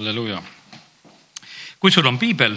halleluuja. 0.00 0.42
kui 1.80 1.90
sul 1.90 2.06
on 2.06 2.18
piibel, 2.18 2.54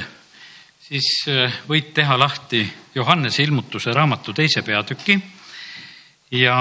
siis 0.79 1.07
äh, 1.27 1.51
võid 1.67 1.89
teha 1.91 2.15
lahti 2.19 2.61
Johannese 2.95 3.43
ilmutuse 3.43 3.91
raamatu 3.91 4.31
teise 4.33 4.63
peatüki 4.63 5.17
ja 6.39 6.55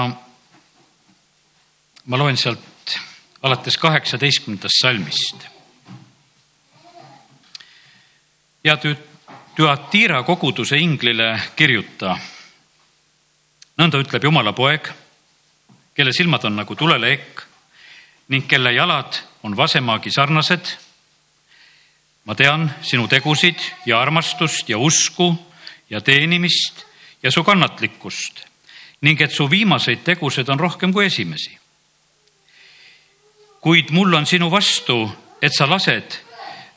ma 2.05 2.19
loen 2.19 2.37
sealt 2.37 2.97
alates 3.47 3.77
kaheksateistkümnendast 3.77 4.81
salmist. 4.81 5.47
ja 8.63 8.77
Tüatira 9.55 10.23
koguduse 10.23 10.77
inglile 10.77 11.39
kirjuta. 11.55 12.17
nõnda 13.77 14.03
ütleb 14.03 14.23
Jumala 14.23 14.51
poeg, 14.51 14.91
kelle 15.95 16.11
silmad 16.13 16.43
on 16.43 16.55
nagu 16.59 16.75
tuleleek 16.75 17.47
ning 18.27 18.47
kelle 18.47 18.73
jalad 18.73 19.23
on 19.43 19.57
vasemaagi 19.57 20.11
sarnased. 20.11 20.77
ma 22.25 22.35
tean 22.35 22.71
sinu 22.81 23.07
tegusid 23.07 23.59
ja 23.85 23.99
armastust 24.01 24.69
ja 24.69 24.77
usku 24.77 25.35
ja 25.89 26.01
teenimist 26.01 26.85
ja 27.23 27.31
su 27.31 27.43
kannatlikkust 27.43 28.45
ning 29.01 29.21
et 29.21 29.31
su 29.31 29.49
viimaseid 29.49 30.03
tegusid 30.03 30.49
on 30.49 30.59
rohkem 30.59 30.93
kui 30.93 31.05
esimesi. 31.05 31.57
kuid 33.61 33.91
mul 33.91 34.13
on 34.13 34.25
sinu 34.25 34.51
vastu, 34.51 35.11
et 35.41 35.53
sa 35.53 35.69
lased 35.69 36.19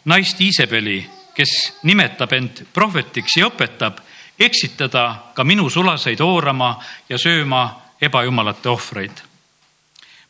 naist 0.05 0.41
Iisabeli, 0.41 1.11
kes 1.35 1.79
nimetab 1.83 2.33
end 2.33 2.67
prohvetiks 2.73 3.37
ja 3.37 3.47
õpetab, 3.47 3.99
eksitada 4.39 5.33
ka 5.35 5.45
minu 5.45 5.71
sulaseid 5.71 6.21
oorama 6.21 6.83
ja 7.09 7.19
sööma 7.19 7.63
ebajumalate 8.01 8.69
ohvreid 8.69 9.23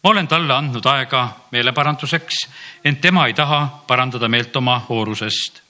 ma 0.06 0.10
olen 0.10 0.28
talle 0.28 0.54
andnud 0.54 0.84
aega 0.86 1.20
meeleparanduseks, 1.50 2.36
ent 2.86 3.00
tema 3.02 3.24
ei 3.26 3.32
taha 3.34 3.82
parandada 3.86 4.28
meelt 4.28 4.56
oma 4.56 4.78
hoorusest. 4.88 5.62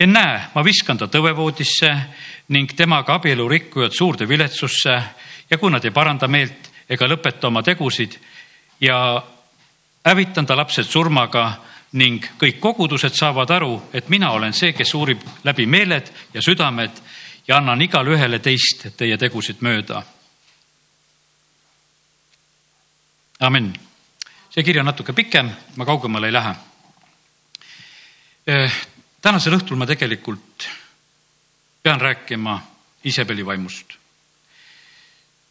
ennäe, 0.00 0.40
ma 0.54 0.64
viskan 0.64 0.96
ta 0.98 1.04
tõvevoodisse 1.06 1.90
ning 2.48 2.72
temaga 2.72 3.14
abielu 3.14 3.48
rikkujad 3.48 3.92
suurde 3.92 4.28
viletsusse 4.28 4.94
ja 5.50 5.58
kui 5.58 5.70
nad 5.70 5.84
ei 5.84 5.90
paranda 5.90 6.28
meelt 6.28 6.70
ega 6.88 7.04
lõpeta 7.04 7.52
oma 7.52 7.62
tegusid 7.62 8.16
ja 8.80 9.22
hävitan 10.06 10.46
ta 10.46 10.56
lapsed 10.56 10.88
surmaga 10.88 11.44
ning 11.92 12.24
kõik 12.40 12.56
kogudused 12.60 13.12
saavad 13.12 13.50
aru, 13.50 13.82
et 13.92 14.08
mina 14.08 14.32
olen 14.32 14.52
see, 14.52 14.72
kes 14.72 14.94
uurib 14.94 15.20
läbi 15.44 15.66
meeled 15.66 16.08
ja 16.34 16.40
südamed 16.42 17.04
ja 17.48 17.60
annan 17.60 17.82
igale 17.82 18.16
ühele 18.16 18.38
teist 18.38 18.88
teie 18.96 19.20
tegusid 19.20 19.60
mööda 19.60 20.02
amin. 23.40 23.72
see 24.50 24.62
kiri 24.62 24.78
on 24.78 24.86
natuke 24.86 25.12
pikem, 25.12 25.50
ma 25.76 25.84
kaugemale 25.84 26.28
ei 26.30 26.32
lähe. 26.32 26.54
Eh, 28.46 28.74
tänasel 29.22 29.56
õhtul 29.56 29.78
ma 29.80 29.86
tegelikult 29.86 30.68
pean 31.82 32.00
rääkima 32.00 32.60
Iisabeli 33.04 33.46
vaimust. 33.46 33.94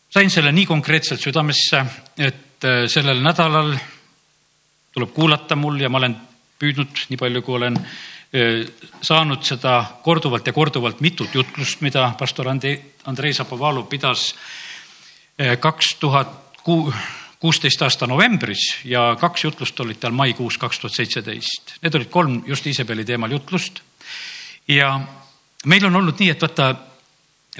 sain 0.09 0.29
selle 0.29 0.51
nii 0.51 0.65
konkreetselt 0.65 1.21
südamesse, 1.21 1.85
et 2.17 2.63
eh, 2.63 2.87
sellel 2.87 3.21
nädalal 3.21 3.75
tuleb 4.93 5.13
kuulata 5.13 5.55
mul 5.55 5.81
ja 5.81 5.89
ma 5.89 5.97
olen 5.97 6.15
püüdnud, 6.59 7.07
nii 7.09 7.17
palju 7.17 7.41
kui 7.41 7.55
olen 7.55 7.77
eh, 8.33 8.63
saanud 9.01 9.43
seda 9.43 9.83
korduvalt 10.03 10.47
ja 10.47 10.53
korduvalt 10.53 11.01
mitut 11.01 11.35
jutlust, 11.35 11.81
mida 11.81 12.13
pastor 12.19 12.47
Andrei, 12.47 12.79
Andrei 13.05 13.33
Zapovalov 13.33 13.89
pidas 13.89 14.33
kaks 15.59 15.95
tuhat 15.99 16.61
kuusteist 17.43 17.81
aasta 17.83 18.07
novembris 18.07 18.61
ja 18.87 19.17
kaks 19.19 19.43
jutlust 19.43 19.79
olid 19.83 19.99
tal 19.99 20.15
maikuus 20.15 20.55
kaks 20.57 20.79
tuhat 20.79 20.95
seitseteist. 20.95 21.73
Need 21.83 21.97
olid 21.99 22.11
kolm 22.11 22.37
just 22.47 22.67
Iisabeli 22.67 23.03
teemal 23.05 23.35
jutlust. 23.35 23.81
ja 24.67 24.99
meil 25.65 25.85
on 25.85 25.95
olnud 25.95 26.19
nii, 26.19 26.29
et 26.31 26.41
vaata, 26.41 26.69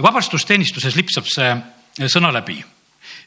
vabastusteenistuses 0.02 0.96
lipsab 0.96 1.28
see 1.28 2.08
sõna 2.08 2.32
läbi 2.32 2.62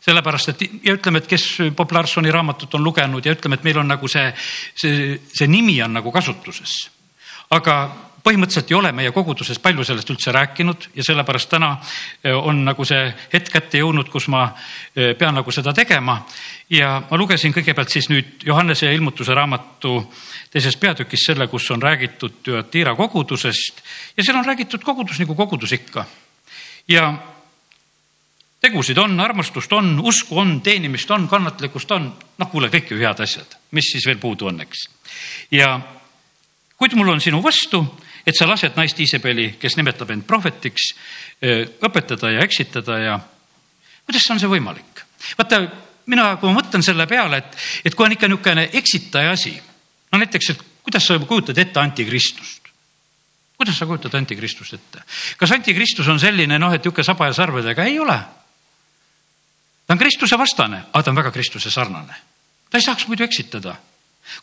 sellepärast, 0.06 0.48
et 0.48 0.64
ja 0.86 0.94
ütleme, 0.96 1.20
et 1.20 1.28
kes 1.28 1.44
Bob 1.76 1.92
Larsoni 1.92 2.32
raamatut 2.32 2.74
on 2.78 2.84
lugenud 2.84 3.26
ja 3.26 3.34
ütleme, 3.36 3.58
et 3.58 3.64
meil 3.66 3.82
on 3.82 3.88
nagu 3.92 4.08
see, 4.08 4.30
see, 4.78 5.16
see 5.28 5.48
nimi 5.50 5.76
on 5.84 5.92
nagu 5.98 6.12
kasutuses. 6.14 6.76
aga 7.50 7.76
põhimõtteliselt 8.26 8.70
ei 8.72 8.76
ole 8.76 8.90
meie 8.92 9.12
koguduses 9.14 9.60
palju 9.62 9.84
sellest 9.86 10.10
üldse 10.10 10.32
rääkinud 10.34 10.88
ja 10.98 11.04
sellepärast 11.06 11.50
täna 11.52 11.76
eh, 12.24 12.34
on 12.34 12.64
nagu 12.66 12.84
see 12.84 13.04
hetk 13.32 13.52
kätte 13.54 13.78
jõudnud, 13.78 14.10
kus 14.10 14.26
ma 14.32 14.48
eh, 14.48 15.12
pean 15.18 15.36
nagu 15.38 15.54
seda 15.54 15.74
tegema. 15.76 16.18
ja 16.70 17.02
ma 17.10 17.16
lugesin 17.16 17.54
kõigepealt 17.54 17.92
siis 17.92 18.08
nüüd 18.10 18.42
Johannese 18.46 18.90
ilmutuse 18.94 19.34
raamatu 19.34 20.00
teises 20.50 20.76
peatükis 20.76 21.28
selle, 21.28 21.46
kus 21.46 21.70
on 21.70 21.82
räägitud 21.82 22.42
Tüatira 22.42 22.96
kogudusest 22.98 23.82
ja 24.16 24.24
seal 24.24 24.40
on 24.40 24.46
räägitud 24.46 24.82
kogudus 24.82 25.20
nagu 25.22 25.34
kogudus 25.34 25.72
ikka. 25.72 26.04
ja 26.88 27.12
tegusid 28.60 28.98
on, 28.98 29.20
armastust 29.20 29.72
on, 29.72 30.00
usku 30.02 30.38
on, 30.38 30.60
teenimist 30.60 31.10
on, 31.10 31.28
kannatlikkust 31.28 31.90
on, 31.90 32.10
noh, 32.38 32.50
kuule, 32.50 32.72
kõik 32.72 32.90
ju 32.90 32.98
head 32.98 33.22
asjad, 33.22 33.54
mis 33.70 33.92
siis 33.92 34.06
veel 34.06 34.18
puudu 34.18 34.50
on, 34.50 34.60
eks. 34.66 34.88
ja 35.54 35.78
kuid 36.76 36.98
mul 36.98 37.14
on 37.14 37.22
sinu 37.22 37.38
vastu 37.44 37.84
et 38.26 38.34
sa 38.34 38.48
lased 38.48 38.74
naist 38.76 39.00
Iisabeli, 39.00 39.52
kes 39.60 39.76
nimetab 39.78 40.10
end 40.10 40.26
prohvetiks, 40.26 40.90
õpetada 41.86 42.32
ja 42.34 42.44
eksitada 42.44 42.98
ja 42.98 43.18
kuidas 44.06 44.30
on 44.30 44.40
see 44.42 44.50
võimalik? 44.50 45.04
vaata, 45.38 45.60
mina, 46.10 46.28
kui 46.40 46.50
ma 46.50 46.60
mõtlen 46.60 46.84
selle 46.84 47.06
peale, 47.10 47.40
et, 47.42 47.58
et 47.84 47.94
kui 47.94 48.06
on 48.06 48.14
ikka 48.14 48.28
niisugune 48.30 48.68
eksitaja 48.78 49.32
asi, 49.34 49.54
no 50.12 50.20
näiteks, 50.22 50.50
et 50.52 50.62
kuidas 50.86 51.06
sa 51.06 51.18
kujutad 51.18 51.58
ette 51.58 51.80
antikristust? 51.82 52.70
kuidas 53.56 53.78
sa 53.78 53.86
kujutad 53.86 54.14
antikristust 54.14 54.74
ette? 54.74 55.02
kas 55.38 55.54
antikristus 55.56 56.08
on 56.08 56.20
selline 56.22 56.58
noh, 56.58 56.74
et 56.74 56.84
niisugune 56.84 57.06
saba 57.06 57.30
ja 57.30 57.38
sarvedega? 57.38 57.84
ei 57.84 57.98
ole. 57.98 58.18
ta 59.86 59.94
on 59.94 60.02
Kristuse 60.02 60.38
vastane, 60.38 60.84
aga 60.92 61.02
ta 61.02 61.10
on 61.10 61.22
väga 61.22 61.34
Kristuse 61.34 61.70
sarnane. 61.70 62.22
ta 62.70 62.78
ei 62.78 62.86
saaks 62.86 63.06
muidu 63.06 63.24
eksitada. 63.24 63.76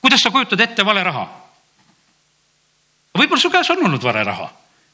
kuidas 0.01 0.21
sa 0.23 0.31
kujutad 0.31 0.59
ette 0.59 0.85
vale 0.85 1.03
raha? 1.03 1.42
Võib-olla 3.17 3.41
su 3.41 3.51
käes 3.53 3.69
on 3.73 3.85
olnud 3.85 4.03
vareraha, 4.03 4.49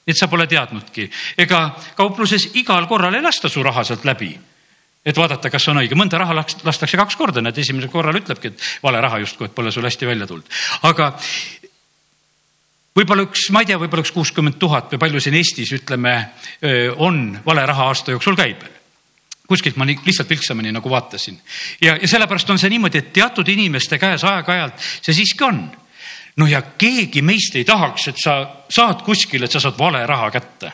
et 0.08 0.18
sa 0.18 0.28
pole 0.28 0.48
teadnudki. 0.48 1.10
ega 1.38 1.76
kaupluses 1.96 2.50
igal 2.60 2.88
korral 2.88 3.16
ei 3.16 3.22
lasta 3.22 3.50
su 3.50 3.64
raha 3.64 3.84
sealt 3.84 4.06
läbi. 4.06 4.34
Et 5.06 5.18
vaadata, 5.18 5.50
kas 5.50 5.68
on 5.72 5.80
õige, 5.80 5.96
mõnda 5.96 6.20
raha 6.20 6.36
lastakse 6.36 6.98
kaks 7.00 7.16
korda, 7.16 7.42
näed, 7.42 7.58
esimesel 7.58 7.90
korral 7.90 8.18
ütlebki, 8.20 8.52
et 8.52 8.66
vale 8.84 9.00
raha 9.02 9.22
justkui, 9.24 9.48
et 9.48 9.56
pole 9.56 9.72
sul 9.72 9.88
hästi 9.88 10.10
välja 10.10 10.28
tulnud. 10.28 10.50
aga 10.84 11.14
võib-olla 13.00 13.24
üks, 13.30 13.48
ma 13.56 13.64
ei 13.64 13.70
tea, 13.70 13.80
võib-olla 13.80 14.04
üks 14.04 14.12
kuuskümmend 14.12 14.60
tuhat 14.60 14.92
või 14.92 15.00
palju 15.06 15.24
siin 15.24 15.40
Eestis 15.40 15.72
ütleme, 15.78 16.18
on 16.98 17.40
vale 17.46 17.66
raha 17.66 17.88
aasta 17.94 18.12
jooksul 18.12 18.36
käibel 18.36 18.76
kuskilt 19.50 19.80
ma 19.82 19.86
nii 19.90 19.98
lihtsalt 20.06 20.30
vilksamini 20.30 20.70
nagu 20.70 20.90
vaatasin. 20.92 21.40
Ja, 21.82 21.96
ja 21.98 22.08
sellepärast 22.08 22.50
on 22.54 22.60
see 22.62 22.70
niimoodi, 22.70 23.00
et 23.02 23.14
teatud 23.16 23.48
inimeste 23.50 23.98
käes 23.98 24.22
aeg-ajalt 24.30 24.84
see 25.02 25.16
siiski 25.18 25.48
on 25.48 25.64
no 26.40 26.48
ja 26.48 26.62
keegi 26.62 27.22
meist 27.26 27.56
ei 27.60 27.66
tahaks, 27.68 28.10
et 28.12 28.20
sa 28.22 28.40
saad 28.72 29.04
kuskile, 29.06 29.46
et 29.46 29.56
sa 29.56 29.62
saad 29.64 29.78
vale 29.80 30.06
raha 30.08 30.32
kätte. 30.32 30.74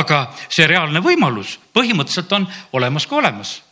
aga 0.00 0.18
see 0.46 0.66
reaalne 0.70 1.00
võimalus 1.02 1.56
põhimõtteliselt 1.74 2.32
on 2.32 2.46
olemas 2.78 3.06
kui 3.06 3.18
olemas. 3.18 3.62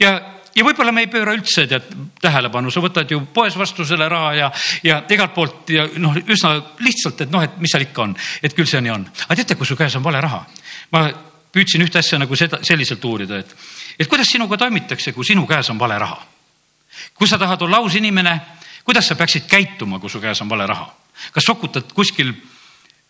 ja, 0.00 0.12
ja 0.54 0.64
võib-olla 0.64 0.92
me 0.92 1.02
ei 1.04 1.10
pööra 1.10 1.34
üldse 1.34 1.66
tead 1.66 1.88
tähelepanu, 2.22 2.70
sa 2.70 2.80
võtad 2.80 3.10
ju 3.10 3.20
poes 3.34 3.56
vastu 3.58 3.84
selle 3.84 4.08
raha 4.08 4.34
ja, 4.34 4.50
ja 4.82 5.00
igalt 5.10 5.34
poolt 5.34 5.70
ja 5.74 5.88
noh, 5.96 6.16
üsna 6.26 6.54
lihtsalt, 6.78 7.26
et 7.26 7.32
noh, 7.34 7.42
et 7.42 7.58
mis 7.58 7.74
seal 7.74 7.88
ikka 7.88 8.04
on, 8.06 8.14
et 8.42 8.54
küll 8.54 8.70
see 8.70 8.80
nii 8.80 8.94
on. 8.94 9.08
aga 9.26 9.40
teate, 9.40 9.58
kui 9.58 9.66
su 9.66 9.76
käes 9.76 9.96
on 9.98 10.04
vale 10.04 10.20
raha? 10.20 10.44
ma 10.92 11.08
püüdsin 11.52 11.82
ühte 11.82 11.98
asja 11.98 12.20
nagu 12.20 12.36
seda, 12.36 12.62
selliselt 12.62 13.04
uurida, 13.04 13.40
et, 13.42 13.54
et 13.98 14.08
kuidas 14.08 14.30
sinuga 14.30 14.56
toimitakse, 14.60 15.12
kui 15.12 15.26
sinu 15.26 15.46
käes 15.48 15.70
on 15.74 15.78
vale 15.80 15.98
raha. 15.98 16.22
kui 17.14 17.26
sa 17.28 17.38
tahad 17.38 17.62
olla 17.62 17.82
aus 17.82 17.94
inimene 17.98 18.38
kuidas 18.88 19.10
sa 19.10 19.18
peaksid 19.20 19.44
käituma, 19.44 19.98
kui 20.00 20.08
su 20.10 20.20
käes 20.20 20.40
on 20.40 20.48
vale 20.48 20.66
raha? 20.66 20.88
kas 21.34 21.44
sokutad 21.44 21.90
kuskil 21.92 22.30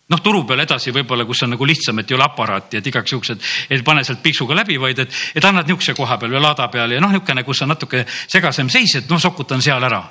noh, 0.09 0.21
turu 0.25 0.41
peal 0.49 0.63
edasi 0.63 0.91
võib-olla, 0.93 1.25
kus 1.29 1.43
on 1.45 1.53
nagu 1.53 1.65
lihtsam, 1.69 2.01
et 2.01 2.11
ei 2.11 2.17
ole 2.17 2.25
aparaati, 2.25 2.79
et 2.79 2.87
igaks 2.89 3.13
juhuks, 3.13 3.29
et 3.35 3.75
ei 3.75 3.83
pane 3.85 4.03
sealt 4.03 4.23
piiksuga 4.25 4.57
läbi, 4.57 4.79
vaid 4.81 4.99
et, 5.05 5.17
et 5.37 5.45
annad 5.45 5.69
niisuguse 5.69 5.93
koha 5.97 6.17
peal 6.19 6.33
või 6.33 6.41
laada 6.41 6.67
peal 6.73 6.95
ja 6.95 7.01
noh, 7.03 7.13
niisugune, 7.13 7.45
kus 7.47 7.61
on 7.63 7.71
natuke 7.71 8.03
segasem 8.09 8.71
seis, 8.73 8.95
et 8.99 9.11
noh, 9.11 9.21
sokutan 9.21 9.61
seal 9.61 9.83
ära. 9.85 10.01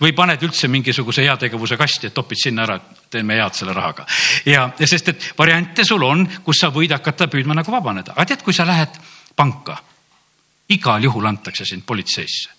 või 0.00 0.14
paned 0.16 0.42
üldse 0.46 0.70
mingisuguse 0.70 1.26
heategevuse 1.26 1.76
kasti, 1.76 2.08
et 2.08 2.14
topid 2.14 2.40
sinna 2.40 2.64
ära, 2.64 2.78
teeme 3.10 3.36
head 3.36 3.58
selle 3.58 3.74
rahaga. 3.74 4.06
ja, 4.46 4.70
ja 4.78 4.86
sest, 4.86 5.08
et 5.08 5.32
variante 5.38 5.84
sul 5.84 6.06
on, 6.06 6.26
kus 6.44 6.62
sa 6.62 6.70
võid 6.70 6.94
hakata 6.94 7.26
püüdma 7.28 7.58
nagu 7.58 7.74
vabaneda, 7.74 8.14
aga 8.14 8.30
tead, 8.30 8.46
kui 8.46 8.54
sa 8.54 8.66
lähed 8.66 9.00
panka, 9.36 9.76
igal 10.68 11.02
juhul 11.02 11.26
antakse 11.26 11.66
sind 11.66 11.84
politseisse 11.86 12.57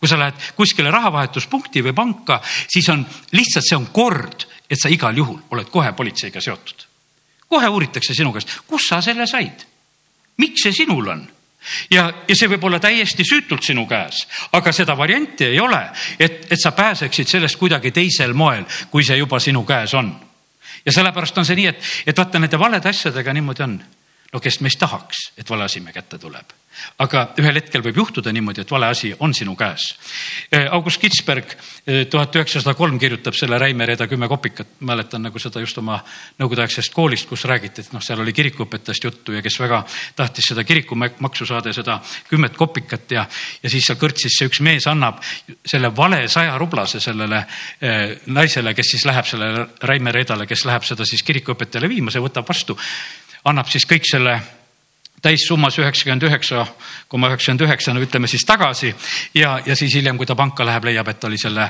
kui 0.00 0.08
sa 0.08 0.18
lähed 0.18 0.34
kuskile 0.56 0.90
rahavahetuspunkti 0.90 1.82
või 1.84 1.94
panka, 1.96 2.40
siis 2.68 2.88
on 2.92 3.04
lihtsalt, 3.32 3.64
see 3.68 3.78
on 3.78 3.86
kord, 3.92 4.46
et 4.70 4.80
sa 4.80 4.90
igal 4.92 5.16
juhul 5.16 5.40
oled 5.50 5.70
kohe 5.72 5.92
politseiga 5.92 6.40
seotud. 6.40 6.86
kohe 7.48 7.68
uuritakse 7.68 8.14
sinu 8.14 8.32
käest, 8.32 8.50
kust 8.66 8.88
sa 8.88 9.00
selle 9.00 9.26
said? 9.26 9.64
miks 10.36 10.62
see 10.62 10.72
sinul 10.72 11.08
on? 11.08 11.28
ja, 11.90 12.12
ja 12.28 12.36
see 12.36 12.48
võib 12.48 12.64
olla 12.64 12.80
täiesti 12.80 13.24
süütult 13.24 13.62
sinu 13.62 13.86
käes, 13.86 14.26
aga 14.52 14.72
seda 14.72 14.96
varianti 14.96 15.44
ei 15.44 15.60
ole, 15.60 15.82
et, 16.18 16.46
et 16.52 16.60
sa 16.60 16.72
pääseksid 16.72 17.28
sellest 17.28 17.56
kuidagi 17.56 17.90
teisel 17.90 18.34
moel, 18.34 18.64
kui 18.90 19.04
see 19.04 19.16
juba 19.16 19.40
sinu 19.40 19.64
käes 19.64 19.94
on. 19.94 20.12
ja 20.84 20.92
sellepärast 20.92 21.38
on 21.38 21.46
see 21.46 21.56
nii, 21.56 21.66
et, 21.66 21.80
et 22.06 22.18
vaata 22.18 22.38
nende 22.38 22.58
valede 22.58 22.88
asjadega 22.88 23.32
niimoodi 23.32 23.62
on. 23.62 23.80
no 24.32 24.40
kes 24.40 24.60
meist 24.60 24.78
tahaks, 24.78 25.30
et 25.38 25.50
vale 25.50 25.64
asi 25.64 25.80
me 25.80 25.92
kätte 25.92 26.18
tuleb 26.18 26.65
aga 27.02 27.22
ühel 27.40 27.58
hetkel 27.60 27.82
võib 27.84 28.00
juhtuda 28.00 28.32
niimoodi, 28.32 28.62
et 28.64 28.70
vale 28.70 28.88
asi 28.92 29.12
on 29.20 29.34
sinu 29.34 29.56
käes. 29.58 29.88
Eh, 30.50 30.66
August 30.72 31.00
Kitzberg 31.00 31.52
eh, 31.52 32.04
tuhat 32.10 32.34
üheksasada 32.36 32.74
kolm 32.78 32.98
kirjutab 32.98 33.36
selle 33.36 33.58
Räime 33.58 33.86
Reeda 33.86 34.06
kümme 34.10 34.28
kopikat, 34.28 34.78
mäletan 34.80 35.26
nagu 35.26 35.40
seda 35.42 35.60
just 35.60 35.78
oma 35.78 35.98
nõukogudeaegsest 36.38 36.94
koolist, 36.94 37.28
kus 37.28 37.44
räägiti, 37.48 37.84
et 37.84 37.92
noh, 37.94 38.02
seal 38.04 38.20
oli 38.24 38.34
kirikuõpetajast 38.36 39.08
juttu 39.08 39.36
ja 39.36 39.42
kes 39.44 39.60
väga 39.60 39.82
tahtis 40.16 40.50
seda 40.52 40.64
kirikumaksu 40.64 41.46
saada 41.46 41.72
ja 41.72 41.78
seda 41.80 41.98
kümmet 42.30 42.56
kopikat 42.56 43.16
ja, 43.16 43.26
ja 43.62 43.72
siis 43.72 43.86
seal 43.86 44.00
kõrtsis 44.00 44.38
see 44.38 44.50
üks 44.50 44.62
mees 44.64 44.86
annab 44.90 45.22
selle 45.66 45.92
vale 45.96 46.26
saja 46.32 46.56
rublase 46.58 47.00
sellele 47.02 47.44
eh, 47.80 48.16
naisele, 48.26 48.74
kes 48.74 48.94
siis 48.96 49.06
läheb 49.08 49.28
sellele 49.28 49.66
Räime 49.82 50.12
Reedale, 50.12 50.46
kes 50.46 50.66
läheb 50.68 50.84
seda 50.86 51.06
siis 51.08 51.24
kirikuõpetajale 51.26 51.90
viima, 51.90 52.12
see 52.12 52.24
võtab 52.24 52.48
vastu, 52.48 52.76
annab 53.46 53.70
siis 53.70 53.86
kõik 53.88 54.06
selle 54.08 54.38
täissummas 55.26 55.78
üheksakümmend 55.78 56.22
üheksa 56.22 56.66
koma 57.08 57.28
üheksakümmend 57.32 57.64
üheksa, 57.66 57.94
no 57.94 58.02
ütleme 58.02 58.28
siis 58.30 58.44
tagasi 58.46 58.92
ja, 59.34 59.56
ja 59.66 59.76
siis 59.76 59.94
hiljem, 59.94 60.18
kui 60.18 60.26
ta 60.26 60.36
panka 60.38 60.66
läheb, 60.66 60.86
leiab, 60.86 61.08
et 61.10 61.20
ta 61.20 61.26
oli 61.26 61.38
selle 61.38 61.66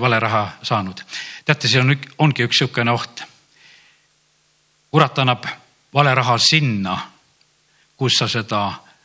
vale 0.00 0.20
raha 0.20 0.44
saanud. 0.62 1.02
teate, 1.44 1.68
see 1.68 1.82
on, 1.82 1.92
ongi 2.18 2.46
üks 2.46 2.62
niisugune 2.62 2.94
oht. 2.94 3.24
kurat 4.90 5.18
annab 5.18 5.44
vale 5.94 6.14
raha 6.14 6.38
sinna, 6.38 6.96
kus 7.96 8.16
sa 8.18 8.28
seda 8.28 8.64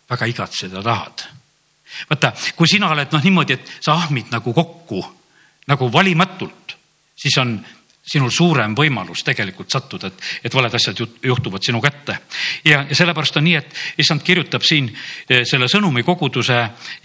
väga 0.09 0.25
igatsed 0.31 0.73
ja 0.73 0.83
tahad. 0.83 1.25
vaata, 2.09 2.33
kui 2.55 2.67
sina 2.67 2.91
oled 2.95 3.11
noh 3.11 3.23
niimoodi, 3.23 3.59
et 3.59 3.75
sa 3.81 3.97
ahmid 3.99 4.31
nagu 4.31 4.53
kokku 4.53 5.03
nagu 5.67 5.91
valimatult, 5.93 6.77
siis 7.15 7.37
on 7.37 7.59
sinul 8.09 8.31
suurem 8.33 8.73
võimalus 8.77 9.21
tegelikult 9.25 9.69
sattuda, 9.71 10.09
et, 10.09 10.23
et 10.49 10.55
valed 10.55 10.73
asjad 10.75 11.01
juhtuvad 11.23 11.65
sinu 11.65 11.81
kätte. 11.81 12.17
ja, 12.65 12.81
ja 12.89 12.95
sellepärast 12.95 13.37
on 13.37 13.45
nii, 13.45 13.55
et 13.59 14.01
issand 14.01 14.23
kirjutab 14.25 14.65
siin 14.65 14.89
eh, 14.89 15.45
selle 15.45 15.69
sõnumi 15.71 16.03
koguduse 16.07 16.59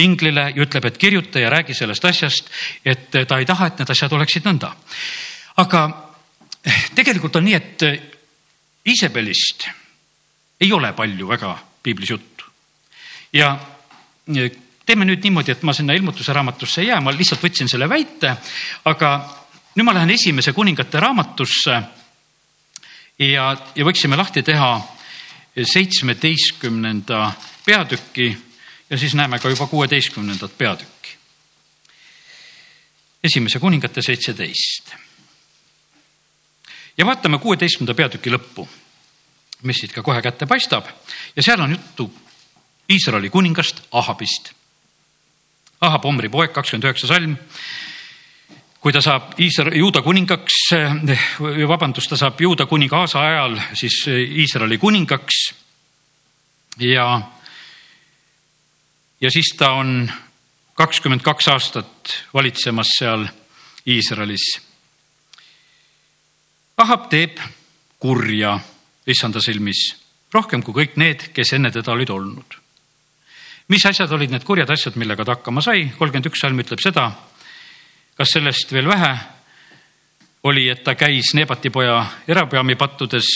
inglile 0.04 0.48
ja 0.54 0.64
ütleb, 0.64 0.88
et 0.88 0.98
kirjuta 0.98 1.42
ja 1.42 1.52
räägi 1.52 1.76
sellest 1.76 2.04
asjast, 2.04 2.50
et 2.84 3.10
ta 3.12 3.38
ei 3.38 3.48
taha, 3.48 3.68
et 3.68 3.82
need 3.82 3.94
asjad 3.94 4.16
oleksid 4.16 4.48
nõnda. 4.48 4.72
aga 5.62 5.84
eh, 6.64 6.82
tegelikult 6.94 7.36
on 7.36 7.48
nii, 7.50 7.54
et 7.54 7.88
eh, 7.88 8.10
Iisabelist 8.84 9.64
ei 10.60 10.72
ole 10.72 10.90
palju 10.92 11.28
väga 11.28 11.54
piiblis 11.82 12.10
juttu. 12.10 12.44
ja 13.32 13.56
teeme 14.86 15.04
nüüd 15.04 15.24
niimoodi, 15.24 15.52
et 15.52 15.62
ma 15.64 15.72
sinna 15.72 15.96
ilmutuse 15.96 16.32
raamatusse 16.32 16.82
ei 16.82 16.90
jää, 16.92 17.00
ma 17.00 17.12
lihtsalt 17.12 17.42
võtsin 17.44 17.68
selle 17.68 17.88
väite, 17.88 18.36
aga 18.84 19.10
nüüd 19.74 19.86
ma 19.86 19.94
lähen 19.94 20.10
esimese 20.14 20.52
kuningate 20.52 21.00
raamatusse 21.02 21.74
ja, 23.18 23.46
ja 23.74 23.86
võiksime 23.86 24.16
lahti 24.16 24.42
teha 24.46 24.70
seitsmeteistkümnenda 25.54 27.32
peatüki 27.66 28.28
ja 28.90 28.98
siis 28.98 29.14
näeme 29.14 29.38
ka 29.38 29.50
juba 29.50 29.66
kuueteistkümnendat 29.66 30.58
peatükki. 30.58 31.16
esimese 33.24 33.58
kuningate 33.58 34.02
seitseteist. 34.02 34.94
ja 36.98 37.06
vaatame 37.06 37.38
kuueteistkümnenda 37.38 37.94
peatüki 37.94 38.30
lõppu, 38.30 38.68
mis 39.62 39.80
siit 39.80 39.92
ka 39.92 40.02
kohe 40.02 40.22
kätte 40.22 40.46
paistab 40.46 40.86
ja 41.36 41.42
seal 41.42 41.60
on 41.60 41.70
juttu 41.70 42.12
Iisraeli 42.90 43.30
kuningast 43.30 43.80
Ahabist. 43.92 44.50
Ahab, 45.80 46.04
Omri 46.04 46.28
poeg, 46.28 46.52
kakskümmend 46.52 46.84
üheksa 46.84 47.08
salm 47.08 47.38
kui 48.84 48.92
ta 48.92 49.00
saab 49.00 49.38
Iisraeli, 49.40 49.78
juuda 49.80 50.02
kuningaks, 50.04 50.56
eh, 50.76 51.22
vabandust, 51.68 52.10
ta 52.12 52.18
saab 52.20 52.40
juuda 52.44 52.66
kuninga 52.68 52.98
Aasa 53.00 53.22
ajal 53.24 53.56
siis 53.72 54.02
eh, 54.12 54.20
Iisraeli 54.42 54.76
kuningaks. 54.78 55.54
ja, 56.78 57.22
ja 59.20 59.30
siis 59.30 59.54
ta 59.56 59.70
on 59.80 60.10
kakskümmend 60.74 61.22
kaks 61.24 61.48
aastat 61.48 62.12
valitsemas 62.34 62.92
seal 62.98 63.24
Iisraelis. 63.86 64.60
Ahab 66.76 67.08
teeb 67.08 67.40
kurja 67.98 68.58
issanda 69.06 69.40
silmis 69.40 69.94
rohkem 70.34 70.62
kui 70.62 70.74
kõik 70.84 70.98
need, 71.00 71.30
kes 71.32 71.54
enne 71.56 71.70
teda 71.70 71.92
olid 71.92 72.10
olnud. 72.10 72.60
mis 73.68 73.86
asjad 73.86 74.12
olid 74.12 74.30
need 74.30 74.44
kurjad 74.44 74.70
asjad, 74.70 74.96
millega 74.96 75.24
ta 75.24 75.38
hakkama 75.38 75.62
sai? 75.62 75.88
kolmkümmend 75.96 76.28
üks 76.28 76.44
salm 76.44 76.60
ütleb 76.60 76.84
seda 76.84 77.14
kas 78.14 78.28
sellest 78.34 78.72
veel 78.72 78.88
vähe 78.88 79.16
oli, 80.44 80.68
et 80.68 80.84
ta 80.84 80.94
käis 80.94 81.34
Nebati 81.34 81.70
poja 81.70 82.04
erapeami 82.28 82.76
pattudes, 82.76 83.26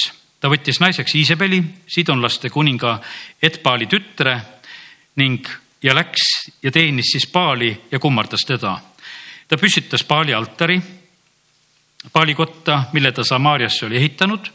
ta 0.41 0.51
võttis 0.53 0.81
naiseks 0.81 1.15
Iisabeli, 1.15 1.63
sidonlaste 1.89 2.51
kuninga 2.51 2.99
Etbaali 3.43 3.89
tütre 3.89 4.37
ning 5.17 5.49
ja 5.83 5.95
läks 5.95 6.53
ja 6.63 6.71
teenis 6.71 7.13
siis 7.13 7.27
Baali 7.33 7.73
ja 7.91 7.99
kummardas 7.99 8.45
teda. 8.47 8.79
ta 9.49 9.57
püstitas 9.57 10.05
Baali 10.05 10.35
altari, 10.35 10.81
Baali 12.13 12.35
kotta, 12.35 12.85
mille 12.93 13.13
ta 13.13 13.25
Samaariasse 13.25 13.87
oli 13.87 13.97
ehitanud 13.97 14.53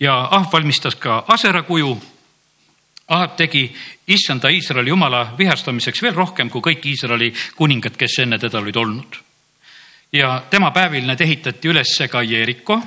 ja 0.00 0.28
Ahv 0.30 0.52
valmistas 0.52 0.94
ka 0.94 1.24
Asera 1.28 1.62
kuju. 1.62 2.02
Ahab 3.08 3.36
tegi 3.36 3.74
issanda 4.06 4.48
Iisraeli 4.48 4.90
jumala 4.90 5.34
vihastamiseks 5.38 6.02
veel 6.02 6.14
rohkem 6.14 6.50
kui 6.50 6.60
kõik 6.60 6.86
Iisraeli 6.86 7.32
kuningad, 7.56 7.96
kes 7.96 8.18
enne 8.22 8.38
teda 8.38 8.58
olid 8.58 8.76
olnud 8.76 9.27
ja 10.12 10.42
tema 10.50 10.70
päevil 10.70 11.06
need 11.06 11.20
ehitati 11.20 11.68
üles 11.68 11.96
ka 12.10 12.22
Jeeriko. 12.22 12.80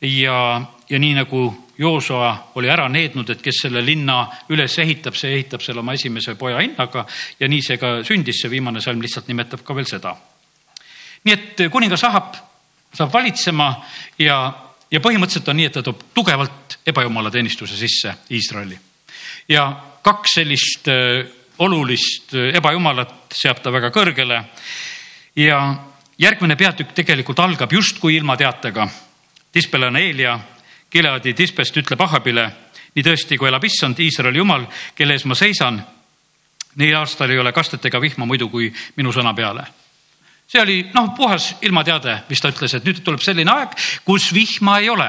ja, 0.00 0.62
ja 0.90 0.98
nii 0.98 1.14
nagu 1.14 1.64
Joosua 1.78 2.52
oli 2.54 2.68
ära 2.70 2.88
neednud, 2.88 3.30
et 3.30 3.42
kes 3.42 3.64
selle 3.64 3.82
linna 3.82 4.28
üles 4.48 4.78
ehitab, 4.78 5.16
see 5.18 5.32
ehitab 5.34 5.62
selle 5.62 5.80
oma 5.82 5.94
esimese 5.94 6.36
poja 6.38 6.60
hinnaga 6.60 7.06
ja 7.40 7.48
nii 7.48 7.62
see 7.62 7.78
ka 7.78 7.96
sündis, 8.06 8.42
see 8.42 8.50
viimane 8.50 8.80
salm 8.80 9.02
lihtsalt 9.02 9.28
nimetab 9.28 9.64
ka 9.66 9.74
veel 9.74 9.88
seda. 9.90 10.14
nii 11.24 11.34
et 11.34 11.64
kuningas 11.72 12.04
Ahab 12.04 12.34
saab 12.94 13.10
valitsema 13.12 13.72
ja, 14.18 14.36
ja 14.90 15.00
põhimõtteliselt 15.02 15.48
on 15.50 15.58
nii, 15.58 15.66
et 15.70 15.74
ta 15.74 15.82
toob 15.82 16.04
tugevalt 16.14 16.78
ebajumalateenistuse 16.86 17.76
sisse 17.76 18.14
Iisraeli. 18.30 18.78
ja 19.48 19.66
kaks 20.02 20.38
sellist 20.38 20.88
äh, 20.88 21.26
olulist 21.58 22.34
äh, 22.34 22.54
ebajumalat 22.54 23.34
seab 23.34 23.62
ta 23.62 23.72
väga 23.72 23.90
kõrgele 23.90 24.44
ja 25.36 25.58
järgmine 26.18 26.56
peatükk 26.56 26.92
tegelikult 26.94 27.38
algab 27.38 27.72
justkui 27.72 28.16
ilma 28.16 28.36
teatega. 28.36 28.88
Tispelane 29.52 30.00
Eelia, 30.00 30.38
Gileadi 30.92 31.34
Tispest 31.34 31.76
ütleb 31.76 32.00
Ahabile, 32.00 32.48
nii 32.94 33.04
tõesti, 33.04 33.38
kui 33.38 33.48
elab 33.48 33.64
issand 33.64 33.98
Iisraeli 33.98 34.38
jumal, 34.38 34.66
kelle 34.94 35.14
ees 35.14 35.24
ma 35.26 35.34
seisan, 35.38 35.80
neil 36.78 36.96
aastal 36.98 37.30
ei 37.30 37.38
ole 37.38 37.52
kastet 37.52 37.84
ega 37.86 38.00
vihma 38.02 38.26
muidu 38.26 38.48
kui 38.50 38.72
minu 38.96 39.12
sõna 39.12 39.34
peale. 39.34 39.66
see 40.46 40.60
oli 40.60 40.90
noh, 40.94 41.14
puhas 41.16 41.54
ilmateade, 41.62 42.18
mis 42.28 42.40
ta 42.40 42.50
ütles, 42.52 42.74
et 42.74 42.84
nüüd 42.84 43.00
tuleb 43.02 43.22
selline 43.22 43.50
aeg, 43.50 43.72
kus 44.04 44.32
vihma 44.34 44.78
ei 44.78 44.90
ole 44.90 45.08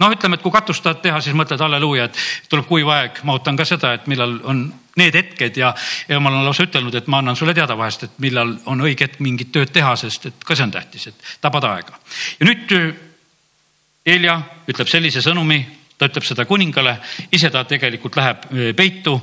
noh, 0.00 0.12
ütleme, 0.14 0.38
et 0.38 0.42
kui 0.42 0.52
katust 0.52 0.84
tahad 0.84 1.02
teha, 1.04 1.20
siis 1.20 1.36
mõtled 1.36 1.60
halleluuja, 1.60 2.08
et 2.08 2.48
tuleb 2.48 2.68
kuiv 2.68 2.88
aeg, 2.88 3.20
ma 3.24 3.36
ootan 3.36 3.58
ka 3.58 3.66
seda, 3.68 3.92
et 3.96 4.06
millal 4.10 4.38
on 4.48 4.62
need 5.00 5.16
hetked 5.16 5.58
ja, 5.60 5.72
ja 6.08 6.18
jumal 6.18 6.38
on 6.38 6.46
lausa 6.46 6.68
ütelnud, 6.68 6.94
et 6.96 7.10
ma 7.10 7.22
annan 7.22 7.38
sulle 7.38 7.54
teada 7.56 7.76
vahest, 7.78 8.06
et 8.06 8.22
millal 8.22 8.54
on 8.70 8.86
õige 8.86 9.08
hetk 9.08 9.20
mingit 9.24 9.52
tööd 9.54 9.72
teha, 9.74 9.96
sest 10.00 10.30
et 10.30 10.46
ka 10.46 10.56
see 10.56 10.68
on 10.68 10.74
tähtis, 10.76 11.10
et 11.10 11.30
tabad 11.42 11.66
aega. 11.72 11.98
ja 12.40 12.50
nüüd 12.50 12.76
Helja 14.10 14.38
ütleb 14.66 14.88
sellise 14.88 15.20
sõnumi, 15.22 15.58
ta 16.00 16.08
ütleb 16.08 16.24
seda 16.24 16.46
kuningale, 16.48 16.94
ise 17.36 17.50
ta 17.52 17.60
tegelikult 17.68 18.16
läheb 18.16 18.46
peitu 18.76 19.18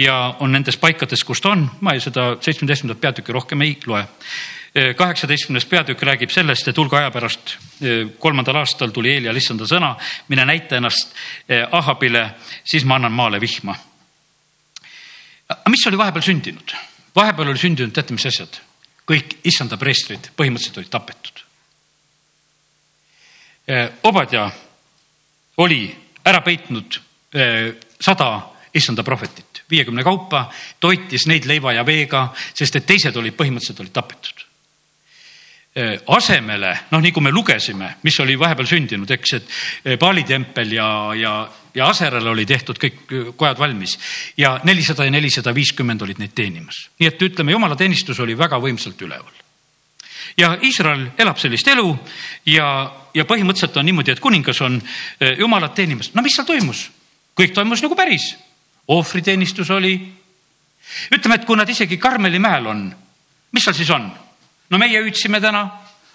ja 0.00 0.16
on 0.40 0.50
nendes 0.56 0.78
paikades, 0.80 1.22
kus 1.28 1.42
ta 1.44 1.52
on, 1.52 1.66
ma 1.84 1.92
seda 2.00 2.32
seitsmeteistkümnendat 2.40 3.02
peatükki 3.02 3.36
rohkem 3.36 3.62
ei 3.66 3.76
loe 3.86 4.06
kaheksateistkümnes 4.96 5.66
peatükk 5.70 6.02
räägib 6.02 6.30
sellest, 6.34 6.68
et 6.68 6.78
hulga 6.78 6.98
aja 6.98 7.10
pärast, 7.14 7.56
kolmandal 8.18 8.56
aastal 8.58 8.90
tuli 8.90 9.12
Eelia 9.12 9.34
issanda 9.38 9.68
sõna, 9.70 9.92
mine 10.28 10.46
näita 10.50 10.80
ennast 10.80 11.14
Ahabile, 11.70 12.24
siis 12.64 12.84
ma 12.84 12.98
annan 12.98 13.12
maale 13.14 13.40
vihma. 13.40 13.76
Aga 15.48 15.72
mis 15.72 15.86
oli 15.88 15.98
vahepeal 16.00 16.24
sündinud? 16.24 16.74
vahepeal 17.16 17.52
oli 17.52 17.60
sündinud, 17.60 17.94
teate, 17.94 18.16
mis 18.16 18.26
asjad? 18.30 18.60
kõik 19.04 19.38
issanda 19.44 19.76
preestrid 19.76 20.30
põhimõtteliselt 20.32 20.78
olid 20.80 20.88
tapetud. 20.88 21.42
Obadja 24.08 24.46
oli 25.60 25.82
ära 26.24 26.40
peitnud 26.44 26.96
sada 28.00 28.28
issanda 28.72 29.04
prohvetit 29.04 29.60
viiekümne 29.70 30.04
kaupa, 30.04 30.46
toitis 30.80 31.26
neid 31.28 31.44
leiva 31.48 31.72
ja 31.76 31.84
veega, 31.84 32.26
sest 32.56 32.80
et 32.80 32.88
teised 32.88 33.16
olid 33.20 33.36
põhimõtteliselt 33.36 33.84
olid 33.84 33.92
tapetud 33.92 34.44
Äh, 35.74 35.96
asemele, 36.06 36.68
noh, 36.92 37.00
nii 37.02 37.10
kui 37.10 37.24
me 37.26 37.32
lugesime, 37.34 37.88
mis 38.06 38.14
oli 38.22 38.36
vahepeal 38.38 38.68
sündinud, 38.70 39.10
eks, 39.10 39.32
et 39.34 39.96
Paali 39.98 40.22
äh, 40.22 40.28
tempel 40.28 40.70
ja, 40.76 40.86
ja 41.18 41.32
ja 41.74 41.88
Aserale 41.88 42.30
oli 42.30 42.46
tehtud 42.46 42.78
kõik 42.78 43.00
kojad 43.36 43.58
valmis 43.58 43.96
ja 44.38 44.58
nelisada 44.64 45.04
ja 45.04 45.10
nelisada 45.10 45.54
viiskümmend 45.54 46.02
olid 46.02 46.20
neid 46.22 46.34
teenimas. 46.34 46.88
nii 46.98 47.08
et 47.08 47.22
ütleme, 47.22 47.52
jumalateenistus 47.52 48.20
oli 48.20 48.38
väga 48.38 48.58
võimsalt 48.62 49.00
üleval. 49.02 49.32
ja 50.38 50.58
Iisrael 50.62 51.08
elab 51.18 51.38
sellist 51.38 51.68
elu 51.68 51.98
ja, 52.46 52.92
ja 53.14 53.24
põhimõtteliselt 53.24 53.76
on 53.76 53.86
niimoodi, 53.86 54.12
et 54.12 54.20
kuningas 54.20 54.60
on 54.60 54.80
eh, 55.20 55.38
jumalat 55.38 55.74
teenimas. 55.74 56.14
no 56.14 56.22
mis 56.22 56.36
seal 56.36 56.46
toimus? 56.46 56.90
kõik 57.36 57.54
toimus 57.54 57.82
nagu 57.82 57.96
päris. 57.96 58.36
ohvriteenistus 58.88 59.70
oli. 59.70 59.98
ütleme, 61.10 61.34
et 61.34 61.44
kui 61.44 61.56
nad 61.56 61.68
isegi 61.68 61.98
Karmeli 61.98 62.38
mäel 62.38 62.66
on, 62.66 62.86
mis 63.52 63.64
seal 63.64 63.74
siis 63.74 63.90
on? 63.90 64.12
no 64.70 64.78
meie 64.78 65.02
hüüdsime 65.02 65.40
täna, 65.40 65.66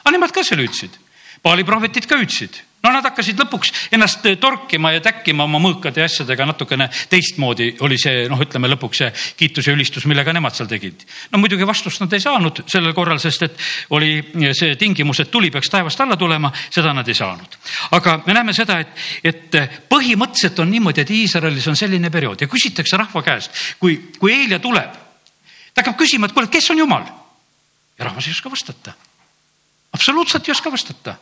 aga 0.03 0.11
nemad 0.11 0.31
ka 0.31 0.43
seal 0.43 0.63
hüüdsid. 0.63 0.95
Paali 1.43 1.63
prohvetid 1.63 2.07
ka 2.07 2.17
hüüdsid 2.19 2.68
no 2.83 2.91
nad 2.93 3.03
hakkasid 3.03 3.39
lõpuks 3.39 3.71
ennast 3.95 4.23
torkima 4.39 4.93
ja 4.93 5.01
täkkima 5.03 5.43
oma 5.45 5.59
mõõkade 5.61 6.01
ja 6.01 6.07
asjadega 6.07 6.45
natukene 6.47 6.87
teistmoodi 7.11 7.73
oli 7.85 7.97
see 7.99 8.27
noh, 8.31 8.39
ütleme 8.43 8.71
lõpuks 8.71 9.01
see 9.01 9.09
kiitus 9.39 9.67
ja 9.67 9.75
ülistus, 9.75 10.07
millega 10.09 10.33
nemad 10.35 10.55
seal 10.55 10.69
tegid. 10.71 11.03
no 11.31 11.41
muidugi 11.41 11.67
vastust 11.67 12.03
nad 12.03 12.13
ei 12.15 12.23
saanud 12.23 12.63
sellel 12.71 12.95
korral, 12.95 13.19
sest 13.19 13.47
et 13.49 13.59
oli 13.95 14.21
see 14.55 14.77
tingimus, 14.79 15.19
et 15.23 15.31
tuli 15.31 15.51
peaks 15.51 15.71
taevast 15.71 15.99
alla 16.05 16.17
tulema, 16.19 16.51
seda 16.69 16.93
nad 16.95 17.07
ei 17.07 17.17
saanud. 17.19 17.59
aga 17.99 18.19
me 18.25 18.37
näeme 18.37 18.55
seda, 18.55 18.79
et, 18.79 18.95
et 19.23 19.59
põhimõtteliselt 19.91 20.63
on 20.63 20.71
niimoodi, 20.71 21.03
et 21.03 21.15
Iisraelis 21.19 21.67
on 21.67 21.79
selline 21.79 22.09
periood 22.13 22.41
ja 22.41 22.51
küsitakse 22.51 22.97
rahva 22.97 23.23
käest, 23.25 23.63
kui, 23.79 23.99
kui 24.19 24.33
Eelia 24.33 24.59
tuleb, 24.63 24.95
ta 25.73 25.83
hakkab 25.83 25.99
küsima, 25.99 26.29
et 26.29 26.35
kuule, 26.37 26.51
kes 26.51 26.71
on 26.71 26.85
jumal? 26.85 27.07
ja 27.99 28.05
rahvas 28.07 28.29
ei 28.29 28.31
oska 28.31 28.51
vastata. 28.51 28.93
absoluutselt 29.91 30.47
ei 30.47 30.55
oska 30.55 30.71
vastata 30.71 31.19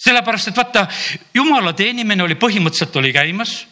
sellepärast 0.00 0.50
et 0.50 0.56
vaata, 0.56 0.86
jumala 1.34 1.72
teenimine 1.76 2.24
oli 2.24 2.38
põhimõtteliselt 2.40 2.96
oli 2.96 3.12
käimas. 3.12 3.66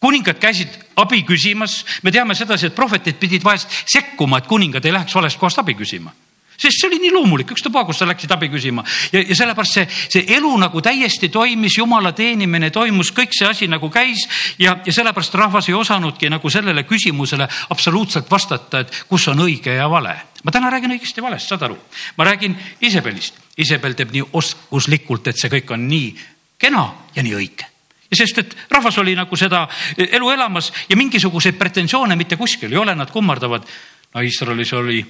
kuningad 0.00 0.38
käisid 0.40 0.78
abi 0.96 1.22
küsimas, 1.28 1.84
me 2.02 2.12
teame 2.12 2.34
sedasi, 2.34 2.66
et 2.66 2.74
prohvetid 2.74 3.18
pidid 3.20 3.44
vahest 3.44 3.68
sekkuma, 3.84 4.38
et 4.38 4.46
kuningad 4.46 4.84
ei 4.84 4.92
läheks 4.92 5.14
valest 5.14 5.38
kohast 5.38 5.58
abi 5.60 5.74
küsima. 5.74 6.12
Sest 6.60 6.80
see 6.80 6.88
oli 6.88 6.98
nii 7.00 7.12
loomulik, 7.12 7.52
ükstapuha, 7.54 7.86
kus 7.88 8.02
sa 8.02 8.06
läksid 8.08 8.32
abi 8.32 8.50
küsima. 8.52 8.84
Ja, 9.12 9.22
ja 9.24 9.36
sellepärast 9.36 9.76
see, 9.78 9.84
see 10.12 10.24
elu 10.36 10.50
nagu 10.60 10.82
täiesti 10.84 11.30
toimis, 11.32 11.78
jumala 11.78 12.12
teenimine 12.16 12.68
toimus, 12.70 13.14
kõik 13.16 13.32
see 13.36 13.48
asi 13.48 13.68
nagu 13.68 13.88
käis. 13.92 14.26
Ja, 14.60 14.76
ja 14.84 14.92
sellepärast 14.92 15.36
rahvas 15.40 15.70
ei 15.70 15.76
osanudki 15.76 16.28
nagu 16.32 16.52
sellele 16.52 16.84
küsimusele 16.88 17.48
absoluutselt 17.72 18.28
vastata, 18.30 18.84
et 18.84 19.04
kus 19.08 19.28
on 19.32 19.40
õige 19.46 19.76
ja 19.76 19.88
vale. 19.88 20.16
Ma 20.44 20.52
täna 20.52 20.70
räägin 20.70 20.94
õigesti 20.96 21.20
ja 21.20 21.26
valest, 21.26 21.48
saad 21.48 21.62
aru? 21.68 21.78
ma 22.16 22.24
räägin 22.24 22.56
Isabelist. 22.80 23.40
Isabel 23.60 23.94
teeb 23.94 24.14
nii 24.14 24.22
oskuslikult, 24.32 25.28
et 25.28 25.40
see 25.40 25.52
kõik 25.52 25.74
on 25.74 25.88
nii 25.88 26.14
kena 26.60 26.86
ja 27.16 27.22
nii 27.22 27.36
õige 27.36 27.70
ja 28.10 28.18
sest, 28.18 28.38
et 28.42 28.56
rahvas 28.70 28.98
oli 28.98 29.14
nagu 29.14 29.36
seda 29.38 29.64
elu 29.96 30.30
elamas 30.34 30.72
ja 30.88 30.98
mingisuguseid 30.98 31.58
pretensioone 31.58 32.16
mitte 32.18 32.36
kuskil 32.36 32.72
ei 32.72 32.78
ole, 32.78 32.94
nad 32.94 33.10
kummardavad. 33.10 33.66
no 34.14 34.20
Iisraelis 34.20 34.72
oli 34.72 35.04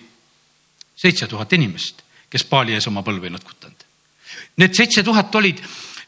seitse 0.96 1.26
tuhat 1.26 1.52
inimest, 1.52 2.02
kes 2.30 2.44
paali 2.44 2.76
ees 2.76 2.86
oma 2.90 3.02
põlve 3.02 3.30
ei 3.30 3.32
nõtkutanud. 3.32 3.86
Need 4.60 4.76
seitse 4.76 5.02
tuhat 5.02 5.34
olid 5.34 5.62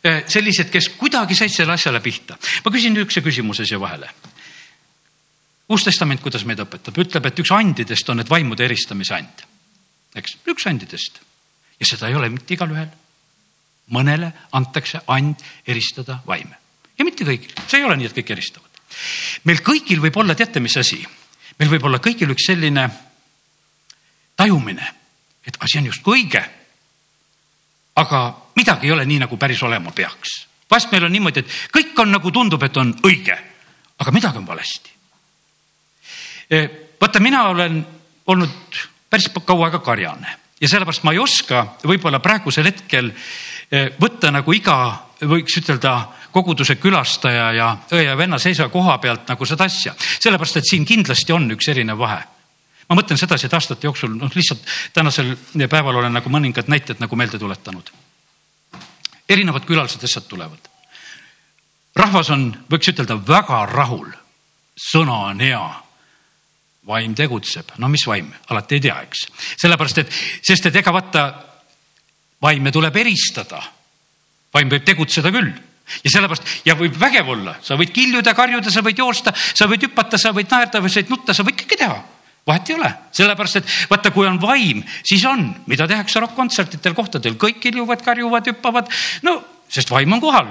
eh, 0.05 0.25
sellised, 0.29 0.69
kes 0.71 0.91
kuidagi 0.99 1.35
said 1.39 1.55
selle 1.55 1.73
asjale 1.73 2.03
pihta. 2.05 2.37
ma 2.65 2.71
küsin 2.71 2.93
niisuguse 2.93 3.25
küsimuse 3.25 3.67
siia 3.67 3.81
vahele. 3.81 4.11
Uus 5.73 5.85
testament, 5.87 6.21
kuidas 6.21 6.45
meid 6.49 6.61
õpetab, 6.61 6.99
ütleb, 7.01 7.27
et 7.29 7.43
üks 7.43 7.53
andidest 7.57 8.09
on 8.13 8.21
need 8.21 8.31
vaimude 8.31 8.65
eristamise 8.65 9.17
and. 9.17 9.45
eks, 10.15 10.39
üks 10.53 10.67
andidest 10.69 11.23
ja 11.81 11.89
seda 11.89 12.11
ei 12.11 12.19
ole 12.19 12.29
mitte 12.33 12.55
igalühel. 12.55 12.91
mõnele 13.93 14.33
antakse 14.53 15.01
and 15.07 15.41
eristada 15.67 16.21
vaime 16.27 16.63
ja 16.99 17.05
mitte 17.05 17.27
kõigil, 17.27 17.55
see 17.67 17.81
ei 17.81 17.87
ole 17.87 17.97
nii, 17.99 18.11
et 18.11 18.17
kõik 18.17 18.31
eristavad. 18.35 18.81
meil 19.45 19.63
kõigil 19.65 20.01
võib 20.01 20.17
olla, 20.17 20.35
teate, 20.35 20.61
mis 20.61 20.77
asi? 20.77 21.01
meil 21.59 21.71
võib 21.71 21.85
olla 21.89 21.99
kõigil 21.99 22.31
üks 22.33 22.47
selline 22.47 22.89
tajumine, 24.37 24.89
et 25.47 25.57
asi 25.61 25.79
on 25.79 25.91
justkui 25.91 26.23
õige. 26.23 26.43
aga 27.97 28.23
midagi 28.57 28.87
ei 28.87 28.93
ole 28.93 29.07
nii, 29.07 29.19
nagu 29.27 29.37
päris 29.37 29.63
olema 29.63 29.91
peaks. 29.91 30.47
vahest 30.71 30.93
meil 30.93 31.05
on 31.05 31.13
niimoodi, 31.13 31.41
et 31.41 31.71
kõik 31.73 31.99
on 31.99 32.13
nagu 32.13 32.31
tundub, 32.31 32.63
et 32.63 32.77
on 32.77 32.95
õige, 33.03 33.39
aga 33.99 34.13
midagi 34.13 34.39
on 34.39 34.47
valesti. 34.47 34.91
Vaata, 37.01 37.21
mina 37.21 37.43
olen 37.49 37.87
olnud 38.27 38.81
päris 39.11 39.31
kaua 39.45 39.67
aega 39.67 39.79
karjane 39.79 40.37
ja 40.61 40.69
sellepärast 40.69 41.03
ma 41.03 41.13
ei 41.13 41.19
oska 41.19 41.65
võib-olla 41.85 42.21
praegusel 42.23 42.69
hetkel 42.71 43.11
võtta 44.01 44.31
nagu 44.31 44.53
iga, 44.53 44.77
võiks 45.27 45.57
ütelda, 45.59 45.97
koguduse 46.33 46.77
külastaja 46.81 47.49
ja 47.57 47.71
õe 47.93 48.05
ja 48.05 48.17
venna 48.17 48.39
seisa 48.39 48.69
koha 48.73 48.99
pealt 48.99 49.29
nagu 49.29 49.47
seda 49.49 49.67
asja, 49.69 49.95
sellepärast 49.99 50.61
et 50.61 50.71
siin 50.71 50.87
kindlasti 50.89 51.35
on 51.35 51.51
üks 51.57 51.69
erinev 51.73 51.99
vahe 51.99 52.23
ma 52.93 52.99
mõtlen 52.99 53.19
sedasi, 53.21 53.49
et 53.49 53.55
aastate 53.57 53.87
jooksul, 53.89 54.13
noh, 54.19 54.33
lihtsalt 54.35 54.67
tänasel 54.93 55.35
päeval 55.71 56.03
olen 56.03 56.13
nagu 56.19 56.33
mõningad 56.33 56.69
näited 56.69 57.01
nagu 57.01 57.17
meelde 57.17 57.39
tuletanud. 57.41 57.93
erinevad 59.29 59.65
külalised 59.65 60.03
lihtsalt 60.03 60.29
tulevad. 60.29 60.69
rahvas 61.97 62.31
on, 62.31 62.51
võiks 62.71 62.93
ütelda, 62.93 63.17
väga 63.17 63.67
rahul. 63.67 64.13
sõna 64.77 65.17
on 65.31 65.41
hea. 65.41 65.82
Vaim 66.87 67.15
tegutseb, 67.15 67.77
no 67.79 67.89
mis 67.91 68.05
vaim, 68.07 68.31
alati 68.51 68.79
ei 68.79 68.85
tea, 68.89 68.97
eks. 69.07 69.27
sellepärast, 69.63 70.03
et, 70.03 70.17
sest 70.43 70.67
et 70.67 70.79
ega 70.81 70.95
vaata, 70.95 71.27
vaime 72.43 72.73
tuleb 72.75 72.97
eristada. 73.05 73.63
vaim 74.53 74.69
võib 74.69 74.85
tegutseda 74.85 75.31
küll. 75.33 75.53
Ja 76.05 76.11
sellepärast 76.13 76.67
ja 76.67 76.75
võib 76.79 76.97
vägev 76.99 77.29
olla, 77.29 77.57
sa 77.63 77.77
võid 77.77 77.93
kiljuda, 77.93 78.35
karjuda, 78.35 78.71
sa 78.71 78.83
võid 78.85 78.99
joosta, 78.99 79.33
sa 79.35 79.67
võid 79.69 79.87
hüpata, 79.87 80.19
sa 80.19 80.33
võid 80.33 80.51
naerda 80.51 80.81
või 80.81 80.91
sa 80.93 81.01
võid 81.01 81.11
nutta, 81.11 81.35
sa 81.35 81.45
võid 81.47 81.59
kõike 81.63 81.79
teha. 81.79 81.97
Vahet 82.47 82.71
ei 82.71 82.75
ole, 82.75 82.91
sellepärast 83.15 83.61
et 83.61 83.73
vaata, 83.91 84.11
kui 84.11 84.27
on 84.27 84.41
vaim, 84.43 84.83
siis 85.07 85.23
on, 85.31 85.45
mida 85.71 85.87
tehakse 85.87 86.23
rokk-kontsertidel 86.23 86.95
kohtadel, 86.99 87.37
kõik 87.39 87.61
kiljuvad, 87.63 88.03
karjuvad, 88.03 88.51
hüppavad, 88.51 88.91
no 89.23 89.37
sest 89.71 89.91
vaim 89.95 90.13
on 90.13 90.23
kohal. 90.23 90.51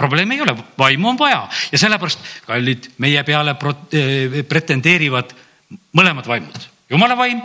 Probleemi 0.00 0.38
ei 0.38 0.44
ole, 0.46 0.54
vaimu 0.78 1.12
on 1.12 1.18
vaja. 1.20 1.42
Ja 1.72 1.78
sellepärast, 1.78 2.24
kallid, 2.46 2.90
meie 3.04 3.24
peale 3.26 3.54
eh, 3.54 4.40
pretendeerivad 4.48 5.34
mõlemad 5.96 6.28
vaimud, 6.30 6.70
jumala 6.90 7.18
vaim 7.18 7.42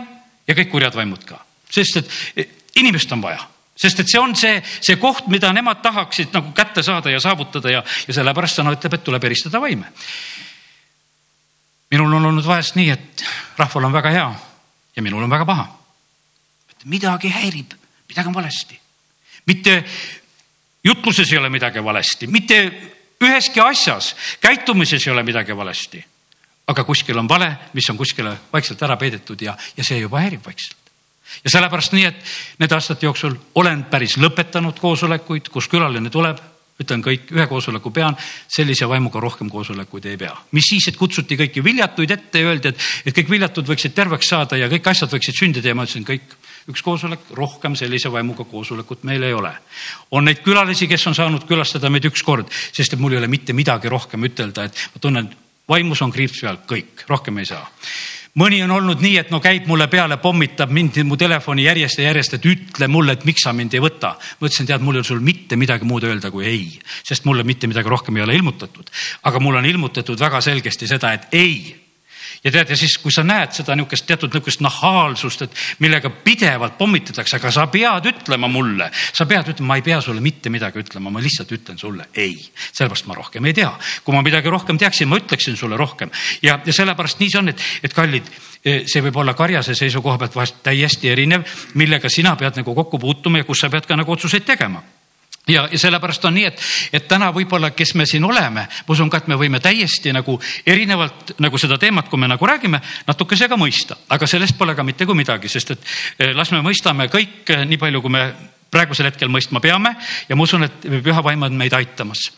ja 0.48 0.56
kõik 0.56 0.72
kurjad 0.72 0.96
vaimud 0.96 1.26
ka, 1.28 1.38
sest 1.72 2.00
et 2.00 2.16
eh, 2.36 2.56
inimest 2.80 3.12
on 3.12 3.24
vaja. 3.24 3.44
Sest 3.76 4.00
et 4.00 4.08
see 4.08 4.20
on 4.20 4.32
see, 4.38 4.56
see 4.80 4.96
koht, 4.96 5.26
mida 5.28 5.50
nemad 5.52 5.82
tahaksid 5.84 6.32
nagu 6.32 6.54
kätte 6.56 6.80
saada 6.84 7.12
ja 7.12 7.20
saavutada 7.20 7.74
ja, 7.74 7.82
ja 8.08 8.14
sellepärast 8.16 8.56
sõna 8.56 8.72
ütleb, 8.72 8.96
et 8.96 9.04
tuleb 9.04 9.26
eristada 9.28 9.60
vaime. 9.60 9.90
Minul 11.92 12.16
on 12.16 12.30
olnud 12.30 12.46
vahest 12.46 12.78
nii, 12.78 12.88
et 12.94 13.24
rahval 13.60 13.90
on 13.90 13.94
väga 13.94 14.14
hea 14.14 14.30
ja 14.96 15.04
minul 15.04 15.26
on 15.26 15.30
väga 15.30 15.44
paha. 15.44 15.68
midagi 16.86 17.28
häirib, 17.34 17.74
midagi 18.08 18.28
on 18.28 18.34
valesti. 18.34 18.80
mitte 19.46 19.84
jutluses 20.86 21.32
ei 21.32 21.38
ole 21.38 21.50
midagi 21.50 21.82
valesti, 21.84 22.26
mitte 22.30 22.60
üheski 23.22 23.60
asjas, 23.60 24.14
käitumises 24.40 25.06
ei 25.06 25.12
ole 25.12 25.22
midagi 25.26 25.56
valesti. 25.56 26.04
aga 26.66 26.82
kuskil 26.84 27.18
on 27.18 27.28
vale, 27.28 27.46
mis 27.72 27.86
on 27.90 27.96
kuskile 27.96 28.32
vaikselt 28.52 28.80
ära 28.82 28.96
peidetud 28.98 29.42
ja, 29.42 29.54
ja 29.76 29.84
see 29.84 30.00
juba 30.00 30.18
häirib 30.20 30.42
vaikselt. 30.46 30.90
ja 31.44 31.50
sellepärast 31.50 31.94
nii, 31.94 32.04
et 32.04 32.34
nende 32.58 32.74
aastate 32.74 33.06
jooksul 33.06 33.36
olen 33.54 33.84
päris 33.90 34.16
lõpetanud 34.18 34.78
koosolekuid, 34.80 35.48
kus 35.48 35.68
külaline 35.68 36.10
tuleb 36.10 36.42
ütlen 36.82 37.00
kõik, 37.00 37.30
ühe 37.32 37.46
koosoleku 37.48 37.90
pean, 37.90 38.16
sellise 38.52 38.88
vaimuga 38.88 39.20
rohkem 39.20 39.48
koosolekuid 39.50 40.10
ei 40.10 40.16
pea. 40.20 40.34
mis 40.52 40.68
siis, 40.68 40.88
et 40.88 40.96
kutsuti 40.96 41.36
kõiki 41.36 41.64
viljatuid 41.64 42.10
ette 42.10 42.42
ja 42.42 42.50
öeldi, 42.50 42.68
et, 42.68 42.88
et 43.06 43.16
kõik 43.16 43.30
viljatud 43.30 43.68
võiksid 43.68 43.94
terveks 43.96 44.28
saada 44.28 44.58
ja 44.60 44.68
kõik 44.68 44.90
asjad 44.92 45.12
võiksid 45.12 45.38
sündida 45.38 45.72
ja 45.72 45.74
ma 45.74 45.86
ütlesin 45.86 46.04
kõik, 46.04 46.36
üks 46.70 46.82
koosolek, 46.82 47.30
rohkem 47.38 47.76
sellise 47.78 48.10
vaimuga 48.12 48.44
koosolekut 48.44 49.04
meil 49.06 49.22
ei 49.22 49.34
ole. 49.34 49.52
on 50.10 50.24
neid 50.24 50.42
külalisi, 50.44 50.88
kes 50.88 51.06
on 51.06 51.14
saanud 51.14 51.46
külastada 51.46 51.90
meid 51.90 52.04
üks 52.04 52.22
kord, 52.26 52.50
sest 52.72 52.92
et 52.92 53.00
mul 53.00 53.14
ei 53.14 53.22
ole 53.22 53.30
mitte 53.30 53.52
midagi 53.52 53.88
rohkem 53.88 54.24
ütelda, 54.26 54.66
et 54.66 54.88
ma 54.94 55.00
tunnen, 55.00 55.30
vaimus 55.68 56.02
on 56.02 56.12
kriips 56.12 56.42
peal, 56.42 56.58
kõik, 56.66 57.06
rohkem 57.08 57.38
ei 57.38 57.46
saa 57.46 57.64
mõni 58.36 58.60
on 58.64 58.70
olnud 58.70 59.00
nii, 59.00 59.14
et 59.20 59.30
no 59.32 59.40
käib 59.40 59.64
mulle 59.70 59.86
peale, 59.88 60.18
pommitab 60.20 60.72
mind, 60.72 60.98
mu 61.08 61.16
telefoni 61.16 61.64
järjest 61.64 62.02
ja 62.02 62.10
järjest, 62.10 62.36
et 62.36 62.48
ütle 62.50 62.88
mulle, 62.92 63.16
et 63.16 63.24
miks 63.24 63.46
sa 63.46 63.54
mind 63.56 63.74
ei 63.74 63.80
võta. 63.80 64.16
ma 64.40 64.48
ütlesin, 64.48 64.68
tead, 64.68 64.84
mul 64.84 64.98
ei 64.98 65.00
ole 65.00 65.08
sul 65.08 65.24
mitte 65.24 65.56
midagi 65.56 65.88
muud 65.88 66.04
öelda 66.04 66.30
kui 66.30 66.44
ei, 66.46 66.68
sest 67.06 67.24
mulle 67.24 67.44
mitte 67.44 67.66
midagi 67.66 67.88
rohkem 67.88 68.16
ei 68.16 68.26
ole 68.26 68.36
ilmutatud. 68.36 68.90
aga 69.22 69.40
mulle 69.40 69.58
on 69.58 69.72
ilmutatud 69.72 70.20
väga 70.20 70.40
selgesti 70.40 70.86
seda, 70.86 71.12
et 71.12 71.28
ei 71.32 71.85
ja 72.46 72.52
tead, 72.52 72.70
ja 72.70 72.78
siis, 72.78 72.94
kui 73.02 73.12
sa 73.12 73.24
näed 73.26 73.54
seda 73.56 73.74
niisugust 73.74 74.06
teatud 74.06 74.30
niisugust 74.30 74.62
nahaalsust, 74.62 75.42
et 75.46 75.62
millega 75.82 76.10
pidevalt 76.10 76.76
pommitatakse, 76.78 77.40
aga 77.40 77.50
sa 77.54 77.66
pead 77.72 78.06
ütlema 78.12 78.48
mulle, 78.50 78.88
sa 78.94 79.26
pead 79.26 79.50
ütlema, 79.52 79.72
ma 79.72 79.78
ei 79.80 79.84
pea 79.86 79.98
sulle 80.04 80.22
mitte 80.22 80.52
midagi 80.52 80.84
ütlema, 80.84 81.10
ma 81.10 81.22
lihtsalt 81.22 81.52
ütlen 81.56 81.80
sulle 81.80 82.08
ei. 82.14 82.36
sellepärast 82.70 83.08
ma 83.10 83.18
rohkem 83.18 83.50
ei 83.50 83.56
tea. 83.56 83.72
kui 84.04 84.14
ma 84.14 84.22
midagi 84.22 84.52
rohkem 84.52 84.78
teaksin, 84.78 85.08
ma 85.10 85.18
ütleksin 85.18 85.56
sulle 85.58 85.76
rohkem 85.76 86.12
ja, 86.42 86.60
ja 86.64 86.72
sellepärast 86.72 87.20
nii 87.20 87.32
see 87.32 87.40
on, 87.42 87.50
et, 87.50 87.64
et 87.82 87.96
kallid, 87.96 88.30
e, 88.62 88.76
see 88.86 89.02
võib 89.08 89.18
olla 89.22 89.34
karjase 89.34 89.74
seisukoha 89.74 90.20
pealt 90.22 90.38
vahest 90.38 90.62
täiesti 90.62 91.10
erinev, 91.10 91.46
millega 91.74 92.10
sina 92.12 92.36
pead 92.38 92.62
nagu 92.62 92.74
kokku 92.78 93.02
puutuma 93.02 93.42
ja 93.42 93.48
kus 93.48 93.64
sa 93.64 93.72
pead 93.72 93.90
ka 93.90 93.98
nagu 93.98 94.14
otsuseid 94.14 94.46
tegema 94.46 94.84
ja, 95.48 95.68
ja 95.72 95.78
sellepärast 95.78 96.24
on 96.24 96.34
nii, 96.34 96.44
et, 96.44 96.62
et 96.92 97.06
täna 97.08 97.30
võib-olla, 97.34 97.70
kes 97.76 97.94
me 97.94 98.06
siin 98.06 98.24
oleme, 98.24 98.66
ma 98.66 98.92
usun 98.92 99.10
ka, 99.10 99.20
et 99.22 99.30
me 99.30 99.38
võime 99.38 99.60
täiesti 99.62 100.12
nagu 100.14 100.38
erinevalt 100.66 101.36
nagu 101.42 101.58
seda 101.58 101.78
teemat, 101.78 102.08
kui 102.10 102.20
me 102.20 102.28
nagu 102.30 102.46
räägime, 102.46 102.80
natukese 103.06 103.48
ka 103.48 103.58
mõista, 103.60 103.98
aga 104.08 104.26
sellest 104.26 104.58
pole 104.58 104.74
ka 104.74 104.84
mitte 104.86 105.06
kui 105.06 105.18
midagi, 105.18 105.50
sest 105.52 105.76
et 105.76 105.88
eh, 106.18 106.34
las 106.34 106.50
me 106.54 106.62
mõistame 106.66 107.08
kõik 107.12 107.54
eh, 107.54 107.64
nii 107.68 107.80
palju, 107.82 108.02
kui 108.02 108.14
me 108.14 108.24
praegusel 108.70 109.10
hetkel 109.10 109.30
mõistma 109.30 109.62
peame 109.62 109.94
ja 110.28 110.36
ma 110.36 110.42
usun, 110.42 110.66
et 110.66 110.88
püha 111.04 111.22
vaim 111.22 111.46
on 111.46 111.54
meid 111.56 111.74
aitamas. 111.76 112.30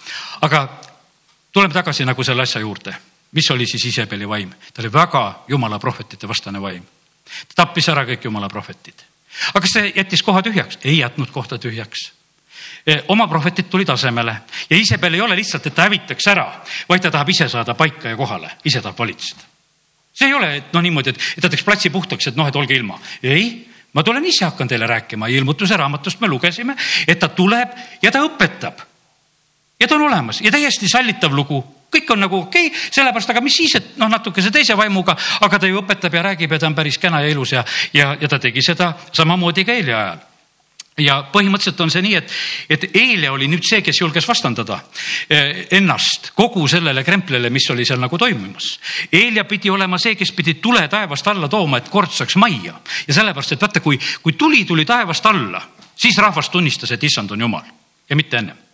aga 0.45 0.67
tuleme 1.53 1.75
tagasi 1.75 2.05
nagu 2.05 2.25
selle 2.25 2.45
asja 2.45 2.61
juurde, 2.61 2.93
mis 3.33 3.50
oli 3.50 3.67
siis 3.67 3.88
Isabeli 3.88 4.29
vaim, 4.29 4.53
ta 4.75 4.83
oli 4.83 4.93
väga 4.93 5.25
jumala 5.49 5.79
prohvetite 5.79 6.29
vastane 6.29 6.61
vaim. 6.61 6.85
ta 7.49 7.65
tappis 7.65 7.88
ära 7.88 8.05
kõik 8.05 8.29
jumala 8.29 8.49
prohvetid. 8.49 9.00
aga 9.55 9.65
kas 9.65 9.73
see 9.73 9.93
jättis 9.97 10.23
koha 10.23 10.43
tühjaks? 10.43 10.79
ei 10.85 10.99
jätnud 10.99 11.33
kohta 11.33 11.59
tühjaks 11.59 12.17
oma 13.09 13.28
prohvetid 13.28 13.68
tulid 13.71 13.88
asemele 13.92 14.35
ja 14.71 14.76
Isabel 14.76 15.14
ei 15.14 15.21
ole 15.21 15.37
lihtsalt, 15.37 15.66
et 15.66 15.75
ta 15.75 15.87
hävitaks 15.87 16.26
ära, 16.33 16.47
vaid 16.88 17.02
ta 17.04 17.11
tahab 17.12 17.28
ise 17.28 17.49
saada 17.49 17.75
paika 17.75 18.12
ja 18.12 18.16
kohale, 18.16 18.50
ise 18.64 18.83
tahab 18.83 18.99
valitseda. 18.99 19.42
see 20.12 20.28
ei 20.28 20.35
ole, 20.35 20.54
et 20.57 20.73
noh, 20.73 20.83
niimoodi, 20.83 21.11
et, 21.11 21.25
et 21.37 21.42
ta 21.42 21.49
teeks 21.49 21.64
platsi 21.64 21.90
puhtaks, 21.90 22.26
et 22.26 22.37
noh, 22.37 22.49
et 22.49 22.57
olge 22.57 22.75
ilma. 22.75 22.99
ei, 23.23 23.68
ma 23.92 24.02
tulen 24.02 24.25
ise, 24.25 24.45
hakkan 24.45 24.68
teile 24.68 24.87
rääkima, 24.87 25.28
ilmutuse 25.28 25.76
raamatust 25.76 26.21
me 26.21 26.28
lugesime, 26.28 26.76
et 27.07 27.18
ta 27.18 27.28
tuleb 27.28 27.75
ja 28.02 28.11
ta 28.11 28.23
õpetab. 28.25 28.80
ja 29.80 29.88
ta 29.88 29.95
on 29.95 30.07
olemas 30.09 30.40
ja 30.40 30.50
täiesti 30.50 30.88
sallitav 30.88 31.35
lugu, 31.35 31.61
kõik 31.92 32.11
on 32.12 32.21
nagu 32.21 32.40
okei 32.47 32.66
okay,, 32.68 32.80
sellepärast, 32.90 33.30
aga 33.30 33.40
mis 33.40 33.57
siis, 33.57 33.75
et 33.76 33.97
noh, 33.97 34.09
natukese 34.09 34.50
teise 34.50 34.76
vaimuga, 34.76 35.16
aga 35.40 35.59
ta 35.59 35.68
ju 35.68 35.83
õpetab 35.83 36.14
ja 36.14 36.25
räägib 36.30 36.52
ja 36.52 36.59
ta 36.59 36.73
on 36.73 36.75
päris 36.78 36.99
kena 36.99 37.21
ja 37.21 37.28
ilus 37.28 37.52
ja, 37.52 37.64
ja, 37.92 38.14
ja 38.21 38.28
ta 38.28 38.38
tegi 38.38 38.64
seda 38.64 38.95
samamoodi 39.12 39.64
ka 39.64 39.76
eile 39.76 39.95
ajal 39.95 40.27
ja 40.99 41.19
põhimõtteliselt 41.33 41.81
on 41.85 41.93
see 41.93 42.02
nii, 42.05 42.14
et, 42.19 42.37
et 42.71 42.87
Eelia 42.97 43.33
oli 43.33 43.49
nüüd 43.50 43.64
see, 43.67 43.81
kes 43.85 44.00
julges 44.02 44.28
vastandada 44.28 44.81
eh, 45.31 45.64
ennast 45.78 46.33
kogu 46.38 46.67
sellele 46.69 47.05
kremplile, 47.07 47.50
mis 47.55 47.71
oli 47.75 47.87
seal 47.88 48.00
nagu 48.02 48.19
toimumas. 48.19 48.71
Eelia 49.12 49.45
pidi 49.49 49.71
olema 49.71 49.99
see, 49.99 50.17
kes 50.19 50.33
pidi 50.37 50.59
tule 50.62 50.87
taevast 50.88 51.26
alla 51.33 51.49
tooma, 51.49 51.81
et 51.83 51.90
kord 51.93 52.12
saaks 52.14 52.37
majja. 52.40 52.78
Ja 53.09 53.19
sellepärast, 53.21 53.57
et 53.57 53.67
vaata, 53.67 53.85
kui, 53.85 53.99
kui 54.23 54.38
tuli 54.38 54.64
tuli 54.69 54.85
taevast 54.88 55.26
alla, 55.26 55.62
siis 55.97 56.19
rahvas 56.19 56.50
tunnistas, 56.50 56.93
et 56.95 57.05
issand 57.05 57.31
on 57.35 57.47
jumal. 57.49 57.76
Ja 58.09 58.17
mitte 58.17 58.40
ennem 58.40 58.67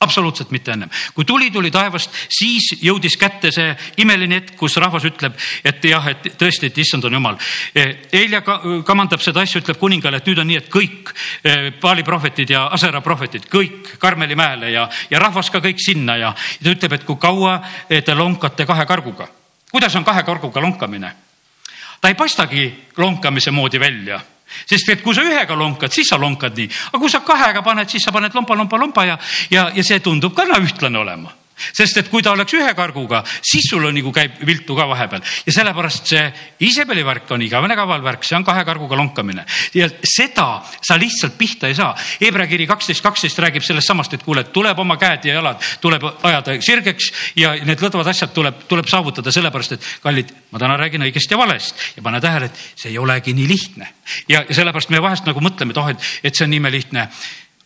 absoluutselt 0.00 0.50
mitte 0.50 0.72
ennem. 0.72 0.90
kui 1.14 1.24
tuli 1.24 1.50
tuli 1.50 1.70
taevast, 1.70 2.10
siis 2.28 2.74
jõudis 2.82 3.16
kätte 3.16 3.50
see 3.52 3.76
imeline 4.02 4.40
hetk, 4.40 4.56
kus 4.58 4.76
rahvas 4.76 5.04
ütleb, 5.08 5.36
et 5.64 5.84
jah, 5.84 6.08
et 6.10 6.28
tõesti, 6.38 6.68
et 6.68 6.78
issand 6.78 7.04
on 7.04 7.16
jumal. 7.16 7.38
Helja 8.12 8.42
kamandab 8.86 9.22
seda 9.24 9.44
asja, 9.44 9.62
ütleb 9.62 9.78
kuningale, 9.80 10.20
et 10.20 10.28
nüüd 10.28 10.42
on 10.42 10.50
nii, 10.50 10.60
et 10.60 10.70
kõik 10.72 11.14
Paali 11.80 12.04
prohvetid 12.04 12.50
ja 12.50 12.66
Asera 12.74 13.00
prohvetid, 13.04 13.48
kõik 13.52 13.94
Karmeli 13.98 14.36
mäele 14.36 14.70
ja, 14.74 14.88
ja 15.10 15.22
rahvas 15.22 15.50
ka 15.50 15.62
kõik 15.64 15.80
sinna 15.82 16.18
ja 16.20 16.34
ta 16.34 16.74
ütleb, 16.74 16.98
et 16.98 17.08
kui 17.08 17.20
kaua 17.20 17.60
te 17.88 18.14
lonkate 18.14 18.66
kahe 18.66 18.86
karguga. 18.86 19.28
kuidas 19.70 19.96
on 19.96 20.04
kahe 20.04 20.22
karguga 20.22 20.60
lonkamine? 20.60 21.14
ta 22.00 22.08
ei 22.08 22.14
paistagi 22.14 22.68
lonkamise 22.96 23.50
moodi 23.50 23.80
välja 23.80 24.20
sest 24.66 24.92
et 24.94 25.02
kui 25.02 25.14
sa 25.14 25.24
ühega 25.26 25.56
lonkad, 25.58 25.92
siis 25.92 26.08
sa 26.08 26.18
lonkad 26.20 26.56
nii, 26.58 26.68
aga 26.92 27.02
kui 27.02 27.12
sa 27.12 27.22
kahega 27.26 27.62
paned, 27.62 27.90
siis 27.90 28.04
sa 28.04 28.12
paned 28.14 28.34
lompa, 28.34 28.56
lompa, 28.58 28.80
lompa 28.80 29.06
ja, 29.08 29.18
ja, 29.50 29.70
ja 29.74 29.86
see 29.86 30.00
tundub 30.04 30.34
ka 30.36 30.46
ühtlane 30.58 30.98
olema 30.98 31.43
sest 31.56 32.00
et 32.00 32.10
kui 32.10 32.22
ta 32.22 32.32
oleks 32.34 32.54
ühe 32.56 32.74
karguga, 32.76 33.22
siis 33.42 33.68
sul 33.70 33.84
on 33.86 33.94
nagu 33.94 34.12
käib 34.14 34.40
viltu 34.46 34.76
ka 34.76 34.86
vahepeal. 34.90 35.22
Ja 35.46 35.54
sellepärast 35.58 36.10
see 36.10 36.24
Iisabeli 36.66 37.04
värk 37.06 37.30
on 37.34 37.42
igavene 37.44 37.76
kaval 37.78 38.02
värk, 38.04 38.24
see 38.26 38.36
on 38.38 38.46
kahe 38.46 38.64
karguga 38.66 38.98
lonkamine. 38.98 39.44
Ja 39.74 39.88
seda 40.02 40.48
sa 40.80 40.98
lihtsalt 41.00 41.38
pihta 41.38 41.70
ei 41.70 41.78
saa. 41.78 41.92
Hebra 42.20 42.46
kiri 42.50 42.66
kaksteist, 42.70 43.02
kaksteist 43.04 43.38
räägib 43.42 43.64
sellest 43.66 43.90
samast, 43.90 44.14
et 44.14 44.24
kuule, 44.26 44.44
tuleb 44.54 44.78
oma 44.78 44.98
käed 45.00 45.28
ja 45.28 45.38
jalad 45.38 45.62
tuleb 45.80 46.06
ajada 46.22 46.56
sirgeks 46.64 47.10
ja 47.38 47.54
need 47.66 47.82
lõdvad 47.82 48.10
asjad 48.10 48.34
tuleb, 48.34 48.64
tuleb 48.70 48.88
saavutada, 48.90 49.32
sellepärast 49.34 49.76
et 49.76 49.88
kallid, 50.02 50.32
ma 50.52 50.62
täna 50.62 50.78
räägin 50.80 51.06
õigesti 51.06 51.36
ja 51.36 51.40
valest 51.40 51.86
ja 51.96 52.02
pane 52.04 52.20
tähele, 52.24 52.50
et 52.50 52.80
see 52.80 52.92
ei 52.92 52.98
olegi 52.98 53.34
nii 53.36 53.48
lihtne. 53.48 53.88
Ja 54.28 54.44
sellepärast 54.50 54.92
me 54.92 55.02
vahest 55.02 55.28
nagu 55.28 55.40
mõtleme, 55.44 55.74
et 55.74 55.80
oh, 55.80 55.88
et, 55.92 56.12
et 56.24 56.34
see 56.34 56.46
on 56.46 56.54
nii 56.54 56.62
imelihtne 56.62 57.08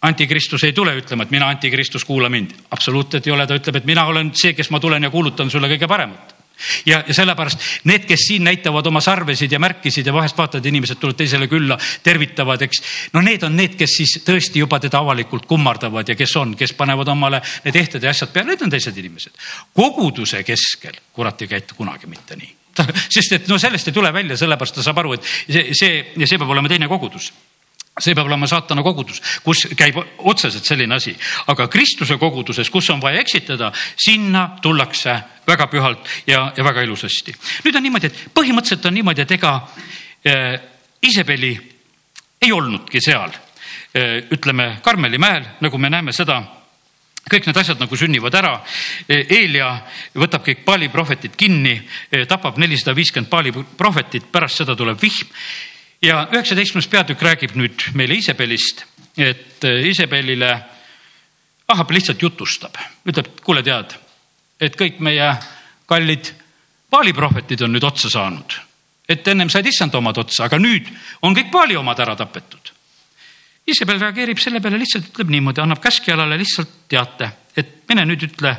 antikristus 0.02 0.64
ei 0.64 0.72
tule 0.72 0.94
ütlema, 0.98 1.26
et 1.26 1.30
mina 1.34 1.48
antikristus, 1.48 2.04
kuula 2.04 2.28
mind. 2.28 2.54
absoluutselt 2.70 3.26
ei 3.26 3.32
ole, 3.32 3.46
ta 3.46 3.58
ütleb, 3.58 3.76
et 3.76 3.86
mina 3.88 4.06
olen 4.06 4.32
see, 4.34 4.54
kes 4.54 4.70
ma 4.70 4.80
tulen 4.80 5.02
ja 5.02 5.10
kuulutan 5.10 5.50
sulle 5.50 5.70
kõige 5.70 5.88
paremat 5.88 6.38
ja, 6.86 7.02
ja 7.06 7.14
sellepärast 7.14 7.60
need, 7.88 8.04
kes 8.08 8.26
siin 8.28 8.44
näitavad 8.44 8.86
oma 8.86 9.00
sarvesid 9.00 9.52
ja 9.52 9.60
märkisid 9.62 10.06
ja 10.06 10.12
vahest 10.12 10.38
vaatad, 10.38 10.66
inimesed 10.66 10.98
tulevad 11.00 11.18
teisele 11.18 11.48
külla, 11.48 11.78
tervitavad, 12.02 12.62
eks. 12.66 12.82
no 13.12 13.22
need 13.24 13.42
on 13.46 13.56
need, 13.56 13.76
kes 13.78 13.96
siis 14.00 14.18
tõesti 14.26 14.62
juba 14.62 14.80
teda 14.82 15.00
avalikult 15.02 15.46
kummardavad 15.46 16.08
ja 16.08 16.16
kes 16.18 16.36
on, 16.40 16.54
kes 16.58 16.74
panevad 16.78 17.08
omale 17.14 17.42
need 17.64 17.76
ehted 17.82 18.02
ja 18.02 18.14
asjad 18.14 18.32
peale, 18.34 18.52
need 18.52 18.62
on 18.66 18.74
teised 18.74 18.96
inimesed. 18.96 19.34
koguduse 19.74 20.42
keskel 20.46 20.98
kurat 21.12 21.42
ei 21.42 21.54
käitu 21.56 21.78
kunagi 21.78 22.10
mitte 22.10 22.36
nii 22.38 22.54
sest 23.14 23.32
et 23.34 23.48
no 23.50 23.58
sellest 23.58 23.90
ei 23.90 23.94
tule 23.94 24.12
välja, 24.14 24.36
sellepärast 24.38 24.78
ta 24.78 24.86
saab 24.86 25.02
aru, 25.02 25.16
et 25.18 25.26
see, 25.26 25.64
see 25.74 25.94
ja 26.16 26.26
see 26.26 26.38
peab 26.38 26.50
olema 26.54 26.70
teine 26.70 26.90
kogudus 26.90 27.32
see 27.98 28.14
peab 28.14 28.28
olema 28.28 28.46
saatana 28.50 28.82
kogudus, 28.86 29.20
kus 29.44 29.66
käib 29.78 29.98
otseselt 30.30 30.66
selline 30.66 30.94
asi, 30.98 31.14
aga 31.52 31.68
Kristuse 31.72 32.18
koguduses, 32.18 32.70
kus 32.70 32.90
on 32.94 33.02
vaja 33.02 33.22
eksitada, 33.22 33.72
sinna 33.96 34.48
tullakse 34.62 35.16
väga 35.48 35.68
pühalt 35.70 36.12
ja, 36.26 36.52
ja 36.56 36.64
väga 36.64 36.84
ilusasti. 36.86 37.34
nüüd 37.64 37.76
on 37.76 37.88
niimoodi, 37.88 38.10
et 38.10 38.22
põhimõtteliselt 38.34 38.86
on 38.90 38.98
niimoodi, 38.98 39.24
et 39.24 39.36
ega 39.38 39.54
äh, 40.26 40.60
Isabeli 41.02 41.52
ei 42.42 42.52
olnudki 42.52 43.00
seal 43.00 43.30
äh,, 43.32 44.30
ütleme 44.30 44.78
Karmeli 44.82 45.18
mäel, 45.18 45.44
nagu 45.60 45.78
me 45.78 45.90
näeme 45.90 46.12
seda 46.12 46.42
kõik 47.28 47.44
need 47.44 47.58
asjad 47.60 47.80
nagu 47.80 47.96
sünnivad 47.98 48.34
ära. 48.38 48.54
Eelia 49.08 49.66
võtab 50.16 50.46
kõik 50.46 50.62
Paali 50.64 50.88
prohvetid 50.88 51.34
kinni, 51.36 51.74
tapab 52.28 52.56
nelisada 52.56 52.94
viiskümmend 52.96 53.28
Paali 53.28 53.52
prohvetit, 53.52 54.30
pärast 54.32 54.62
seda 54.62 54.76
tuleb 54.78 54.96
vihm 55.02 55.28
ja 56.02 56.28
üheksateistkümnes 56.32 56.88
peatükk 56.88 57.22
räägib 57.22 57.56
nüüd 57.58 57.88
meile 57.94 58.14
Isabelist, 58.14 58.84
et 59.16 59.64
äh, 59.64 59.86
Isabelile 59.88 60.52
Ahab 61.68 61.90
lihtsalt 61.92 62.22
jutustab, 62.22 62.78
ütleb, 63.04 63.26
kuule, 63.44 63.62
tead, 63.62 63.92
et 64.60 64.76
kõik 64.78 65.02
meie 65.04 65.34
kallid 65.88 66.30
Paali 66.88 67.12
prohvetid 67.12 67.60
on 67.66 67.74
nüüd 67.76 67.84
otsa 67.84 68.08
saanud. 68.08 68.56
et 69.08 69.28
ennem 69.28 69.48
said 69.50 69.66
issand 69.66 69.94
omad 69.94 70.18
otsa, 70.20 70.44
aga 70.44 70.58
nüüd 70.58 70.88
on 71.22 71.34
kõik 71.36 71.50
Paali 71.50 71.76
omad 71.76 71.98
ära 71.98 72.16
tapetud. 72.16 72.72
Isabel 73.66 74.00
reageerib 74.00 74.38
selle 74.38 74.60
peale 74.60 74.78
lihtsalt, 74.78 75.08
ütleb 75.08 75.30
niimoodi, 75.32 75.60
annab 75.60 75.80
käskjalale 75.80 76.36
lihtsalt 76.38 76.68
teate, 76.88 77.30
et 77.56 77.88
mine 77.88 78.04
nüüd 78.04 78.22
ütle 78.28 78.54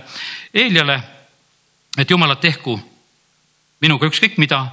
Eeliale, 0.53 0.99
et 1.97 2.09
jumalad 2.09 2.41
tehku 2.41 2.79
minuga 3.81 4.09
ükskõik 4.09 4.37
mida 4.37 4.63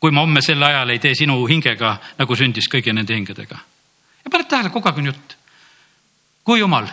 kui 0.00 0.10
ma 0.10 0.24
homme 0.24 0.40
sel 0.42 0.62
ajal 0.62 0.90
ei 0.90 0.98
tee 0.98 1.14
sinu 1.14 1.36
hingega, 1.48 1.94
nagu 2.18 2.36
sündis 2.36 2.68
kõigi 2.72 2.94
nende 2.96 3.14
hingedega. 3.14 3.58
ja 4.24 4.32
paned 4.32 4.48
tähele, 4.48 4.72
kogu 4.72 4.88
aeg 4.88 4.98
on 4.98 5.12
jutt. 5.12 5.36
kui 6.44 6.60
jumal, 6.60 6.88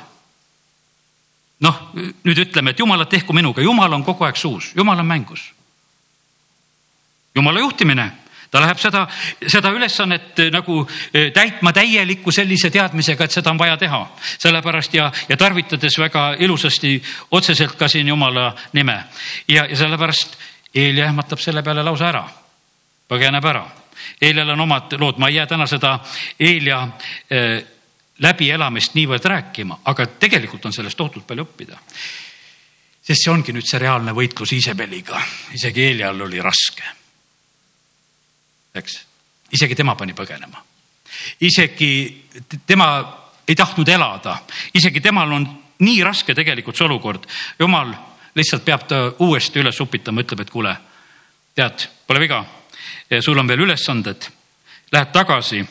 noh, 1.63 1.82
nüüd 1.96 2.46
ütleme, 2.46 2.72
et 2.72 2.80
jumalat 2.80 3.10
tehku 3.10 3.34
minuga, 3.34 3.62
jumal 3.62 3.93
on 3.93 4.04
kogu 4.04 4.28
aeg 4.28 4.36
suus, 4.36 4.74
jumal 4.76 5.00
on 5.00 5.08
mängus. 5.08 5.54
jumala 7.36 7.60
juhtimine, 7.60 8.12
ta 8.52 8.60
läheb 8.60 8.80
seda, 8.80 9.06
seda 9.48 9.72
ülesannet 9.72 10.43
nagu 10.52 10.82
eh, 11.13 11.32
täitma 11.32 11.72
täieliku 11.74 12.32
sellise 12.32 12.70
teadmisega, 12.70 13.24
et 13.24 13.32
seda 13.32 13.52
on 13.52 13.60
vaja 13.60 13.78
teha. 13.78 14.02
sellepärast 14.38 14.93
ja, 14.93 15.12
ja 15.30 15.38
tarvitades 15.38 15.96
väga 16.00 16.36
ilusasti 16.39 17.02
otseselt 17.32 17.80
ka 17.80 17.88
siin 17.88 18.08
jumala 18.08 18.52
nime 18.74 19.04
ja, 19.48 19.63
ja 19.65 19.76
sellepärast 19.78 20.38
Eeli 20.76 21.02
ähmatab 21.02 21.39
selle 21.39 21.63
peale 21.63 21.84
lausa 21.84 22.10
ära 22.10 22.26
põgeneb 23.08 23.46
ära. 23.46 23.65
Eelial 24.22 24.50
on 24.54 24.60
omad 24.60 24.93
lood, 25.00 25.17
ma 25.17 25.30
ei 25.30 25.36
jää 25.36 25.48
täna 25.48 25.67
seda 25.67 25.98
Eelia 26.39 26.84
eh, 27.30 27.63
läbielamist 28.20 28.96
niivõrd 28.98 29.26
rääkima, 29.26 29.80
aga 29.86 30.06
tegelikult 30.20 30.65
on 30.65 30.74
sellest 30.74 30.98
tohutult 30.98 31.28
palju 31.28 31.46
õppida. 31.46 31.78
sest 33.08 33.24
see 33.24 33.32
ongi 33.32 33.54
nüüd 33.56 33.65
see 33.65 33.80
reaalne 33.80 34.12
võitlus 34.12 34.52
Iisabeliga, 34.54 35.22
isegi 35.54 35.84
Eelial 35.84 36.22
oli 36.22 36.41
raske. 36.41 36.84
eks, 38.76 39.00
isegi 39.52 39.76
tema 39.76 39.96
pani 39.96 40.13
põgenema. 40.13 40.63
isegi 41.41 42.28
tema 42.65 42.89
ei 43.48 43.56
tahtnud 43.56 43.88
elada, 43.88 44.38
isegi 44.74 45.02
temal 45.02 45.32
on 45.32 45.48
nii 45.80 46.04
raske 46.04 46.36
tegelikult 46.36 46.78
see 46.78 46.86
olukord. 46.86 47.26
jumal 47.60 47.93
lihtsalt 48.36 48.65
peab 48.65 48.88
ta 48.88 49.13
uuesti 49.20 49.60
üles 49.60 49.80
upitama, 49.80 50.22
ütleb, 50.22 50.39
et 50.39 50.50
kuule, 50.50 50.78
tead, 51.56 51.89
pole 52.08 52.20
viga 52.20 52.46
sul 53.22 53.38
on 53.38 53.48
veel 53.48 53.65
ülesanded. 53.65 54.28
Lähed 54.91 55.13
tagasi, 55.13 55.62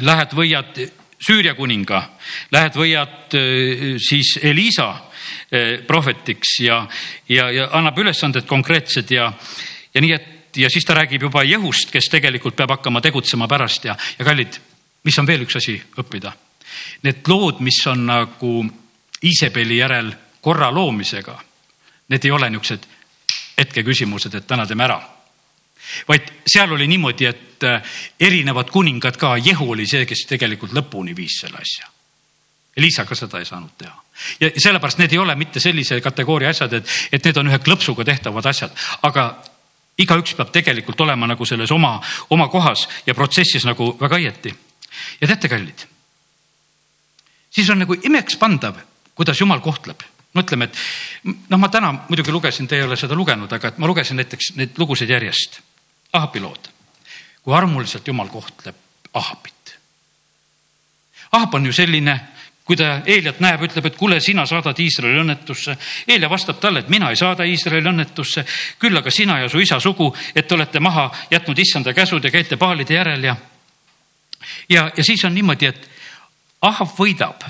lähed 0.00 0.36
võiad 0.36 0.84
Süüria 1.24 1.54
kuninga, 1.56 2.02
lähed 2.52 2.76
võiad 2.76 3.36
äh, 3.38 3.94
siis 4.02 4.34
Elisa 4.42 4.90
äh, 4.90 5.80
prohvetiks 5.86 6.58
ja, 6.60 6.82
ja, 7.28 7.48
ja 7.50 7.68
annab 7.72 7.98
ülesanded 7.98 8.46
konkreetsed 8.46 9.10
ja, 9.14 9.30
ja 9.94 10.04
nii, 10.04 10.12
et 10.12 10.60
ja 10.60 10.70
siis 10.70 10.84
ta 10.84 10.94
räägib 10.98 11.26
juba 11.26 11.42
Jehust, 11.46 11.90
kes 11.90 12.10
tegelikult 12.12 12.56
peab 12.58 12.76
hakkama 12.76 13.00
tegutsema 13.02 13.48
pärast 13.50 13.88
ja, 13.88 13.96
ja 14.18 14.26
kallid, 14.26 14.60
mis 15.04 15.18
on 15.18 15.26
veel 15.26 15.46
üks 15.46 15.56
asi 15.62 15.78
õppida 15.98 16.34
need 17.02 17.28
lood, 17.28 17.60
mis 17.60 17.86
on 17.86 18.06
nagu 18.06 18.54
Iisabeli 19.24 19.78
järel 19.78 20.12
korra 20.44 20.68
loomisega, 20.74 21.38
need 22.12 22.24
ei 22.24 22.30
ole 22.30 22.50
niisugused 22.52 22.86
hetkeküsimused, 23.58 24.34
et 24.34 24.46
täna 24.46 24.66
teeme 24.66 24.84
ära. 24.84 24.98
Vaid 26.08 26.30
seal 26.46 26.72
oli 26.72 26.86
niimoodi, 26.90 27.26
et 27.26 27.64
äh, 27.64 27.98
erinevad 28.20 28.70
kuningad 28.70 29.16
ka, 29.20 29.36
Jehu 29.36 29.70
oli 29.72 29.86
see, 29.86 30.06
kes 30.06 30.26
tegelikult 30.30 30.72
lõpuni 30.76 31.16
viis 31.16 31.40
selle 31.40 31.60
asja. 31.60 31.90
Elisa 32.76 33.04
ka 33.06 33.14
seda 33.14 33.38
ei 33.38 33.46
saanud 33.46 33.76
teha 33.78 34.04
ja 34.40 34.50
sellepärast 34.56 34.98
need 34.98 35.12
ei 35.12 35.18
ole 35.18 35.34
mitte 35.34 35.60
sellise 35.60 36.00
kategooria 36.00 36.50
asjad, 36.54 36.72
et, 36.78 36.92
et 37.12 37.24
need 37.24 37.40
on 37.40 37.50
ühe 37.50 37.58
klõpsuga 37.62 38.06
tehtavad 38.06 38.46
asjad, 38.46 38.70
aga 39.02 39.26
igaüks 39.98 40.36
peab 40.38 40.52
tegelikult 40.54 41.00
olema 41.06 41.26
nagu 41.30 41.46
selles 41.46 41.70
oma, 41.74 41.96
oma 42.34 42.48
kohas 42.52 42.86
ja 43.06 43.14
protsessis 43.14 43.66
nagu 43.66 43.92
väga 44.00 44.20
õieti. 44.22 44.54
ja 45.20 45.26
teate, 45.26 45.48
kallid, 45.48 45.86
siis 47.50 47.70
on 47.70 47.82
nagu 47.82 47.94
imekspandav, 47.94 48.78
kuidas 49.14 49.40
jumal 49.40 49.60
kohtleb 49.60 50.02
no 50.34 50.42
ütleme, 50.42 50.66
et 50.66 51.38
noh, 51.50 51.58
ma 51.58 51.70
täna 51.70 51.92
muidugi 52.08 52.32
lugesin, 52.34 52.66
te 52.68 52.78
ei 52.78 52.86
ole 52.86 52.96
seda 52.98 53.14
lugenud, 53.14 53.52
aga 53.52 53.70
et 53.70 53.78
ma 53.78 53.86
lugesin 53.90 54.18
näiteks 54.18 54.54
neid 54.58 54.78
lugusid 54.78 55.10
järjest. 55.10 55.60
Ahabi 56.14 56.40
lood, 56.40 56.70
kui 57.42 57.54
armuliselt 57.54 58.06
jumal 58.06 58.30
kohtleb 58.30 58.76
Ahabit. 59.14 59.54
Ahab 61.34 61.54
on 61.54 61.66
ju 61.66 61.72
selline, 61.72 62.14
kui 62.64 62.76
ta 62.78 63.00
Eeliat 63.06 63.40
näeb, 63.42 63.62
ütleb, 63.66 63.86
et 63.90 63.96
kuule, 63.98 64.20
sina 64.22 64.46
saadad 64.46 64.78
Iisraeli 64.80 65.20
õnnetusse. 65.20 65.76
Eelia 66.08 66.30
vastab 66.30 66.60
talle, 66.62 66.84
et 66.84 66.92
mina 66.92 67.10
ei 67.10 67.18
saada 67.18 67.46
Iisraeli 67.46 67.90
õnnetusse, 67.90 68.44
küll 68.78 68.96
aga 68.98 69.10
sina 69.10 69.40
ja 69.42 69.48
su 69.50 69.60
isa 69.62 69.80
sugu, 69.82 70.12
et 70.34 70.48
te 70.48 70.54
olete 70.54 70.80
maha 70.80 71.08
jätnud 71.30 71.58
issanda 71.58 71.94
käsud 71.94 72.24
ja 72.24 72.30
käite 72.30 72.56
paalide 72.56 72.94
järel 72.94 73.26
ja. 73.30 73.36
ja, 74.68 74.88
ja 74.96 75.04
siis 75.04 75.24
on 75.24 75.34
niimoodi, 75.34 75.70
et 75.70 75.90
Ahab 76.64 76.94
võidab 76.96 77.44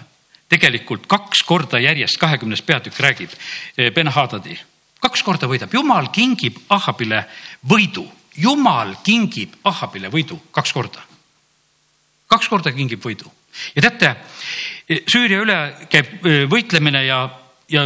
tegelikult 0.48 1.06
kaks 1.06 1.44
korda 1.46 1.78
järjest, 1.78 2.18
kahekümnes 2.18 2.62
peatükk 2.62 2.98
räägib 3.00 3.30
eh, 3.78 3.92
Ben-Hadadi, 3.94 4.56
kaks 5.00 5.22
korda 5.22 5.48
võidab, 5.50 5.72
jumal 5.72 6.08
kingib 6.14 6.58
Ahabile 6.72 7.24
võidu, 7.68 8.08
jumal 8.36 8.96
kingib 9.04 9.54
Ahabile 9.64 10.10
võidu 10.12 10.38
kaks 10.50 10.72
korda. 10.72 11.02
kaks 12.28 12.48
korda 12.48 12.72
kingib 12.72 13.02
võidu 13.04 13.30
ja 13.74 13.82
teate, 13.82 14.16
Süüria 15.08 15.40
üle 15.40 15.58
käib 15.90 16.26
võitlemine 16.50 17.04
ja, 17.06 17.22
ja 17.70 17.84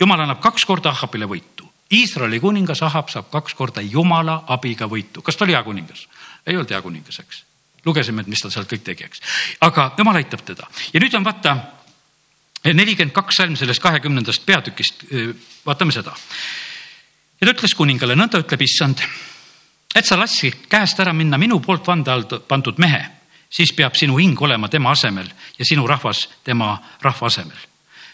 jumal 0.00 0.20
annab 0.20 0.42
kaks 0.44 0.66
korda 0.68 0.90
Ahabile 0.90 1.28
võitu. 1.30 1.64
Iisraeli 1.92 2.40
kuningas 2.42 2.82
Ahab 2.82 3.08
saab 3.12 3.30
kaks 3.30 3.54
korda 3.54 3.80
jumala 3.80 4.42
abiga 4.50 4.88
võitu. 4.90 5.22
kas 5.22 5.36
ta 5.36 5.44
oli 5.44 5.54
hea 5.54 5.62
kuningas? 5.62 6.08
ei 6.46 6.56
olnud 6.56 6.70
hea 6.70 6.82
kuningas, 6.82 7.18
eks. 7.18 7.44
lugesime, 7.84 8.22
et 8.22 8.28
mis 8.30 8.42
ta 8.42 8.50
seal 8.50 8.66
kõik 8.66 8.82
tegi, 8.82 9.06
eks. 9.06 9.22
aga 9.60 9.92
jumal 9.98 10.18
aitab 10.18 10.42
teda 10.46 10.66
ja 10.92 11.00
nüüd 11.00 11.14
on 11.14 11.24
vaata 11.24 11.56
nelikümmend 12.66 13.14
kaks 13.14 13.40
salm 13.40 13.56
sellest 13.56 13.82
kahekümnendast 13.82 14.46
peatükist, 14.46 15.06
vaatame 15.66 15.94
seda. 15.94 16.14
ja 17.40 17.46
ta 17.46 17.54
ütles 17.54 17.74
kuningale, 17.74 18.18
nõnda 18.18 18.42
ütleb 18.42 18.62
issand, 18.66 19.02
et 19.96 20.04
sa 20.04 20.18
lasksid 20.20 20.66
käest 20.68 21.00
ära 21.00 21.12
minna 21.16 21.38
minu 21.40 21.60
poolt 21.64 21.86
vande 21.86 22.12
all 22.12 22.26
pandud 22.48 22.78
mehe 22.78 23.16
siis 23.50 23.72
peab 23.72 23.94
sinu 23.96 24.18
hing 24.18 24.40
olema 24.42 24.68
tema 24.68 24.92
asemel 24.92 25.28
ja 25.58 25.64
sinu 25.64 25.86
rahvas 25.86 26.26
tema 26.44 26.76
rahva 27.02 27.26
asemel. 27.26 27.58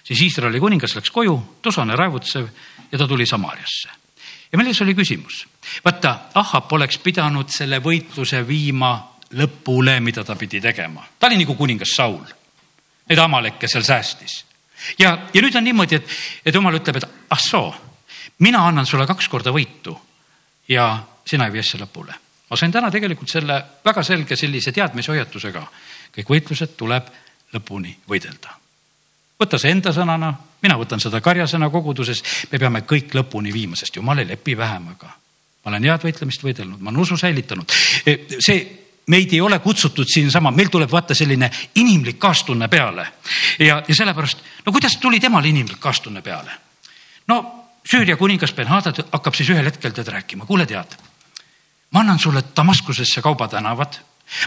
siis 0.04 0.20
Iisraeli 0.20 0.60
kuningas 0.60 0.94
läks 0.96 1.10
koju, 1.10 1.58
tusane, 1.62 1.96
raevutsev 1.96 2.46
ja 2.92 2.98
ta 2.98 3.08
tuli 3.08 3.26
Samaariasse. 3.26 3.88
ja 4.52 4.58
milles 4.58 4.80
oli 4.82 4.94
küsimus? 4.94 5.46
vaata, 5.84 6.18
Ahab 6.34 6.72
oleks 6.72 6.98
pidanud 6.98 7.48
selle 7.48 7.78
võitluse 7.78 8.46
viima 8.46 8.92
lõpule, 9.32 10.00
mida 10.00 10.24
ta 10.24 10.36
pidi 10.36 10.60
tegema. 10.60 11.06
ta 11.18 11.26
oli 11.26 11.38
nagu 11.44 11.54
kuningas 11.54 11.96
Saul. 11.96 12.24
Neid 13.08 13.18
amalekke 13.18 13.68
seal 13.68 13.82
säästis. 13.82 14.44
ja, 14.98 15.18
ja 15.34 15.42
nüüd 15.42 15.56
on 15.56 15.64
niimoodi, 15.64 15.96
et, 15.96 16.18
et 16.46 16.54
jumal 16.54 16.74
ütleb, 16.74 16.96
et 16.96 17.08
ah 17.30 17.40
soo, 17.40 17.74
mina 18.38 18.66
annan 18.66 18.86
sulle 18.86 19.06
kaks 19.06 19.28
korda 19.28 19.50
võitu 19.50 19.98
ja 20.68 20.98
sina 21.26 21.46
ei 21.46 21.52
vii 21.52 21.64
asja 21.64 21.80
lõpule 21.84 22.14
ma 22.52 22.56
sain 22.60 22.72
täna 22.72 22.90
tegelikult 22.92 23.30
selle 23.32 23.54
väga 23.84 24.02
selge 24.04 24.36
sellise 24.36 24.74
teadmishoiatusega. 24.76 25.62
kõik 26.12 26.28
võitlused 26.28 26.74
tuleb 26.76 27.06
lõpuni 27.54 27.94
võidelda. 28.08 28.52
võta 29.40 29.58
see 29.58 29.72
enda 29.72 29.92
sõnana, 29.92 30.34
mina 30.62 30.76
võtan 30.76 31.00
seda 31.00 31.20
karjasõna 31.20 31.70
koguduses, 31.70 32.22
me 32.52 32.58
peame 32.58 32.82
kõik 32.84 33.14
lõpuni 33.16 33.52
viima, 33.52 33.76
sest 33.76 33.96
jumal 33.96 34.18
ei 34.18 34.28
lepi 34.28 34.56
vähemaga. 34.56 35.08
ma 35.64 35.70
olen 35.70 35.84
head 35.88 36.04
võitlemist 36.04 36.44
võidelnud, 36.44 36.80
ma 36.80 36.90
olen 36.90 37.00
usu 37.00 37.16
säilitanud. 37.16 37.72
E, 38.06 38.18
see 38.38 38.58
meid 39.06 39.32
ei 39.32 39.40
ole 39.40 39.58
kutsutud 39.58 40.06
siinsama, 40.06 40.50
meil 40.50 40.68
tuleb 40.68 40.90
vaata 40.90 41.14
selline 41.14 41.50
inimlik 41.74 42.18
kaastunne 42.18 42.68
peale. 42.68 43.06
ja, 43.58 43.82
ja 43.88 43.94
sellepärast, 43.94 44.44
no 44.66 44.72
kuidas 44.72 44.98
tuli 45.00 45.20
temal 45.20 45.44
inimlik 45.44 45.80
kaastunne 45.80 46.20
peale? 46.22 46.52
no 47.28 47.58
Süüria 47.82 48.16
kuningas 48.16 48.52
Ben-Hadad 48.52 49.00
hakkab 49.10 49.34
siis 49.34 49.48
ühel 49.50 49.64
hetkel 49.64 49.90
tead 49.90 50.06
rääkima, 50.06 50.44
kuule 50.46 50.66
tead 50.66 51.00
ma 51.92 52.00
annan 52.00 52.18
sulle 52.18 52.44
Damaskusesse 52.56 53.22
kaubatänavad, 53.22 53.98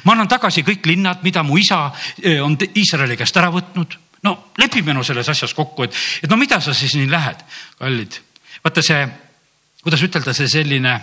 ma 0.03 0.12
annan 0.13 0.27
tagasi 0.27 0.63
kõik 0.65 0.86
linnad, 0.89 1.23
mida 1.23 1.43
mu 1.43 1.58
isa 1.58 1.91
eh, 2.21 2.41
on 2.43 2.58
Iisraeli 2.58 3.17
käest 3.17 3.38
ära 3.38 3.51
võtnud. 3.53 3.97
no 4.25 4.51
lepime 4.58 4.93
no 4.93 5.03
selles 5.03 5.29
asjas 5.29 5.53
kokku, 5.53 5.84
et, 5.84 5.93
et 6.23 6.29
no 6.29 6.38
mida 6.38 6.60
sa 6.62 6.73
siis 6.73 6.95
nii 6.95 7.10
lähed, 7.10 7.43
kallid. 7.79 8.21
vaata 8.63 8.81
see, 8.81 9.08
kuidas 9.84 10.01
ütelda, 10.01 10.34
see 10.34 10.47
selline 10.49 10.99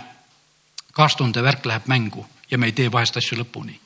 kaastunde 0.93 1.43
värk 1.43 1.65
läheb 1.65 1.87
mängu 1.87 2.25
ja 2.51 2.57
me 2.57 2.67
ei 2.67 2.75
tee 2.75 2.91
vahest 2.91 3.17
asju 3.17 3.39
lõpuni 3.39 3.79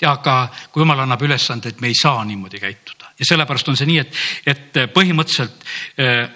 ja 0.00 0.12
aga 0.12 0.48
kui 0.72 0.80
jumal 0.80 1.00
annab 1.00 1.22
ülesande, 1.22 1.68
et 1.68 1.80
me 1.80 1.88
ei 1.88 1.98
saa 1.98 2.24
niimoodi 2.24 2.60
käituda 2.60 3.12
ja 3.18 3.26
sellepärast 3.26 3.68
on 3.68 3.76
see 3.76 3.88
nii, 3.88 3.98
et, 3.98 4.18
et 4.46 4.80
põhimõtteliselt 4.94 5.64
eh, 5.98 6.28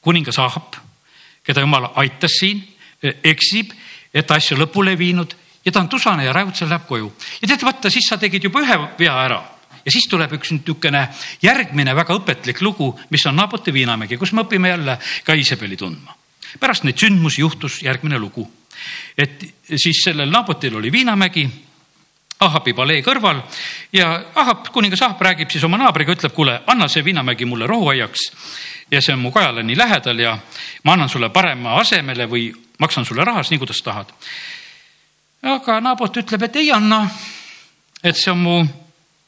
kuningas 0.00 0.38
Ahab, 0.42 0.76
keda 1.46 1.64
jumal 1.64 1.90
aitas 2.00 2.38
siin, 2.40 2.62
eh, 3.02 3.20
eksib 3.24 3.72
et 4.14 4.30
asju 4.30 4.56
lõpule 4.58 4.96
viinud 4.98 5.34
ja 5.64 5.72
ta 5.72 5.80
on 5.80 5.88
tusane 5.88 6.24
ja 6.24 6.32
raevutsev 6.32 6.68
läheb 6.68 6.86
koju. 6.86 7.12
ja 7.42 7.48
tead, 7.48 7.62
vaata, 7.62 7.90
siis 7.90 8.08
sa 8.08 8.18
tegid 8.18 8.44
juba 8.44 8.62
ühe 8.62 8.78
vea 8.98 9.18
ära 9.24 9.42
ja 9.86 9.92
siis 9.94 10.08
tuleb 10.10 10.32
üks 10.38 10.52
niisugune 10.54 11.06
järgmine 11.42 11.94
väga 11.94 12.14
õpetlik 12.18 12.60
lugu, 12.62 12.90
mis 13.10 13.26
on 13.26 13.36
Naaboti 13.38 13.72
viinamägi, 13.74 14.18
kus 14.18 14.32
me 14.32 14.42
õpime 14.46 14.74
jälle 14.74 14.98
ka 15.24 15.34
Iisabeli 15.34 15.76
tundma. 15.76 16.14
pärast 16.60 16.84
neid 16.84 16.98
sündmusi 16.98 17.40
juhtus 17.40 17.82
järgmine 17.82 18.18
lugu. 18.18 18.50
et 19.18 19.54
siis 19.76 20.02
sellel 20.04 20.30
Naabotil 20.30 20.76
oli 20.76 20.92
viinamägi 20.92 21.48
Ahabi 22.40 22.74
palee 22.76 23.00
kõrval 23.00 23.40
ja 23.92 24.24
Ahab, 24.34 24.66
kuningas 24.72 25.02
Ahab 25.02 25.20
räägib 25.22 25.50
siis 25.50 25.64
oma 25.64 25.78
naabriga, 25.80 26.12
ütleb, 26.12 26.34
kuule, 26.36 26.60
anna 26.66 26.88
see 26.88 27.04
viinamägi 27.04 27.44
mulle 27.48 27.66
rohuaiaks 27.66 28.26
ja 28.90 29.00
see 29.00 29.14
on 29.14 29.22
mu 29.22 29.30
kajale 29.32 29.62
nii 29.62 29.76
lähedal 29.76 30.18
ja 30.20 30.38
ma 30.84 30.92
annan 30.92 31.08
sulle 31.08 31.30
parema 31.30 31.78
asemele 31.80 32.26
või 32.28 32.50
maksan 32.78 33.04
sulle 33.04 33.24
rahas, 33.24 33.50
nii 33.50 33.58
kuidas 33.58 33.82
tahad. 33.82 34.12
aga 35.42 35.80
Naabot 35.80 36.16
ütleb, 36.16 36.42
et 36.42 36.56
ei 36.56 36.72
anna. 36.72 37.08
et 38.04 38.16
see 38.16 38.30
on 38.30 38.38
mu 38.38 38.66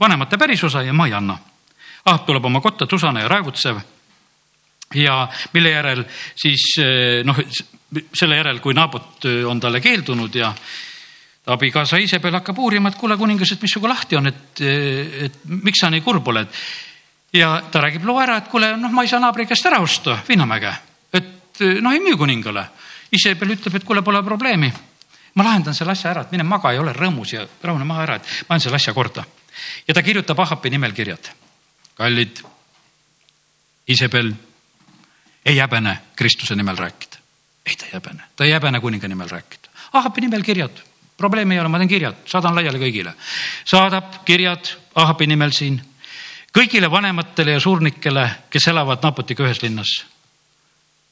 vanemate 0.00 0.38
pärisosa 0.38 0.82
ja 0.82 0.92
ma 0.92 1.06
ei 1.06 1.12
anna. 1.12 1.38
Ahab 2.04 2.26
tuleb 2.26 2.44
oma 2.44 2.60
kotta 2.60 2.86
tusane 2.86 3.20
ja 3.20 3.28
raevutsev. 3.28 3.78
ja 4.94 5.28
mille 5.52 5.70
järel 5.70 6.04
siis 6.36 6.76
noh, 7.24 7.36
selle 8.14 8.36
järel, 8.36 8.60
kui 8.60 8.74
Naabot 8.74 9.24
on 9.46 9.60
talle 9.60 9.80
keeldunud 9.80 10.34
ja 10.34 10.54
abikaasa 11.46 11.96
Iisabel 11.96 12.32
hakkab 12.32 12.58
uurima, 12.58 12.88
et 12.88 12.96
kuule, 12.96 13.16
kuningas, 13.16 13.52
et 13.52 13.62
mis 13.62 13.72
sinuga 13.72 13.88
lahti 13.94 14.16
on, 14.16 14.26
et, 14.26 14.60
et 15.24 15.38
miks 15.48 15.80
sa 15.80 15.90
nii 15.90 16.04
kurb 16.04 16.28
oled. 16.28 16.48
ja 17.32 17.62
ta 17.70 17.80
räägib 17.80 18.04
loo 18.04 18.20
ära, 18.20 18.38
et 18.38 18.48
kuule, 18.48 18.76
noh, 18.76 18.92
ma 18.92 19.04
ei 19.04 19.08
saa 19.08 19.20
naabri 19.20 19.46
käest 19.46 19.66
ära 19.68 19.80
osta 19.80 20.18
Viinamäge, 20.28 20.72
et 21.12 21.64
noh, 21.80 21.92
ei 21.92 22.00
müü 22.04 22.16
kuningale 22.16 22.66
Iisabel 23.12 23.54
ütleb, 23.56 23.74
et 23.78 23.84
kuule, 23.84 24.02
pole 24.02 24.22
probleemi. 24.22 24.72
ma 25.34 25.44
lahendan 25.44 25.74
selle 25.74 25.92
asja 25.92 26.10
ära, 26.10 26.22
et 26.26 26.32
mine 26.32 26.42
maga 26.42 26.72
ja 26.72 26.80
ole 26.80 26.92
rõõmus 26.92 27.32
ja 27.32 27.44
rahune 27.62 27.84
maha 27.84 28.02
ära, 28.02 28.14
et 28.16 28.48
ma 28.48 28.56
ajan 28.56 28.60
selle 28.66 28.76
asja 28.76 28.94
korda. 28.94 29.24
ja 29.88 29.94
ta 29.94 30.02
kirjutab 30.02 30.38
Ahapi 30.40 30.70
nimel 30.70 30.92
kirjad. 30.92 31.30
kallid, 31.94 32.42
Iisabel 33.88 34.32
ei 35.44 35.58
häbene 35.58 35.98
Kristuse 36.16 36.56
nimel 36.56 36.76
rääkida. 36.76 37.16
ei, 37.66 37.76
ta 37.76 37.86
ei 37.86 37.92
häbene, 37.92 38.22
ta 38.36 38.44
ei 38.44 38.52
häbene 38.52 38.80
kuninga 38.80 39.08
nimel 39.08 39.28
rääkida. 39.28 39.68
Ahapi 39.92 40.20
nimel 40.20 40.42
kirjad, 40.42 40.82
probleemi 41.16 41.54
ei 41.54 41.60
ole, 41.60 41.68
ma 41.68 41.78
teen 41.78 41.88
kirjad, 41.88 42.16
saadan 42.26 42.54
laiali 42.54 42.78
kõigile. 42.78 43.12
saadab 43.64 44.24
kirjad 44.24 44.76
Ahapi 44.94 45.26
nimel 45.26 45.52
siin 45.52 45.80
kõigile 46.52 46.90
vanematele 46.90 47.56
ja 47.56 47.60
suurnikele, 47.60 48.30
kes 48.50 48.68
elavad 48.68 49.02
Napotiga 49.02 49.44
ühes 49.44 49.62
linnas. 49.62 50.04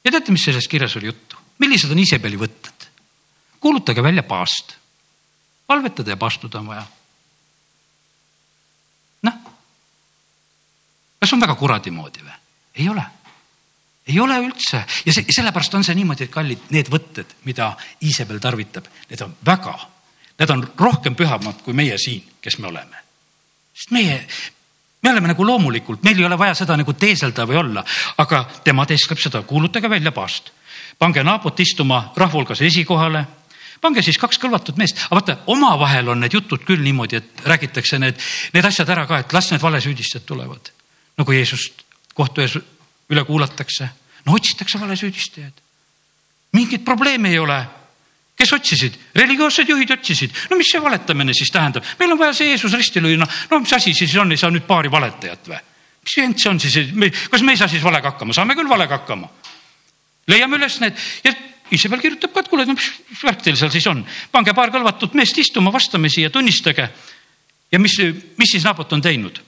ja 0.03 0.11
teate, 0.11 0.31
mis 0.31 0.43
selles 0.45 0.67
kirjas 0.67 0.95
oli 0.95 1.05
juttu? 1.05 1.26
Millised 1.59 1.91
on 1.91 1.99
Iisabeli 1.99 2.39
võtted? 2.39 2.87
kuulutage 3.59 4.03
välja 4.03 4.23
paast. 4.23 4.75
palvetada 5.67 6.13
ja 6.13 6.17
paastuda 6.17 6.59
on 6.59 6.67
vaja. 6.67 6.85
noh, 9.21 9.37
kas 11.19 11.33
on 11.33 11.41
väga 11.41 11.55
kuradi 11.55 11.91
moodi 11.91 12.23
või? 12.23 12.41
ei 12.75 12.89
ole 12.89 13.05
ei 14.07 14.19
ole 14.19 14.37
üldse 14.39 14.81
ja 15.05 15.13
see, 15.13 15.25
sellepärast 15.35 15.75
on 15.75 15.85
see 15.85 15.95
niimoodi, 15.97 16.27
et 16.27 16.33
kallid, 16.33 16.67
need 16.73 16.89
võtted, 16.91 17.33
mida 17.47 17.73
Iisabel 18.07 18.39
tarvitab, 18.43 18.87
need 19.09 19.23
on 19.25 19.33
väga, 19.45 19.73
need 20.39 20.53
on 20.53 20.63
rohkem 20.79 21.17
pühamad 21.17 21.59
kui 21.65 21.75
meie 21.77 21.97
siin, 22.01 22.23
kes 22.41 22.59
me 22.61 22.71
oleme. 22.71 23.03
sest 23.75 23.91
meie, 23.91 24.21
me 25.03 25.11
oleme 25.11 25.33
nagu 25.33 25.45
loomulikult, 25.45 26.03
meil 26.03 26.19
ei 26.19 26.25
ole 26.25 26.37
vaja 26.39 26.55
seda 26.57 26.77
nagu 26.79 26.93
teeselda 26.93 27.45
või 27.49 27.59
olla, 27.59 27.83
aga 28.23 28.45
tema 28.63 28.85
teeskleb 28.85 29.19
seda, 29.21 29.43
kuulutage 29.47 29.89
välja 29.89 30.11
paast. 30.11 30.53
Pange 30.97 31.23
naabot 31.23 31.59
istuma 31.59 32.11
rahvahulgas 32.15 32.61
esikohale 32.61 33.25
pange 33.81 34.01
siis 34.05 34.17
kaks 34.17 34.39
kõlvatut 34.41 34.77
meest, 34.79 34.99
aga 35.07 35.19
vaata, 35.19 35.35
omavahel 35.53 36.13
on 36.13 36.21
need 36.23 36.33
jutud 36.33 36.63
küll 36.65 36.81
niimoodi, 36.83 37.19
et 37.19 37.45
räägitakse 37.45 37.99
need, 38.01 38.19
need 38.55 38.65
asjad 38.65 38.89
ära 38.93 39.05
ka, 39.09 39.21
et 39.21 39.33
las 39.35 39.51
need 39.51 39.61
valesüüdistajad 39.61 40.25
tulevad. 40.25 40.71
nagu 41.17 41.33
Jeesust 41.33 41.81
kohtu 42.17 42.41
ees 42.41 42.57
üle 43.09 43.23
kuulatakse, 43.25 43.89
no 44.25 44.35
otsitakse 44.37 44.79
valesüüdistajaid. 44.81 45.65
mingit 46.53 46.85
probleemi 46.85 47.29
ei 47.29 47.39
ole. 47.39 47.65
kes 48.37 48.53
otsisid? 48.53 48.97
religioossed 49.15 49.69
juhid 49.69 49.91
otsisid. 49.91 50.31
no 50.49 50.57
mis 50.57 50.71
see 50.71 50.81
valetamine 50.81 51.33
siis 51.33 51.51
tähendab? 51.51 51.83
meil 51.99 52.11
on 52.11 52.19
vaja 52.19 52.33
see 52.33 52.49
Jeesus 52.49 52.73
risti 52.73 53.01
lüüa, 53.01 53.17
noh, 53.17 53.29
no 53.51 53.59
mis 53.59 53.73
asi 53.73 53.93
siis 53.93 54.15
on, 54.15 54.31
ei 54.31 54.37
saa 54.37 54.51
nüüd 54.51 54.65
paari 54.67 54.91
valetajat 54.91 55.47
või? 55.53 55.61
mis 56.03 56.17
jent 56.17 56.39
see 56.39 56.49
on 56.49 56.59
siis, 56.59 56.77
kas 57.29 57.41
me 57.41 57.53
ei 57.53 57.57
saa 57.57 57.67
siis 57.67 57.83
valega 57.83 58.11
hakkama, 58.13 58.33
saame 58.33 58.55
küll 58.55 58.69
valega 58.69 58.97
hakkama. 58.97 59.29
Leiame 60.27 60.59
üles 60.59 60.79
need 60.83 61.05
ja 61.23 61.35
Iisabel 61.67 61.99
kirjutab 61.99 62.31
ka, 62.31 62.43
et 62.43 62.47
kuule, 62.47 62.63
mis 62.69 62.87
värk 63.19 63.41
teil 63.43 63.57
seal 63.59 63.71
siis 63.73 63.87
on, 63.91 63.99
pange 64.31 64.53
paar 64.55 64.71
kõlvatut 64.71 65.17
meest 65.19 65.35
istuma 65.41 65.71
vastamisi 65.73 66.23
ja 66.23 66.29
tunnistage. 66.31 66.87
ja 67.71 67.79
mis, 67.79 67.97
mis 68.39 68.51
siis 68.51 68.63
Naabot 68.63 68.93
on 68.93 69.03
teinud? 69.03 69.41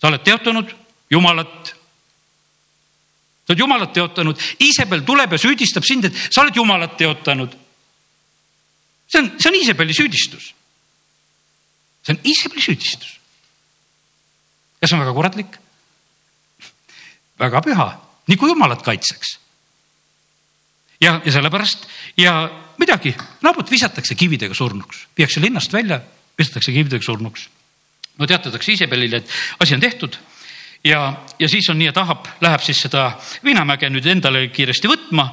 sa 0.00 0.08
oled 0.08 0.24
teotanud 0.24 0.72
Jumalat. 1.10 1.74
sa 3.44 3.52
oled 3.52 3.60
Jumalat 3.60 3.92
teotanud, 3.92 4.40
Iisabel 4.60 5.04
tuleb 5.04 5.32
ja 5.32 5.38
süüdistab 5.38 5.84
sind, 5.84 6.08
et 6.08 6.16
sa 6.30 6.42
oled 6.42 6.56
Jumalat 6.56 6.96
teotanud. 6.96 7.52
see 9.08 9.20
on, 9.20 9.32
see 9.36 9.52
on 9.52 9.60
Iisabeli 9.60 9.94
süüdistus. 9.94 10.54
see 12.02 12.16
on 12.16 12.20
Iisabeli 12.24 12.64
süüdistus. 12.64 13.18
kas 14.80 14.92
on 14.92 15.04
väga 15.04 15.12
kuratlik? 15.12 15.58
väga 17.38 17.60
püha, 17.60 18.07
kui 18.36 18.50
Jumalat 18.50 18.82
kaitseks. 18.82 19.38
Ja, 21.00 21.20
ja 21.24 21.32
sellepärast 21.32 21.86
ja 22.18 22.50
midagi, 22.78 23.14
naabut 23.42 23.70
visatakse 23.70 24.14
kividega 24.18 24.54
surnuks, 24.54 25.06
viiakse 25.16 25.40
linnast 25.40 25.72
välja, 25.72 26.00
visatakse 26.38 26.72
kividega 26.72 27.04
surnuks. 27.04 27.48
no 28.18 28.26
teatatakse 28.26 28.72
Iisabelile, 28.72 29.16
et 29.16 29.30
asi 29.60 29.74
on 29.74 29.80
tehtud. 29.80 30.16
Ja, 30.84 31.24
ja 31.38 31.48
siis 31.48 31.68
on 31.70 31.78
nii, 31.78 31.88
et 31.90 31.96
Ahab 31.96 32.26
läheb 32.40 32.62
siis 32.62 32.80
seda 32.82 33.12
viinamäge 33.44 33.88
nüüd 33.90 34.06
endale 34.06 34.44
kiiresti 34.54 34.88
võtma, 34.88 35.24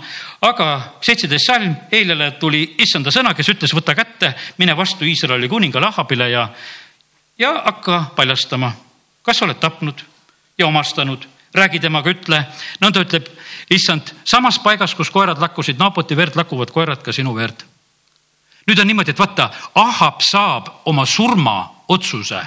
aga 0.41 0.67
seitseteist 1.05 1.45
salm, 1.45 1.75
eilele 1.91 2.31
tuli 2.41 2.63
issanda 2.81 3.13
sõna, 3.13 3.34
kes 3.38 3.51
ütles, 3.53 3.73
võta 3.77 3.93
kätte, 3.95 4.34
mine 4.58 4.73
vastu 4.77 5.05
Iisraeli 5.05 5.49
kuningale 5.49 5.86
Ahabile 5.91 6.29
ja, 6.29 6.47
ja 7.38 7.53
hakka 7.65 8.01
paljastama, 8.17 8.71
kas 9.21 9.41
oled 9.45 9.62
tapnud 9.62 10.01
ja 10.58 10.67
omastanud 10.67 11.27
räägi 11.55 11.79
temaga, 11.79 12.11
ütle, 12.11 12.41
nõnda 12.83 13.03
ütleb 13.05 13.29
issand, 13.71 14.11
samas 14.27 14.59
paigas, 14.63 14.95
kus 14.95 15.11
koerad 15.13 15.39
lakkusid 15.41 15.79
Naaboti 15.79 16.17
verd, 16.17 16.35
lakkuvad 16.35 16.73
koerad 16.75 17.03
ka 17.03 17.13
sinu 17.15 17.35
verd. 17.35 17.63
nüüd 18.67 18.79
on 18.81 18.87
niimoodi, 18.87 19.13
et 19.13 19.19
vaata, 19.19 19.49
Ahab 19.75 20.21
saab 20.25 20.69
oma 20.85 21.05
surmaotsuse 21.05 22.41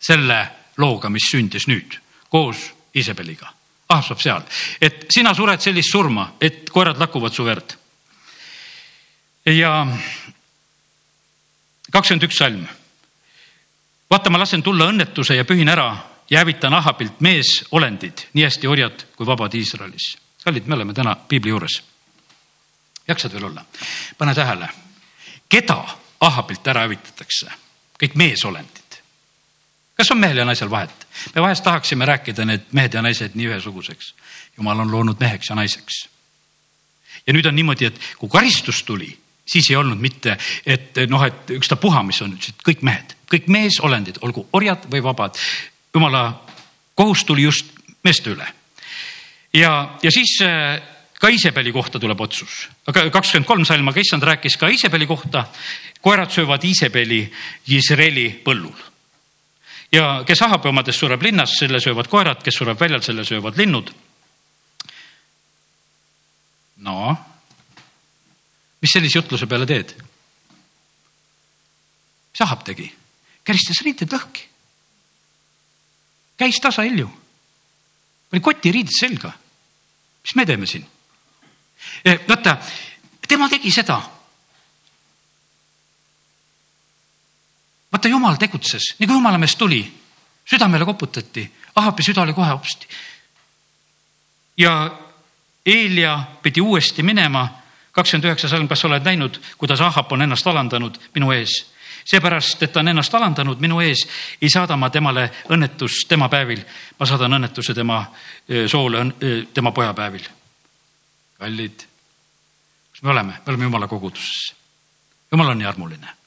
selle 0.00 0.38
looga, 0.78 1.10
mis 1.10 1.28
sündis 1.30 1.66
nüüd 1.68 1.98
koos 2.28 2.70
Iisabeliga. 2.96 3.52
Ahab 3.88 4.04
saab 4.04 4.20
seal, 4.20 4.42
et 4.80 5.06
sina 5.12 5.34
sured 5.34 5.60
sellist 5.60 5.92
surma, 5.92 6.32
et 6.40 6.70
koerad 6.70 6.98
lakuvad 6.98 7.32
su 7.32 7.44
verd. 7.44 7.76
ja 9.46 9.86
kakskümmend 11.90 12.24
üks 12.28 12.36
salm. 12.36 12.66
vaata, 14.10 14.30
ma 14.30 14.38
lasen 14.38 14.62
tulla 14.62 14.88
õnnetuse 14.88 15.36
ja 15.36 15.44
pühin 15.44 15.68
ära 15.68 15.92
ja 16.30 16.38
hävitan 16.38 16.74
Ahabilt 16.74 17.20
meesolendid, 17.20 18.18
nii 18.32 18.44
hästi 18.44 18.66
orjad 18.66 19.04
kui 19.16 19.26
vabad 19.26 19.54
Iisraelis. 19.54 20.18
kallid, 20.44 20.66
me 20.66 20.74
oleme 20.74 20.94
täna 20.94 21.16
piibli 21.16 21.50
juures. 21.50 21.82
jaksad 23.08 23.32
veel 23.32 23.44
olla? 23.44 23.64
pane 24.18 24.34
tähele, 24.34 24.68
keda 25.48 25.84
Ahabilt 26.20 26.66
ära 26.66 26.80
hävitatakse? 26.80 27.50
kõik 28.02 28.14
meesolendid. 28.14 29.00
kas 29.94 30.10
on 30.10 30.18
mehel 30.18 30.36
ja 30.36 30.44
naisel 30.44 30.70
vahet? 30.70 31.06
me 31.34 31.42
vahest 31.42 31.64
tahaksime 31.64 32.04
rääkida 32.04 32.44
need 32.44 32.68
mehed 32.72 32.94
ja 32.94 33.02
naised 33.02 33.34
nii 33.34 33.46
ühesuguseks. 33.46 34.14
jumal 34.56 34.80
on 34.80 34.90
loonud 34.90 35.16
meheks 35.20 35.48
ja 35.48 35.56
naiseks. 35.56 36.08
ja 37.26 37.32
nüüd 37.32 37.46
on 37.46 37.56
niimoodi, 37.56 37.84
et 37.84 38.00
kui 38.18 38.28
karistus 38.28 38.82
tuli, 38.82 39.18
siis 39.46 39.70
ei 39.70 39.76
olnud 39.76 39.98
mitte, 39.98 40.38
et 40.66 40.96
noh, 41.08 41.24
et 41.24 41.50
ükstapuha, 41.50 42.02
mis 42.02 42.22
on, 42.22 42.38
kõik 42.68 42.82
mehed, 42.82 43.16
kõik 43.32 43.48
meesolendid, 43.48 44.20
olgu 44.20 44.48
orjad 44.52 44.84
või 44.92 45.02
vabad 45.02 45.40
jumala 45.98 46.44
kohus 46.94 47.24
tuli 47.24 47.42
just 47.42 47.74
meeste 48.04 48.30
üle. 48.30 48.46
ja, 49.54 49.98
ja 50.02 50.10
siis 50.10 50.38
äh, 50.42 50.78
ka 51.18 51.28
Iisabeli 51.28 51.72
kohta 51.74 51.98
tuleb 51.98 52.20
otsus, 52.20 52.68
aga 52.86 53.08
kakskümmend 53.10 53.48
kolm 53.48 53.64
salma, 53.66 53.90
aga 53.90 54.02
issand 54.02 54.26
rääkis 54.26 54.56
ka 54.56 54.70
Iisabeli 54.70 55.06
kohta. 55.06 55.46
koerad 56.00 56.30
söövad 56.30 56.64
Iisabeli 56.64 57.24
Iisraeli 57.68 58.28
põllul. 58.44 58.76
ja 59.92 60.22
kes 60.26 60.42
Ahabi 60.42 60.68
omadest 60.68 61.00
sureb 61.00 61.22
linnas, 61.22 61.56
selle 61.58 61.80
söövad 61.80 62.08
koerad, 62.08 62.42
kes 62.42 62.54
sureb 62.54 62.80
väljal, 62.80 63.02
selle 63.02 63.24
söövad 63.24 63.58
linnud. 63.58 63.90
no, 66.76 67.16
mis 68.80 68.92
sellise 68.92 69.18
jutluse 69.18 69.46
peale 69.46 69.66
teed? 69.66 69.96
mis 72.30 72.46
Ahab 72.46 72.62
tegi? 72.64 72.92
käristas 73.44 73.82
riided 73.82 74.12
lõhki 74.12 74.47
käis 76.38 76.60
tasa 76.60 76.82
Helju. 76.82 77.10
pani 78.30 78.40
kotiriided 78.40 78.92
selga. 79.00 79.32
mis 80.22 80.34
me 80.34 80.46
teeme 80.46 80.66
siin? 80.66 80.86
Eh, 82.04 82.20
vaata, 82.28 82.56
tema 83.28 83.48
tegi 83.48 83.70
seda. 83.70 84.00
vaata, 87.92 88.08
jumal 88.08 88.36
tegutses, 88.36 88.94
nii 88.98 89.06
kui 89.06 89.16
jumala 89.16 89.38
mees 89.38 89.56
tuli, 89.56 89.82
südamele 90.50 90.84
koputati, 90.84 91.52
Ahabi 91.78 92.02
süda 92.02 92.22
oli 92.22 92.32
kohe 92.34 92.50
hopsti. 92.50 92.88
ja 94.56 94.98
Eelia 95.66 96.22
pidi 96.42 96.60
uuesti 96.60 97.02
minema, 97.02 97.48
kakskümmend 97.92 98.24
üheksa 98.24 98.48
salm, 98.48 98.68
kas 98.68 98.80
sa 98.80 98.88
oled 98.88 99.04
näinud, 99.04 99.40
kuidas 99.58 99.80
Ahab 99.80 100.12
on 100.12 100.22
ennast 100.22 100.46
alandanud 100.46 100.96
minu 101.14 101.32
ees 101.32 101.66
seepärast, 102.10 102.62
et 102.62 102.72
ta 102.72 102.80
on 102.80 102.88
ennast 102.88 103.14
alandanud 103.14 103.60
minu 103.60 103.80
ees, 103.84 104.06
ei 104.42 104.50
saada 104.50 104.76
ma 104.76 104.90
temale 104.90 105.28
õnnetust 105.52 106.08
tema 106.08 106.28
päevil. 106.28 106.64
ma 106.98 107.06
saadan 107.06 107.38
õnnetuse 107.38 107.74
tema 107.74 108.02
soole, 108.66 109.06
tema 109.54 109.72
poja 109.72 109.94
päevil. 109.94 110.28
kallid, 111.38 111.86
kus 112.92 113.02
me 113.02 113.10
oleme? 113.10 113.32
me 113.32 113.52
oleme 113.52 113.64
jumala 113.64 113.88
koguduses. 113.88 114.54
jumal 115.32 115.48
on 115.48 115.58
nii 115.58 115.66
armuline 115.66 116.17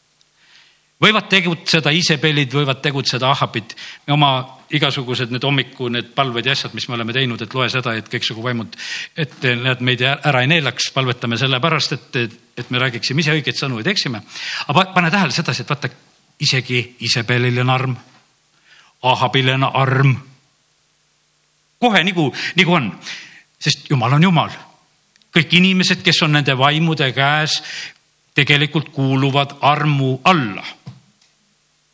võivad 1.02 1.28
tegutseda 1.32 1.92
Iisabelid, 1.96 2.54
võivad 2.54 2.82
tegutseda 2.82 3.32
Ahabid. 3.32 3.74
me 4.08 4.14
oma 4.14 4.32
igasugused 4.72 5.32
need 5.32 5.44
hommiku 5.44 5.90
need 5.92 6.14
palved 6.16 6.46
ja 6.46 6.54
asjad, 6.56 6.74
mis 6.78 6.88
me 6.88 6.96
oleme 6.96 7.14
teinud, 7.14 7.42
et 7.42 7.54
loe 7.54 7.68
seda, 7.70 7.96
et 7.98 8.08
kõiksugu 8.12 8.44
vaimud, 8.44 8.78
et 9.18 9.44
nad 9.60 9.82
meid 9.82 10.04
ära 10.06 10.42
ei 10.42 10.48
neelaks, 10.48 10.92
palvetame 10.96 11.38
sellepärast, 11.38 11.98
et, 11.98 12.40
et 12.58 12.72
me 12.72 12.80
räägiksime 12.80 13.24
ise 13.24 13.36
õigeid 13.36 13.60
sõnu 13.60 13.82
ja 13.82 13.90
teeksime. 13.90 14.22
aga 14.68 14.86
pane 14.96 15.12
tähele 15.12 15.36
sedasi, 15.36 15.66
et 15.66 15.70
vaata 15.70 15.90
isegi 16.40 16.82
Iisabelil 17.02 17.62
on 17.66 17.70
arm, 17.70 17.96
Ahabil 19.04 19.50
on 19.50 19.64
arm. 19.64 20.16
kohe 21.80 22.04
nagu, 22.04 22.32
nagu 22.56 22.74
on, 22.74 22.92
sest 23.60 23.90
Jumal 23.90 24.14
on 24.14 24.24
Jumal. 24.24 24.52
kõik 25.36 25.58
inimesed, 25.58 26.04
kes 26.04 26.22
on 26.22 26.32
nende 26.32 26.58
vaimude 26.58 27.12
käes, 27.12 27.64
tegelikult 28.36 28.92
kuuluvad 28.92 29.58
armu 29.62 30.20
alla 30.24 30.64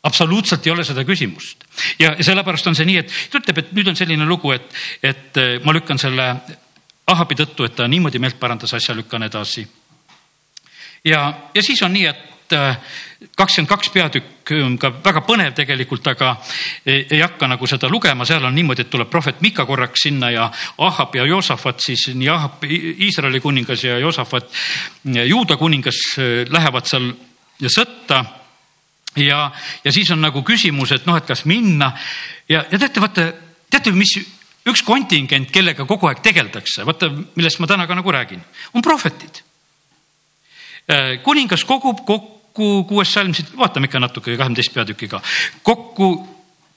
absoluutselt 0.02 0.66
ei 0.66 0.72
ole 0.72 0.84
seda 0.84 1.04
küsimust. 1.04 1.64
Ja 1.98 2.14
sellepärast 2.20 2.66
on 2.70 2.78
see 2.78 2.86
nii, 2.88 3.02
et 3.02 3.12
ta 3.30 3.42
ütleb, 3.42 3.62
et 3.62 3.74
nüüd 3.76 3.90
on 3.90 3.98
selline 3.98 4.26
lugu, 4.28 4.52
et, 4.54 4.70
et 5.02 5.40
äh, 5.40 5.58
ma 5.64 5.74
lükkan 5.74 5.98
selle 5.98 6.30
Ahabi 7.08 7.38
tõttu, 7.38 7.64
et 7.64 7.76
ta 7.76 7.86
niimoodi 7.88 8.20
meelt 8.20 8.36
parandas, 8.40 8.74
asja 8.76 8.94
lükkan 8.94 9.22
edasi. 9.24 9.68
ja, 11.04 11.22
ja 11.54 11.62
siis 11.62 11.82
on 11.82 11.92
nii, 11.92 12.04
et 12.06 12.52
äh, 12.52 12.76
kakskümmend 13.36 13.68
kaks 13.68 13.90
peatükk 13.90 14.52
on 14.62 14.76
ka 14.78 14.90
väga 15.04 15.22
põnev 15.26 15.54
tegelikult, 15.56 16.06
aga 16.06 16.36
ei, 16.86 17.06
ei 17.10 17.20
hakka 17.20 17.48
nagu 17.48 17.66
seda 17.66 17.88
lugema, 17.88 18.26
seal 18.28 18.44
on 18.44 18.54
niimoodi, 18.54 18.84
et 18.84 18.90
tuleb 18.90 19.10
prohvet 19.10 19.40
Mika 19.40 19.66
korraks 19.66 20.04
sinna 20.06 20.30
ja 20.30 20.50
Ahab 20.78 21.16
ja 21.16 21.26
Joosafat 21.26 21.80
siis 21.80 22.08
nii 22.14 22.28
Ahab, 22.28 22.64
Iisraeli 22.64 23.40
kuningas 23.40 23.84
ja 23.84 23.98
Joosafat, 23.98 24.52
Juuda 25.04 25.56
kuningas 25.56 26.02
äh, 26.18 26.44
lähevad 26.52 26.86
seal 26.86 27.10
sõtta 27.66 28.24
ja, 29.20 29.50
ja 29.84 29.92
siis 29.92 30.10
on 30.14 30.22
nagu 30.22 30.42
küsimus, 30.46 30.92
et 30.96 31.06
noh, 31.08 31.18
et 31.18 31.26
kas 31.28 31.44
minna 31.48 31.92
ja, 32.48 32.64
ja 32.70 32.78
teate, 32.78 33.02
vaata, 33.02 33.28
teate, 33.70 33.92
mis 33.96 34.16
üks 34.68 34.82
kontingent, 34.86 35.50
kellega 35.54 35.86
kogu 35.88 36.08
aeg 36.10 36.22
tegeldakse, 36.24 36.86
vaata, 36.88 37.10
millest 37.36 37.60
ma 37.62 37.68
täna 37.70 37.86
ka 37.88 37.96
nagu 37.98 38.12
räägin, 38.12 38.42
on 38.74 38.84
prohvetid. 38.84 39.42
Äh, 40.88 41.18
kuningas 41.24 41.64
kogub 41.68 42.04
kokku 42.06 42.84
kuues 42.88 43.12
salm, 43.12 43.34
siit 43.36 43.52
vaatame 43.56 43.88
ikka 43.88 44.00
natuke 44.02 44.34
kahekümne 44.34 44.58
teist 44.58 44.74
peatükiga, 44.74 45.22
kokku 45.62 46.10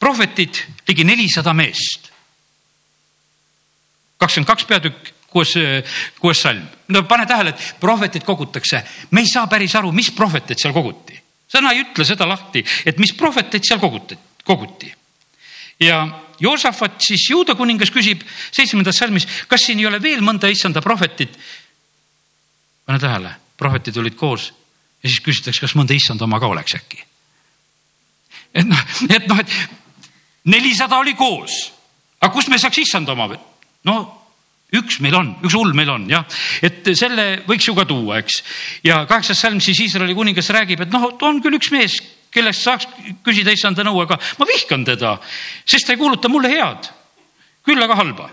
prohvetid 0.01 0.63
ligi 0.87 1.05
nelisada 1.07 1.53
meest. 1.53 2.09
kakskümmend 4.21 4.47
kaks 4.47 4.65
peatükk, 4.69 5.07
kuues, 5.31 5.53
kuues 6.19 6.41
salm. 6.41 6.61
no 6.87 7.03
pane 7.03 7.25
tähele, 7.25 7.49
et 7.55 7.75
prohvetid 7.79 8.23
kogutakse, 8.27 8.83
me 9.11 9.21
ei 9.21 9.29
saa 9.29 9.47
päris 9.47 9.75
aru, 9.75 9.91
mis 9.91 10.11
prohveteid 10.11 10.59
seal 10.59 10.73
koguti. 10.73 11.20
Sõna 11.51 11.73
ei 11.73 11.83
ütle 11.83 12.05
seda 12.07 12.27
lahti, 12.29 12.63
et 12.85 12.99
mis 13.01 13.13
prohveteid 13.17 13.65
seal 13.67 13.81
koguti, 13.81 14.17
koguti. 14.47 14.93
ja 15.79 16.05
Joosafat 16.41 17.03
siis 17.05 17.27
juuda 17.29 17.53
kuningas 17.55 17.91
küsib 17.93 18.23
seitsmendas 18.49 18.97
salmis, 18.97 19.27
kas 19.47 19.67
siin 19.67 19.79
ei 19.79 19.85
ole 19.85 19.99
veel 20.01 20.23
mõnda 20.25 20.49
issanda 20.49 20.81
prohvetit. 20.81 21.37
pane 22.85 22.99
tähele, 22.99 23.35
prohvetid 23.57 23.97
olid 23.97 24.15
koos 24.15 24.53
ja 25.03 25.09
siis 25.09 25.21
küsitakse, 25.21 25.61
kas 25.61 25.75
mõnda 25.75 25.93
issand 25.93 26.21
oma 26.21 26.39
ka 26.39 26.47
oleks 26.47 26.75
äkki. 26.75 27.03
et 28.53 28.65
noh, 28.65 28.81
et 29.09 29.27
noh, 29.27 29.39
et 29.39 29.49
nelisada 30.45 30.97
oli 30.97 31.13
koos, 31.13 31.71
aga 32.21 32.33
kust 32.33 32.49
me 32.49 32.57
saaks 32.57 32.77
issand 32.77 33.09
oma? 33.09 33.29
no 33.83 34.20
üks 34.71 35.01
meil 35.03 35.15
on, 35.17 35.33
üks 35.43 35.55
hull 35.57 35.75
meil 35.75 35.89
on 35.91 36.07
jah, 36.09 36.23
et 36.63 36.87
selle 36.95 37.43
võiks 37.47 37.67
ju 37.67 37.75
ka 37.75 37.85
tuua, 37.89 38.21
eks. 38.21 38.41
ja 38.87 39.03
kaheksas 39.09 39.43
salm 39.43 39.59
siis 39.63 39.81
Iisraeli 39.83 40.15
kuningas 40.15 40.51
räägib, 40.55 40.85
et 40.85 40.93
noh, 40.93 41.09
on 41.27 41.41
küll 41.43 41.59
üks 41.59 41.71
mees 41.75 41.99
kellest 42.31 42.63
saaks 42.63 42.87
küsida 43.25 43.51
issanda 43.51 43.83
nõu, 43.83 43.99
aga 44.05 44.17
ma 44.39 44.47
vihkan 44.47 44.85
teda, 44.87 45.17
sest 45.67 45.87
ta 45.87 45.95
ei 45.95 45.99
kuuluta 45.99 46.31
mulle 46.31 46.51
head, 46.51 46.87
küll 47.67 47.83
aga 47.83 47.97
halba. 47.99 48.29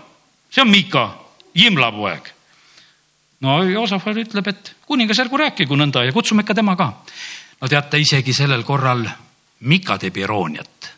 see 0.49 0.63
on 0.63 0.71
Miika, 0.71 1.09
Jimla 1.53 1.91
poeg. 1.91 2.29
no 3.41 3.63
Joosafat 3.63 4.23
ütleb, 4.23 4.47
et 4.47 4.75
kuningas, 4.87 5.19
ärgu 5.19 5.37
rääkigu 5.37 5.75
nõnda 5.75 6.05
ja 6.05 6.15
kutsume 6.15 6.47
ikka 6.47 6.55
tema 6.55 6.75
ka. 6.79 6.93
no 7.61 7.67
teate, 7.67 7.99
isegi 7.99 8.33
sellel 8.33 8.63
korral 8.63 9.03
Mika 9.59 9.97
teeb 9.97 10.17
irooniat. 10.17 10.93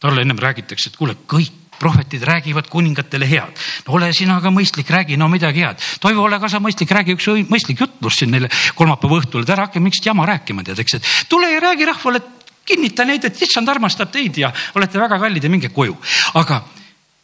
talle 0.00 0.20
ennem 0.20 0.38
räägitakse, 0.38 0.90
et 0.90 0.96
kuule, 0.96 1.16
kõik 1.26 1.67
prohvetid 1.78 2.22
räägivad 2.22 2.68
kuningatele 2.68 3.26
head. 3.26 3.52
no 3.86 3.94
ole 3.94 4.12
sina 4.12 4.40
ka 4.40 4.50
mõistlik, 4.50 4.90
räägi 4.90 5.16
no 5.16 5.28
midagi 5.28 5.60
head. 5.60 5.82
Toivo, 6.00 6.22
ole 6.22 6.40
ka 6.40 6.48
sa 6.48 6.60
mõistlik, 6.60 6.90
räägi 6.90 7.14
üks 7.16 7.28
mõistlik 7.48 7.80
jutlus 7.80 8.18
siin 8.18 8.30
neile 8.30 8.50
kolmapäeva 8.74 9.20
õhtul, 9.20 9.42
et 9.42 9.50
ära 9.54 9.68
hakka 9.68 9.80
mingit 9.80 10.06
jama 10.06 10.26
rääkima, 10.26 10.64
tead, 10.64 10.78
eks, 10.78 10.98
et 10.98 11.12
tule 11.28 11.50
ja 11.52 11.60
räägi 11.60 11.86
rahvale, 11.88 12.22
kinnita 12.68 13.04
neid, 13.04 13.24
et 13.24 13.42
issand 13.42 13.68
armastab 13.68 14.10
teid 14.12 14.36
ja 14.38 14.52
olete 14.74 15.00
väga 15.00 15.18
kallid 15.18 15.44
ja 15.44 15.50
minge 15.50 15.68
koju. 15.72 15.96
aga 16.34 16.62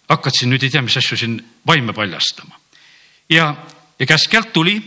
hakkad 0.08 0.38
siin 0.38 0.52
nüüd 0.54 0.62
ei 0.62 0.70
tea, 0.70 0.82
mis 0.82 0.96
asju 0.96 1.16
siin 1.16 1.38
vaime 1.66 1.92
paljastama. 1.92 2.54
ja, 3.28 3.54
ja 3.98 4.06
käskjalt 4.06 4.52
tuli 4.52 4.78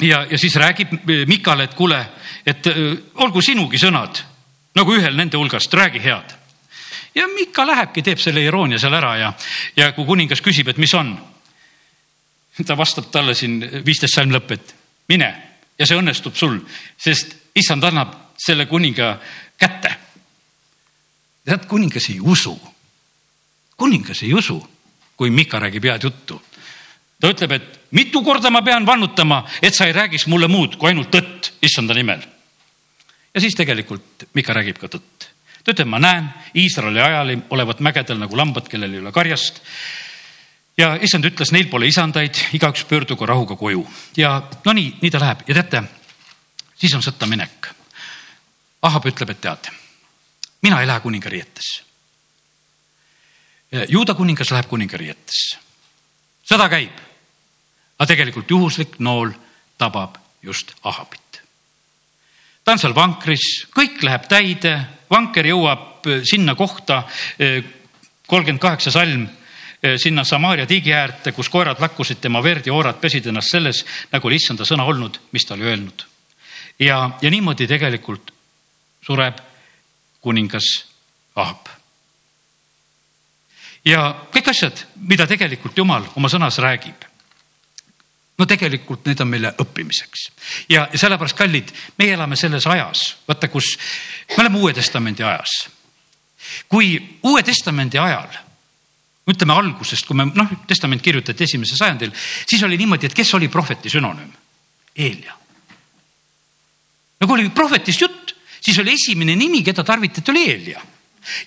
ja, 0.00 0.26
ja 0.30 0.38
siis 0.38 0.56
räägib 0.56 0.92
Mikale, 1.26 1.64
et 1.64 1.74
kuule, 1.74 2.00
et 2.46 2.66
öö, 2.66 2.94
olgu 3.14 3.42
sinugi 3.42 3.78
sõnad 3.78 4.22
nagu 4.74 4.94
ühel 4.94 5.16
nende 5.16 5.36
hulgast, 5.36 5.74
räägi 5.74 6.02
head 6.04 6.39
ja 7.14 7.28
Mika 7.28 7.66
lähebki, 7.66 8.02
teeb 8.02 8.18
selle 8.18 8.42
iroonia 8.44 8.78
seal 8.78 8.94
ära 8.94 9.16
ja, 9.18 9.32
ja 9.76 9.92
kui 9.96 10.06
kuningas 10.06 10.42
küsib, 10.44 10.68
et 10.70 10.78
mis 10.78 10.94
on, 10.94 11.14
ta 12.66 12.76
vastab 12.76 13.10
talle 13.12 13.34
siin 13.34 13.60
viisteist 13.86 14.14
salm 14.14 14.34
lõpp, 14.34 14.52
et 14.52 14.74
mine 15.08 15.30
ja 15.78 15.88
see 15.88 15.98
õnnestub 15.98 16.36
sul, 16.36 16.58
sest 17.00 17.34
issand 17.56 17.84
annab 17.88 18.12
selle 18.40 18.66
kuninga 18.68 19.14
kätte. 19.60 19.94
tead, 21.44 21.66
kuningas 21.66 22.10
ei 22.10 22.20
usu. 22.20 22.54
kuningas 23.76 24.22
ei 24.22 24.34
usu, 24.34 24.60
kui 25.16 25.30
Mika 25.30 25.58
räägib 25.58 25.84
head 25.84 26.02
juttu. 26.02 26.42
ta 27.20 27.28
ütleb, 27.28 27.52
et 27.52 27.80
mitu 27.90 28.22
korda 28.22 28.50
ma 28.50 28.62
pean 28.62 28.86
vannutama, 28.86 29.44
et 29.62 29.74
sa 29.74 29.86
ei 29.86 29.92
räägiks 29.92 30.26
mulle 30.26 30.48
muud 30.48 30.76
kui 30.76 30.88
ainult 30.88 31.10
tõtt 31.10 31.52
issanda 31.62 31.94
nimel. 31.94 32.20
ja 33.34 33.40
siis 33.40 33.54
tegelikult 33.54 34.28
Mika 34.34 34.52
räägib 34.52 34.78
ka 34.78 34.88
tõtt 34.88 35.19
ta 35.64 35.74
ütleb, 35.74 35.88
ma 35.88 36.00
näen 36.00 36.28
Iisraeli 36.56 37.00
ajal 37.00 37.34
olevat 37.50 37.80
mägedel 37.80 38.20
nagu 38.20 38.36
lambad, 38.36 38.68
kellel 38.68 38.94
ei 38.94 39.00
ole 39.00 39.12
karjast. 39.12 39.60
ja 40.78 40.94
issand 41.02 41.24
ütles, 41.24 41.52
neil 41.52 41.68
pole 41.68 41.86
isandaid, 41.86 42.38
igaüks 42.56 42.84
pöördugu 42.88 43.26
rahuga 43.26 43.56
koju 43.56 43.84
ja 44.16 44.42
no 44.64 44.72
nii, 44.72 44.96
nii 45.02 45.10
ta 45.10 45.20
läheb 45.20 45.44
ja 45.48 45.54
teate, 45.54 45.82
siis 46.80 46.94
on 46.94 47.04
sõtta 47.04 47.26
minek. 47.26 47.68
Ahab 48.82 49.04
ütleb, 49.06 49.30
et 49.30 49.40
tead, 49.40 49.68
mina 50.62 50.80
ei 50.80 50.86
lähe 50.88 51.00
kuninga 51.00 51.28
riietesse. 51.28 51.82
juuda 53.88 54.14
kuningas 54.14 54.50
läheb 54.50 54.68
kuninga 54.68 54.96
riietesse. 54.96 55.58
sõda 56.50 56.68
käib, 56.68 56.96
aga 57.98 58.06
tegelikult 58.06 58.50
juhuslik 58.50 58.98
nool 58.98 59.30
tabab 59.78 60.16
just 60.42 60.72
Ahabit. 60.82 61.42
ta 62.64 62.72
on 62.72 62.78
seal 62.78 62.94
vankris, 62.94 63.66
kõik 63.76 64.02
läheb 64.02 64.26
täide 64.28 64.99
vanker 65.10 65.46
jõuab 65.50 66.06
äh, 66.06 66.22
sinna 66.28 66.54
kohta, 66.58 67.04
äh, 67.40 67.64
kolmkümmend 68.30 68.62
kaheksa 68.62 68.92
salm, 68.94 69.26
äh, 69.82 69.96
sinna 69.98 70.24
Samaaria 70.24 70.66
tiigi 70.66 70.94
äärde, 70.94 71.32
kus 71.32 71.50
koerad 71.50 71.80
lakkusid 71.82 72.20
tema 72.20 72.42
verd 72.42 72.66
ja 72.66 72.74
oorad 72.74 73.00
pesid 73.02 73.26
ennast 73.26 73.52
selles, 73.56 73.84
nagu 74.12 74.28
oli 74.28 74.38
issanda 74.40 74.66
sõna 74.68 74.86
olnud, 74.88 75.20
mis 75.32 75.46
ta 75.46 75.54
oli 75.54 75.68
öelnud. 75.68 76.06
ja, 76.78 77.10
ja 77.22 77.30
niimoodi 77.30 77.66
tegelikult 77.66 78.32
sureb 79.02 79.40
kuningas 80.20 80.86
Ahab. 81.36 81.68
ja 83.84 84.14
kõik 84.32 84.50
asjad, 84.50 84.86
mida 84.96 85.26
tegelikult 85.26 85.78
Jumal 85.78 86.04
oma 86.16 86.28
sõnas 86.28 86.58
räägib 86.58 87.09
no 88.40 88.46
tegelikult 88.48 89.04
need 89.08 89.20
on 89.20 89.28
meile 89.28 89.52
õppimiseks 89.60 90.26
ja 90.72 90.86
sellepärast, 90.94 91.36
kallid, 91.38 91.72
meie 92.00 92.16
elame 92.16 92.38
selles 92.40 92.66
ajas, 92.70 93.04
vaata, 93.28 93.50
kus 93.52 93.74
me 94.32 94.44
oleme 94.44 94.62
Uue 94.62 94.74
Testamendi 94.76 95.26
ajas. 95.26 95.56
kui 96.68 96.94
Uue 97.22 97.42
Testamendi 97.46 98.00
ajal, 98.00 98.38
ütleme 99.30 99.54
algusest, 99.54 100.06
kui 100.08 100.16
me 100.18 100.26
noh, 100.32 100.54
testament 100.66 101.02
kirjutati 101.04 101.44
esimesel 101.44 101.78
sajandil, 101.78 102.14
siis 102.48 102.62
oli 102.66 102.80
niimoodi, 102.80 103.06
et 103.10 103.14
kes 103.14 103.34
oli 103.38 103.48
prohveti 103.52 103.92
sünonüüm? 103.92 104.32
Eelia. 104.96 105.36
no 107.20 107.26
kui 107.26 107.38
oli 107.38 107.52
prohvetist 107.54 108.00
jutt, 108.00 108.32
siis 108.60 108.78
oli 108.82 108.96
esimene 108.96 109.36
nimi, 109.38 109.62
keda 109.62 109.84
tarvitati, 109.86 110.32
oli 110.32 110.48
Eelia 110.48 110.82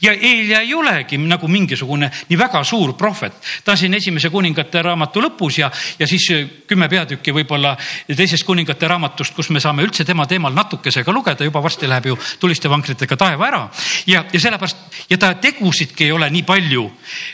ja 0.02 0.14
Eelia 0.14 0.62
ei 0.62 0.74
olegi 0.74 1.18
nagu 1.18 1.48
mingisugune 1.48 2.10
nii 2.30 2.38
väga 2.38 2.64
suur 2.64 2.94
prohvet. 2.98 3.34
ta 3.64 3.72
on 3.72 3.78
siin 3.78 3.94
esimese 3.94 4.30
kuningate 4.30 4.82
raamatu 4.82 5.22
lõpus 5.22 5.60
ja, 5.60 5.72
ja 6.00 6.08
siis 6.08 6.28
kümme 6.68 6.90
peatükki 6.90 7.34
võib-olla 7.34 7.76
teisest 8.08 8.46
kuningate 8.46 8.88
raamatust, 8.88 9.34
kus 9.36 9.50
me 9.50 9.60
saame 9.60 9.84
üldse 9.84 10.06
tema 10.06 10.26
teemal 10.28 10.54
natukese 10.54 11.04
ka 11.04 11.12
lugeda, 11.12 11.44
juba 11.44 11.64
varsti 11.64 11.90
läheb 11.90 12.12
ju 12.12 12.18
tuliste 12.40 12.70
vankritega 12.70 13.18
taeva 13.18 13.48
ära. 13.48 13.64
ja, 14.06 14.26
ja 14.34 14.40
sellepärast 14.40 14.78
ja 15.10 15.18
ta 15.18 15.34
tegusidki 15.34 16.06
ei 16.06 16.12
ole 16.12 16.30
nii 16.30 16.44
palju. 16.44 16.90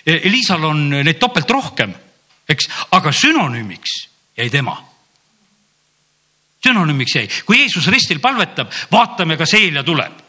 Elisal 0.06 0.63
on 0.63 0.89
neid 0.89 1.19
topelt 1.19 1.49
rohkem, 1.49 1.93
eks, 2.49 2.69
aga 2.91 3.12
sünonüümiks 3.12 3.99
jäi 4.38 4.49
tema 4.49 4.78
sünonüümiks 6.63 7.15
jäi, 7.15 7.28
kui 7.45 7.62
Jeesus 7.62 7.88
ristil 7.88 8.19
palvetab, 8.19 8.71
vaatame, 8.91 9.38
kas 9.39 9.54
Eelia 9.56 9.84
tuleb 9.84 10.28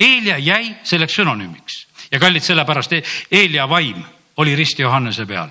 Eelia 0.00 0.38
jäi 0.38 0.76
selleks 0.82 1.14
sünonüümiks 1.14 1.86
ja 2.10 2.20
kallid, 2.20 2.42
sellepärast 2.42 2.92
e-, 2.92 3.02
Eelia 3.30 3.68
vaim 3.68 4.02
oli 4.36 4.56
risti 4.56 4.82
Johannese 4.82 5.26
peal 5.26 5.48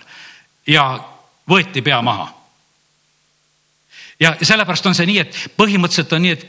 ja 0.68 1.00
võeti 1.50 1.82
pea 1.82 2.02
maha. 2.02 2.34
ja 4.20 4.36
sellepärast 4.42 4.86
on 4.86 4.96
see 4.96 5.06
nii, 5.06 5.20
et 5.20 5.42
põhimõtteliselt 5.58 6.14
on 6.14 6.22
nii, 6.22 6.32
et 6.32 6.48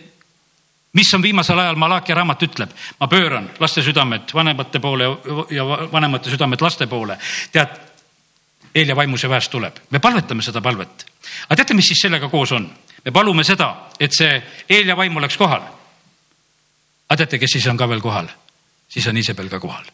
mis 0.92 1.14
on 1.14 1.22
viimasel 1.22 1.58
ajal 1.58 1.76
Malachi 1.76 2.14
raamat 2.14 2.42
ütleb, 2.42 2.70
ma 3.00 3.08
pööran 3.08 3.50
laste 3.60 3.82
südamed 3.82 4.32
vanemate 4.34 4.80
poole 4.80 5.10
ja 5.50 5.66
vanemate 5.92 6.30
südamed 6.30 6.62
laste 6.62 6.86
poole. 6.86 7.18
tead, 7.52 7.76
Eelia 8.74 8.96
vaimus 8.96 9.22
ja 9.22 9.28
väest 9.28 9.50
tuleb, 9.50 9.78
me 9.90 9.98
palvetame 9.98 10.42
seda 10.42 10.60
palvet. 10.60 11.06
aga 11.48 11.56
teate, 11.56 11.74
mis 11.74 11.86
siis 11.88 12.00
sellega 12.02 12.28
koos 12.28 12.52
on? 12.52 12.70
me 13.04 13.10
palume 13.10 13.44
seda, 13.44 13.74
et 14.00 14.12
see 14.12 14.42
Eelia 14.68 14.96
vaim 14.96 15.16
oleks 15.16 15.36
kohal 15.36 15.77
aga 17.08 17.16
teate, 17.22 17.38
kes 17.38 17.56
siis 17.56 17.66
on 17.66 17.76
ka 17.76 17.88
veel 17.88 18.04
kohal? 18.04 18.28
siis 18.88 19.06
on 19.06 19.16
Iisabel 19.20 19.50
ka 19.52 19.60
kohal. 19.60 19.84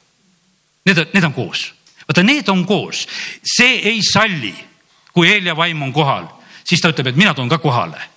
Need 0.86 0.98
on, 0.98 1.06
need 1.14 1.24
on 1.26 1.32
koos, 1.34 1.66
vaata, 2.06 2.22
need 2.22 2.48
on 2.48 2.62
koos, 2.66 3.06
see 3.42 3.80
ei 3.90 4.02
salli, 4.06 4.54
kui 5.12 5.28
Eelia 5.30 5.56
vaim 5.56 5.82
on 5.82 5.92
kohal, 5.92 6.28
siis 6.64 6.82
ta 6.82 6.92
ütleb, 6.92 7.10
et 7.10 7.18
mina 7.18 7.34
toon 7.34 7.50
ka 7.50 7.58
kohale 7.58 8.10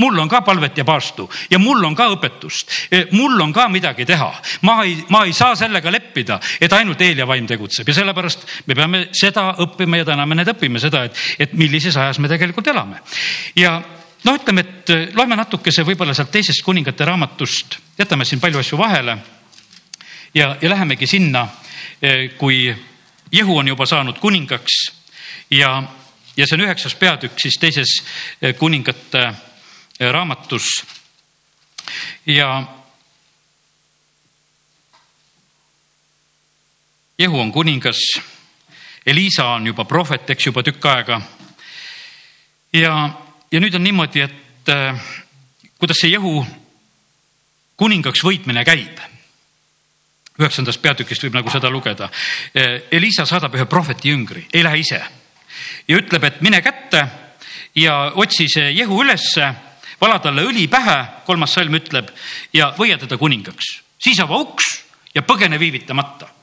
mul 0.00 0.18
on 0.18 0.28
ka 0.28 0.40
palvet 0.40 0.78
ja 0.78 0.84
paastu 0.84 1.28
ja 1.50 1.58
mul 1.60 1.84
on 1.84 1.94
ka 1.96 2.06
õpetust, 2.14 2.72
e, 2.88 3.02
mul 3.12 3.40
on 3.44 3.52
ka 3.52 3.68
midagi 3.68 4.06
teha. 4.08 4.30
ma 4.62 4.80
ei, 4.84 4.96
ma 5.12 5.24
ei 5.28 5.32
saa 5.36 5.54
sellega 5.56 5.92
leppida, 5.92 6.40
et 6.60 6.72
ainult 6.72 7.00
Eelia 7.00 7.26
vaim 7.28 7.46
tegutseb 7.46 7.88
ja 7.88 7.94
sellepärast 8.00 8.46
me 8.66 8.74
peame 8.74 9.08
seda 9.12 9.50
õppima 9.60 10.00
ja 10.00 10.08
täna 10.08 10.26
me 10.26 10.38
nüüd 10.40 10.54
õpime 10.54 10.80
seda, 10.80 11.04
et, 11.04 11.16
et 11.38 11.52
millises 11.52 11.96
ajas 11.96 12.18
me 12.18 12.32
tegelikult 12.32 12.72
elame. 12.72 13.02
ja 13.56 13.76
noh, 14.24 14.34
ütleme, 14.34 14.60
et 14.60 14.90
äh, 14.90 15.08
loeme 15.14 15.36
natukese 15.36 15.84
võib-olla 15.86 16.14
sealt 16.14 16.32
teisest 16.34 16.62
kuningate 16.64 17.04
raamatust, 17.04 17.78
jätame 17.98 18.24
siin 18.24 18.40
palju 18.40 18.60
asju 18.60 18.78
vahele. 18.78 19.18
ja, 20.34 20.56
ja 20.60 20.70
lähemegi 20.70 21.06
sinna, 21.06 21.48
äh, 22.04 22.30
kui 22.38 22.76
Jehu 23.32 23.58
on 23.58 23.68
juba 23.68 23.86
saanud 23.86 24.18
kuningaks 24.18 24.92
ja, 25.50 25.82
ja 26.36 26.46
see 26.46 26.58
on 26.58 26.66
üheksas 26.66 26.94
peatükk 26.94 27.40
siis 27.40 27.58
teises 27.58 28.02
äh, 28.42 28.54
kuningate 28.58 29.32
raamatus. 30.00 30.66
ja 32.26 32.66
Jehu 37.20 37.40
on 37.40 37.52
kuningas. 37.52 37.98
Elisa 39.06 39.46
on 39.46 39.66
juba 39.66 39.84
prohvet, 39.84 40.30
eks 40.30 40.46
juba 40.46 40.62
tükk 40.62 40.86
aega. 40.86 41.20
ja, 42.72 43.10
ja 43.50 43.60
nüüd 43.60 43.74
on 43.74 43.84
niimoodi, 43.84 44.24
et 44.24 44.72
äh, 44.72 44.98
kuidas 45.78 46.00
see 46.02 46.12
Jehu 46.12 46.44
kuningaks 47.80 48.24
võitmine 48.24 48.64
käib. 48.64 48.98
üheksandast 50.40 50.80
peatükist 50.80 51.22
võib 51.24 51.34
nagu 51.36 51.50
seda 51.52 51.68
lugeda. 51.68 52.08
Elisa 52.90 53.26
saadab 53.28 53.54
ühe 53.54 53.66
prohveti 53.68 54.08
jüngri, 54.08 54.46
ei 54.52 54.62
lähe 54.64 54.78
ise 54.80 55.00
ja 55.88 55.98
ütleb, 55.98 56.24
et 56.24 56.40
mine 56.40 56.62
kätte 56.62 57.02
ja 57.76 58.12
otsi 58.14 58.46
see 58.48 58.70
Jehu 58.72 59.02
ülesse, 59.04 59.50
vala 60.00 60.18
talle 60.18 60.46
õli 60.48 60.66
pähe, 60.70 60.98
kolmas 61.26 61.54
salm 61.54 61.76
ütleb 61.76 62.10
ja 62.56 62.72
võia 62.78 62.98
teda 62.98 63.18
kuningaks, 63.20 63.72
siis 64.00 64.20
ava 64.20 64.40
uks 64.40 64.70
ja 65.14 65.22
põgene 65.26 65.58
viivitamata 65.60 66.39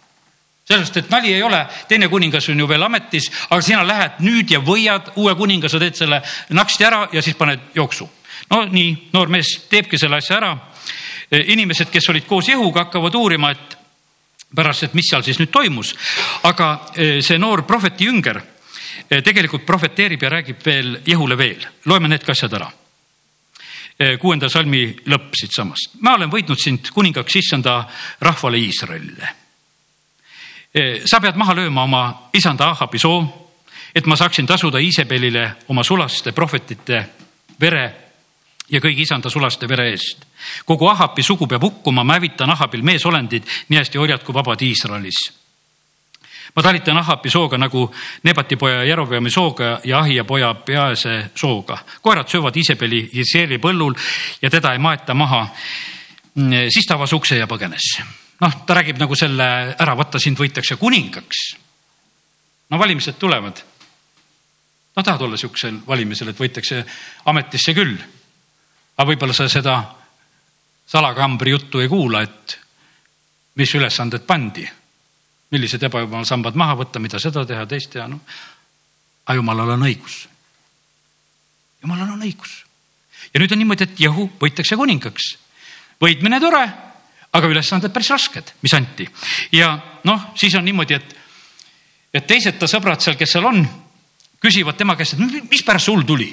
sellest, 0.68 0.98
et 0.98 1.10
nali 1.10 1.32
ei 1.34 1.44
ole, 1.44 1.62
teine 1.88 2.10
kuningas 2.12 2.50
on 2.52 2.60
ju 2.60 2.68
veel 2.68 2.84
ametis, 2.84 3.30
aga 3.50 3.62
sina 3.64 3.84
lähed 3.88 4.20
nüüd 4.26 4.52
ja 4.52 4.60
võiad 4.64 5.14
uue 5.16 5.36
kuninga, 5.40 5.70
sa 5.72 5.80
teed 5.80 5.96
selle 5.96 6.22
naksti 6.56 6.88
ära 6.88 7.06
ja 7.14 7.24
siis 7.24 7.38
paned 7.40 7.72
jooksu. 7.76 8.10
no 8.52 8.64
nii, 8.72 9.10
noor 9.14 9.32
mees 9.32 9.54
teebki 9.70 9.98
selle 9.98 10.20
asja 10.20 10.38
ära. 10.38 10.58
inimesed, 11.32 11.90
kes 11.92 12.10
olid 12.10 12.26
koos 12.26 12.48
Jehuga, 12.50 12.86
hakkavad 12.86 13.16
uurima, 13.16 13.52
et 13.52 13.78
pärast, 14.56 14.84
et 14.84 14.94
mis 14.94 15.08
seal 15.10 15.24
siis 15.24 15.40
nüüd 15.40 15.52
toimus. 15.52 15.96
aga 16.44 16.92
eh, 16.96 17.22
see 17.22 17.38
noor 17.38 17.64
prohveti 17.64 18.06
jünger 18.06 18.42
eh, 19.10 19.24
tegelikult 19.24 19.66
prohveteerib 19.66 20.24
ja 20.24 20.30
räägib 20.30 20.66
veel 20.66 21.00
Jehule 21.06 21.38
veel, 21.38 21.66
loeme 21.86 22.08
need 22.08 22.24
ka 22.24 22.36
asjad 22.36 22.54
ära 22.54 22.72
kuuenda 24.22 24.46
salmi 24.46 24.92
lõpp 25.10 25.34
siitsamast. 25.34 25.96
ma 26.06 26.14
olen 26.14 26.30
võitnud 26.30 26.60
sind 26.62 26.92
kuningaks 26.94 27.36
issanda 27.40 27.80
rahvale 28.22 28.60
Iisraelile 28.62 29.37
sa 31.06 31.20
pead 31.22 31.38
maha 31.40 31.56
lööma 31.56 31.84
oma 31.84 32.02
isanda 32.34 32.70
Ahabi 32.70 33.00
soo, 33.00 33.22
et 33.96 34.06
ma 34.06 34.16
saaksin 34.16 34.48
tasuda 34.48 34.80
Iisabelile 34.80 35.52
oma 35.70 35.84
sulaste 35.84 36.32
prohvetite 36.32 37.00
vere 37.62 37.86
ja 38.70 38.82
kõigi 38.84 39.06
isanda 39.08 39.30
sulaste 39.30 39.68
vere 39.70 39.90
eest. 39.92 40.26
kogu 40.66 40.88
Ahabi 40.88 41.24
sugu 41.24 41.48
peab 41.48 41.64
hukkuma, 41.64 42.04
ma 42.04 42.14
hävitan 42.14 42.50
Ahabil 42.50 42.84
meesolendid, 42.84 43.44
nii 43.70 43.80
hästi 43.80 43.98
orjad 43.98 44.24
kui 44.24 44.36
vabad 44.36 44.62
Iisraelis. 44.62 45.18
ma 46.56 46.64
talitan 46.64 46.98
Ahabi 46.98 47.30
sooga 47.30 47.58
nagu 47.58 47.94
Nebati 48.24 48.56
poja 48.56 48.84
Jerobeami 48.84 49.30
sooga 49.30 49.80
ja 49.84 50.00
Ahia 50.00 50.24
poja 50.24 50.54
Peaese 50.54 51.32
sooga. 51.36 51.78
koerad 52.02 52.28
söövad 52.28 52.56
Iisabeli 52.56 53.10
Jeseeli 53.14 53.58
põllul 53.58 53.96
ja 54.42 54.50
teda 54.50 54.74
ei 54.74 54.80
maeta 54.80 55.14
maha. 55.14 55.48
Mm, 56.36 56.70
siis 56.70 56.86
ta 56.86 56.94
avas 56.94 57.14
ukse 57.14 57.38
ja 57.38 57.48
põgenes 57.48 58.27
noh, 58.40 58.66
ta 58.66 58.78
räägib 58.78 59.00
nagu 59.02 59.16
selle 59.18 59.48
ära, 59.78 59.96
vaata 59.98 60.20
sind 60.20 60.40
võitakse 60.40 60.78
kuningaks. 60.78 61.56
no 62.70 62.80
valimised 62.80 63.18
tulevad. 63.18 63.62
no 64.96 65.04
tahad 65.04 65.22
olla 65.22 65.38
sihukesel 65.38 65.80
valimisel, 65.88 66.30
et 66.30 66.40
võitakse 66.40 66.86
ametisse 67.26 67.74
küll. 67.74 67.98
aga 68.98 69.08
võib-olla 69.10 69.34
sa 69.34 69.50
seda 69.50 69.82
salakambri 70.88 71.52
juttu 71.52 71.80
ei 71.80 71.88
kuula, 71.88 72.22
et 72.22 72.60
mis 73.56 73.74
ülesanded 73.76 74.24
pandi, 74.26 74.68
millised 75.52 75.84
ebajumala 75.84 76.26
sambad 76.26 76.56
maha 76.56 76.76
võtta, 76.76 77.00
mida 77.00 77.20
seda 77.20 77.46
teha, 77.46 77.66
teist 77.66 77.92
teha, 77.92 78.08
noh. 78.08 78.22
aga 79.26 79.36
jumalal 79.36 79.70
on 79.70 79.86
õigus. 79.90 80.28
jumalal 81.82 82.14
on 82.14 82.22
õigus. 82.22 82.64
ja 83.34 83.40
nüüd 83.40 83.52
on 83.52 83.66
niimoodi, 83.66 83.84
et 83.84 84.00
Jehu 84.00 84.30
võitakse 84.40 84.76
kuningaks. 84.76 85.38
võitmine 86.02 86.40
tore 86.40 86.87
aga 87.38 87.50
ülesanded 87.52 87.94
päris 87.94 88.12
rasked, 88.14 88.54
mis 88.66 88.74
anti. 88.78 89.08
ja 89.56 89.72
noh, 90.08 90.32
siis 90.40 90.56
on 90.58 90.66
niimoodi, 90.66 90.98
et, 90.98 91.16
et 92.14 92.28
teised 92.28 92.58
ta 92.60 92.70
sõbrad 92.70 93.04
seal, 93.04 93.18
kes 93.20 93.38
seal 93.38 93.48
on, 93.48 93.64
küsivad 94.44 94.78
tema 94.78 94.96
käest, 94.98 95.18
et 95.18 95.50
mis 95.52 95.66
pärast 95.66 95.90
sul 95.90 96.06
tuli. 96.08 96.30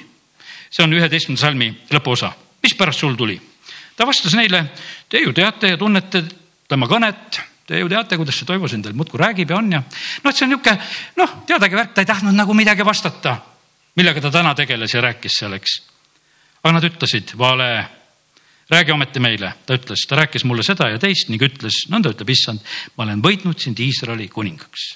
see 0.70 0.82
on 0.84 0.92
üheteistkümnenda 0.92 1.40
salmi 1.40 1.70
lõpuosa, 1.92 2.32
mis 2.62 2.74
pärast 2.74 3.04
sul 3.04 3.16
tuli? 3.16 3.40
ta 3.96 4.06
vastas 4.06 4.34
neile, 4.34 4.64
te 5.08 5.22
ju 5.22 5.32
teate 5.32 5.74
ja 5.74 5.78
tunnete 5.78 6.24
tema 6.68 6.88
kõnet, 6.90 7.40
te 7.66 7.78
ju 7.78 7.88
teate, 7.88 8.16
kuidas 8.18 8.38
see 8.38 8.48
toimus, 8.48 8.74
endal 8.74 8.94
muudkui 8.96 9.20
räägib 9.20 9.50
ja 9.50 9.58
on 9.58 9.72
ja 9.72 9.82
noh, 9.82 10.30
et 10.30 10.36
see 10.36 10.46
on 10.46 10.54
niisugune 10.54 10.78
noh, 11.20 11.34
teadagi 11.46 11.78
värk, 11.78 11.92
ta 11.94 12.02
ei 12.02 12.10
tahtnud 12.10 12.34
nagu 12.36 12.56
midagi 12.56 12.86
vastata, 12.86 13.36
millega 13.96 14.24
ta 14.24 14.32
täna 14.34 14.54
tegeles 14.58 14.94
ja 14.94 15.04
rääkis 15.04 15.38
seal, 15.40 15.54
eks. 15.58 15.76
aga 16.62 16.74
nad 16.78 16.88
ütlesid, 16.90 17.36
vale 17.38 17.70
räägi 18.70 18.92
ometi 18.92 19.20
meile, 19.20 19.52
ta 19.66 19.76
ütles, 19.76 20.06
ta 20.08 20.16
rääkis 20.16 20.44
mulle 20.48 20.64
seda 20.64 20.88
ja 20.92 20.98
teist 21.00 21.28
ning 21.32 21.42
ütles, 21.42 21.84
nõnda 21.92 22.14
ütleb 22.14 22.30
issand, 22.32 22.62
ma 22.96 23.06
olen 23.06 23.22
võitnud 23.24 23.60
sind 23.60 23.80
Iisraeli 23.80 24.28
kuningaks. 24.32 24.94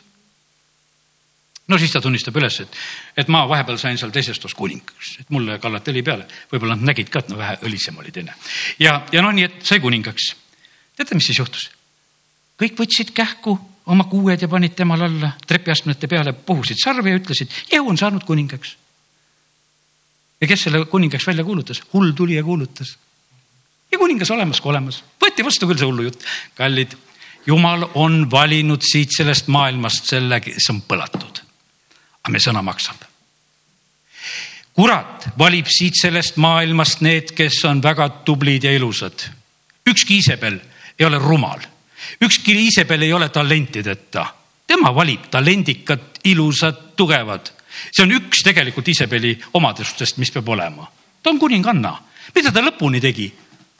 no 1.69 1.79
siis 1.79 1.93
ta 1.93 2.01
tunnistab 2.01 2.37
üles, 2.37 2.61
et, 2.65 2.77
et 3.17 3.29
ma 3.29 3.45
vahepeal 3.49 3.79
sain 3.79 3.99
seal 3.99 4.13
teises 4.13 4.39
toas 4.41 4.55
kuningaks, 4.57 5.19
et 5.21 5.31
mulle 5.31 5.59
kallati 5.59 5.93
õli 5.93 6.03
peale, 6.03 6.29
võib-olla 6.53 6.77
nad 6.77 6.93
nägid 6.93 7.11
ka, 7.13 7.21
et 7.21 7.33
no 7.33 7.39
vähe 7.39 7.59
õlisem 7.69 7.99
oli 7.99 8.13
teine. 8.13 8.35
ja, 8.79 9.03
ja 9.13 9.23
no 9.23 9.33
nii, 9.33 9.45
et 9.45 9.59
sai 9.67 9.81
kuningaks. 9.85 10.35
teate, 10.97 11.15
mis 11.15 11.29
siis 11.29 11.39
juhtus? 11.39 11.71
kõik 12.59 12.79
võtsid 12.79 13.13
kähku 13.15 13.59
oma 13.87 14.05
kuued 14.05 14.43
ja 14.43 14.49
panid 14.49 14.75
temale 14.77 15.05
alla 15.05 15.33
trepiastmete 15.47 16.09
peale, 16.09 16.33
puhusid 16.33 16.81
sarvi 16.81 17.13
ja 17.13 17.21
ütlesid, 17.21 17.53
Jehu 17.73 17.89
on 17.89 18.01
saanud 18.01 18.25
kuningaks. 18.25 18.77
ja 20.41 20.49
kes 20.49 20.65
selle 20.69 20.87
kuningaks 20.87 21.27
välja 21.27 21.45
kuulutas? 21.45 21.83
hull 21.93 22.17
tuli 22.17 22.41
ja 22.41 22.45
kuulutas 22.45 22.97
ja 23.93 23.99
kuningas 23.99 24.31
olemas 24.31 24.61
kui 24.61 24.71
olemas. 24.71 25.03
võeti 25.21 25.45
vastu 25.45 25.67
küll 25.69 25.79
see 25.79 25.89
hullujutt. 25.89 26.25
kallid, 26.55 26.95
jumal 27.47 27.89
on 27.95 28.31
valinud 28.31 28.83
siit 28.85 29.15
sellest 29.17 29.49
maailmast 29.49 30.09
selle, 30.11 30.41
kes 30.41 30.71
on 30.71 30.83
põlatud. 30.89 31.43
aga 32.23 32.33
meie 32.33 32.45
sõna 32.45 32.63
maksab. 32.63 32.97
kurat 34.75 35.29
valib 35.39 35.67
siit 35.67 35.97
sellest 36.01 36.37
maailmast 36.37 37.01
need, 37.01 37.33
kes 37.35 37.65
on 37.65 37.83
väga 37.83 38.09
tublid 38.25 38.65
ja 38.65 38.73
ilusad. 38.73 39.29
ükski 39.89 40.21
Iisabel 40.21 40.61
ei 40.99 41.07
ole 41.07 41.19
rumal, 41.19 41.61
ükski 42.21 42.57
Iisabel 42.67 43.03
ei 43.03 43.13
ole 43.13 43.29
talentideta. 43.29 44.27
tema 44.67 44.95
valib 44.95 45.31
talendikad, 45.31 46.21
ilusad, 46.25 46.95
tugevad. 46.97 47.51
see 47.93 48.05
on 48.05 48.13
üks 48.13 48.45
tegelikult 48.45 48.89
Iisabeli 48.89 49.39
omadustest, 49.55 50.17
mis 50.17 50.31
peab 50.31 50.49
olema. 50.49 50.93
ta 51.23 51.31
on 51.31 51.39
kuninganna, 51.39 51.99
mida 52.35 52.53
ta 52.53 52.61
lõpuni 52.61 53.01
tegi 53.01 53.33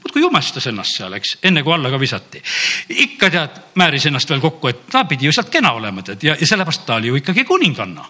muudkui 0.03 0.23
jumestas 0.23 0.67
ennast 0.71 0.99
seal, 0.99 1.13
eks, 1.19 1.37
enne 1.43 1.63
kui 1.63 1.75
alla 1.75 1.91
ka 1.91 2.01
visati. 2.01 2.43
ikka 2.89 3.31
tead, 3.31 3.61
määris 3.75 4.07
ennast 4.07 4.31
veel 4.31 4.41
kokku, 4.41 4.69
et 4.69 4.87
ta 4.91 5.05
pidi 5.05 5.27
ju 5.27 5.33
sealt 5.33 5.51
kena 5.51 5.73
olema, 5.73 6.03
tead, 6.03 6.23
ja, 6.23 6.37
ja 6.41 6.47
sellepärast 6.47 6.87
ta 6.87 6.95
oli 7.01 7.09
ju 7.09 7.17
ikkagi 7.17 7.45
kuninganna. 7.45 8.05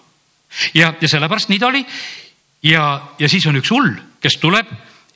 ja, 0.73 0.93
ja 1.01 1.07
sellepärast 1.07 1.49
nii 1.49 1.59
ta 1.59 1.67
oli. 1.67 1.85
ja, 2.63 3.01
ja 3.19 3.29
siis 3.29 3.45
on 3.47 3.57
üks 3.57 3.71
hull, 3.71 3.93
kes 4.21 4.37
tuleb, 4.37 4.67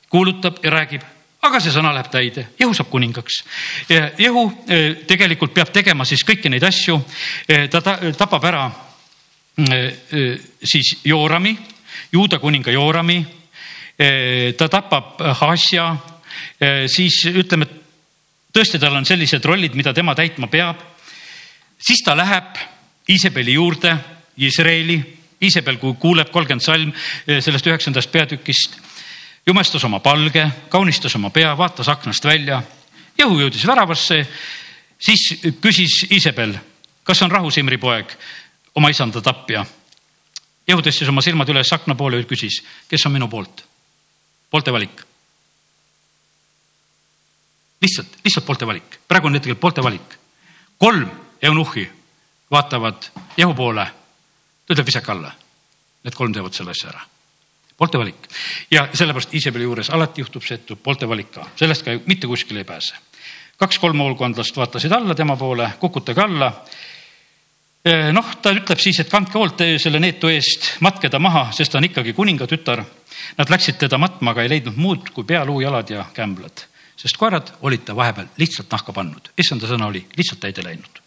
kuulutab 0.09 0.63
ja 0.63 0.71
räägib, 0.71 1.03
aga 1.43 1.59
see 1.59 1.73
sõna 1.73 1.91
läheb 1.93 2.09
täide, 2.11 2.47
Jehu 2.59 2.73
saab 2.75 2.89
kuningaks. 2.91 3.41
Jehu 3.89 4.45
eh, 4.67 5.03
tegelikult 5.07 5.53
peab 5.53 5.73
tegema 5.75 6.05
siis 6.07 6.23
kõiki 6.27 6.51
neid 6.51 6.63
asju. 6.63 6.99
Eh, 7.47 7.67
ta 7.71 7.81
tapab 7.81 8.45
ära 8.47 8.63
eh, 9.57 10.37
siis 10.63 10.95
Joorami, 11.03 11.55
juuda 12.11 12.39
kuninga 12.39 12.71
Joorami. 12.71 13.23
ta 14.57 14.67
tapab 14.67 15.19
Haasja 15.39 15.83
siis 16.87 17.21
ütleme, 17.29 17.67
tõesti, 18.53 18.79
tal 18.79 18.95
on 18.95 19.05
sellised 19.05 19.45
rollid, 19.45 19.75
mida 19.75 19.93
tema 19.93 20.15
täitma 20.15 20.47
peab. 20.47 20.77
siis 21.77 22.03
ta 22.05 22.15
läheb 22.15 22.57
Iisabeli 23.09 23.53
juurde, 23.53 23.97
Iisraeli, 24.39 24.97
Iisabel, 25.43 25.77
kui 25.77 25.95
kuuleb 25.99 26.31
kolmkümmend 26.31 26.63
salm 26.63 26.93
eh, 26.93 27.41
sellest 27.43 27.67
üheksandast 27.67 28.11
peatükist, 28.11 28.77
jumestas 29.47 29.83
oma 29.83 29.99
palge, 29.99 30.45
kaunistas 30.69 31.15
oma 31.19 31.29
pea, 31.29 31.51
vaatas 31.57 31.89
aknast 31.91 32.25
välja. 32.25 32.61
Jehu 33.17 33.39
jõudis 33.41 33.65
väravasse, 33.67 34.21
siis 34.99 35.27
küsis 35.61 36.05
Iisabel, 36.11 36.55
kas 37.03 37.21
on 37.25 37.31
rahu, 37.31 37.51
Simri 37.51 37.77
poeg, 37.77 38.15
oma 38.75 38.89
isanda 38.89 39.21
tapja. 39.21 39.65
Jehu 40.67 40.81
tõstis 40.81 41.09
oma 41.11 41.21
silmad 41.21 41.49
üles 41.51 41.73
akna 41.75 41.95
poole 41.99 42.23
ja 42.23 42.29
küsis, 42.29 42.61
kes 42.89 43.09
on 43.09 43.17
minu 43.17 43.27
poolt? 43.27 43.67
poolte 44.53 44.69
valik 44.69 45.01
lihtsalt, 47.83 48.07
lihtsalt 48.23 48.45
poolte 48.45 48.67
valik, 48.67 48.99
praegu 49.07 49.27
on 49.27 49.35
hetkel 49.37 49.55
poolte 49.55 49.83
valik. 49.83 50.15
kolm 50.77 51.09
eunuhhi 51.41 51.89
vaatavad 52.51 53.09
Jehu 53.37 53.53
poole, 53.53 53.85
ta 54.65 54.73
ütleb 54.73 54.87
visake 54.87 55.11
alla. 55.11 55.31
Need 56.03 56.15
kolm 56.15 56.33
teevad 56.35 56.53
selle 56.53 56.71
asja 56.71 56.89
ära. 56.91 57.01
poolte 57.77 57.97
valik 57.97 58.27
ja 58.71 58.87
sellepärast 58.93 59.33
Iisabeli 59.33 59.63
juures 59.63 59.89
alati 59.89 60.21
juhtub 60.21 60.43
see, 60.45 60.55
et 60.55 60.65
tuleb 60.65 60.83
poolte 60.83 61.09
valik 61.09 61.31
ka, 61.33 61.47
sellest 61.55 61.83
ka 61.83 61.95
mitte 62.05 62.27
kuskile 62.27 62.59
ei 62.59 62.69
pääse. 62.69 62.95
kaks-kolm 63.57 63.99
hoolkondlast 63.99 64.57
vaatasid 64.57 64.91
alla 64.91 65.15
tema 65.15 65.35
poole, 65.35 65.69
kukutage 65.79 66.21
alla 66.21 66.51
eh, 67.85 68.11
noh, 68.11 68.35
ta 68.41 68.51
ütleb 68.51 68.79
siis, 68.79 68.99
et 68.99 69.09
kandke 69.09 69.37
hoolt 69.37 69.63
selle 69.77 69.99
neetu 69.99 70.29
eest, 70.29 70.77
matke 70.79 71.09
ta 71.09 71.19
maha, 71.19 71.49
sest 71.51 71.71
ta 71.71 71.77
on 71.77 71.89
ikkagi 71.89 72.13
kuningatütar. 72.13 72.83
Nad 73.37 73.49
läksid 73.49 73.77
teda 73.77 73.97
matma, 73.97 74.31
aga 74.31 74.43
ei 74.43 74.49
leidnud 74.49 74.77
muud 74.77 75.09
kui 75.13 75.23
pealuu, 75.23 75.61
jalad 75.61 75.89
ja 75.89 76.05
kämblad 76.13 76.67
sest 76.97 77.17
koerad 77.17 77.53
olid 77.61 77.83
ta 77.85 77.95
vahepeal 77.95 78.27
lihtsalt 78.37 78.71
nahka 78.71 78.93
pannud, 78.93 79.31
issanda 79.37 79.67
sõna 79.67 79.89
oli 79.89 80.05
lihtsalt 80.17 80.39
täide 80.39 80.63
läinud. 80.63 81.01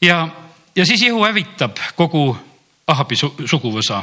ja, 0.00 0.28
ja 0.76 0.86
siis 0.86 1.02
Jehu 1.02 1.24
hävitab 1.24 1.78
kogu 1.96 2.36
Ahabi 2.90 3.16
su 3.16 3.28
suguvõsa. 3.46 4.00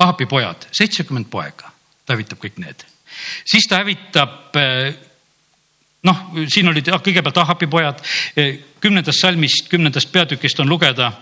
Ahabi 0.00 0.26
pojad, 0.26 0.64
seitsekümmend 0.74 1.28
poega, 1.30 1.70
ta 2.06 2.16
hävitab 2.16 2.40
kõik 2.42 2.58
need. 2.58 2.82
siis 3.44 3.68
ta 3.68 3.78
hävitab 3.82 4.56
noh, 6.02 6.20
siin 6.48 6.68
olid 6.68 6.88
kõigepealt 7.04 7.38
Ahabi 7.42 7.68
pojad, 7.70 8.00
kümnendast 8.80 9.20
salmist, 9.20 9.68
kümnendast 9.68 10.12
peatükist 10.12 10.60
on 10.60 10.68
lugeda. 10.68 11.12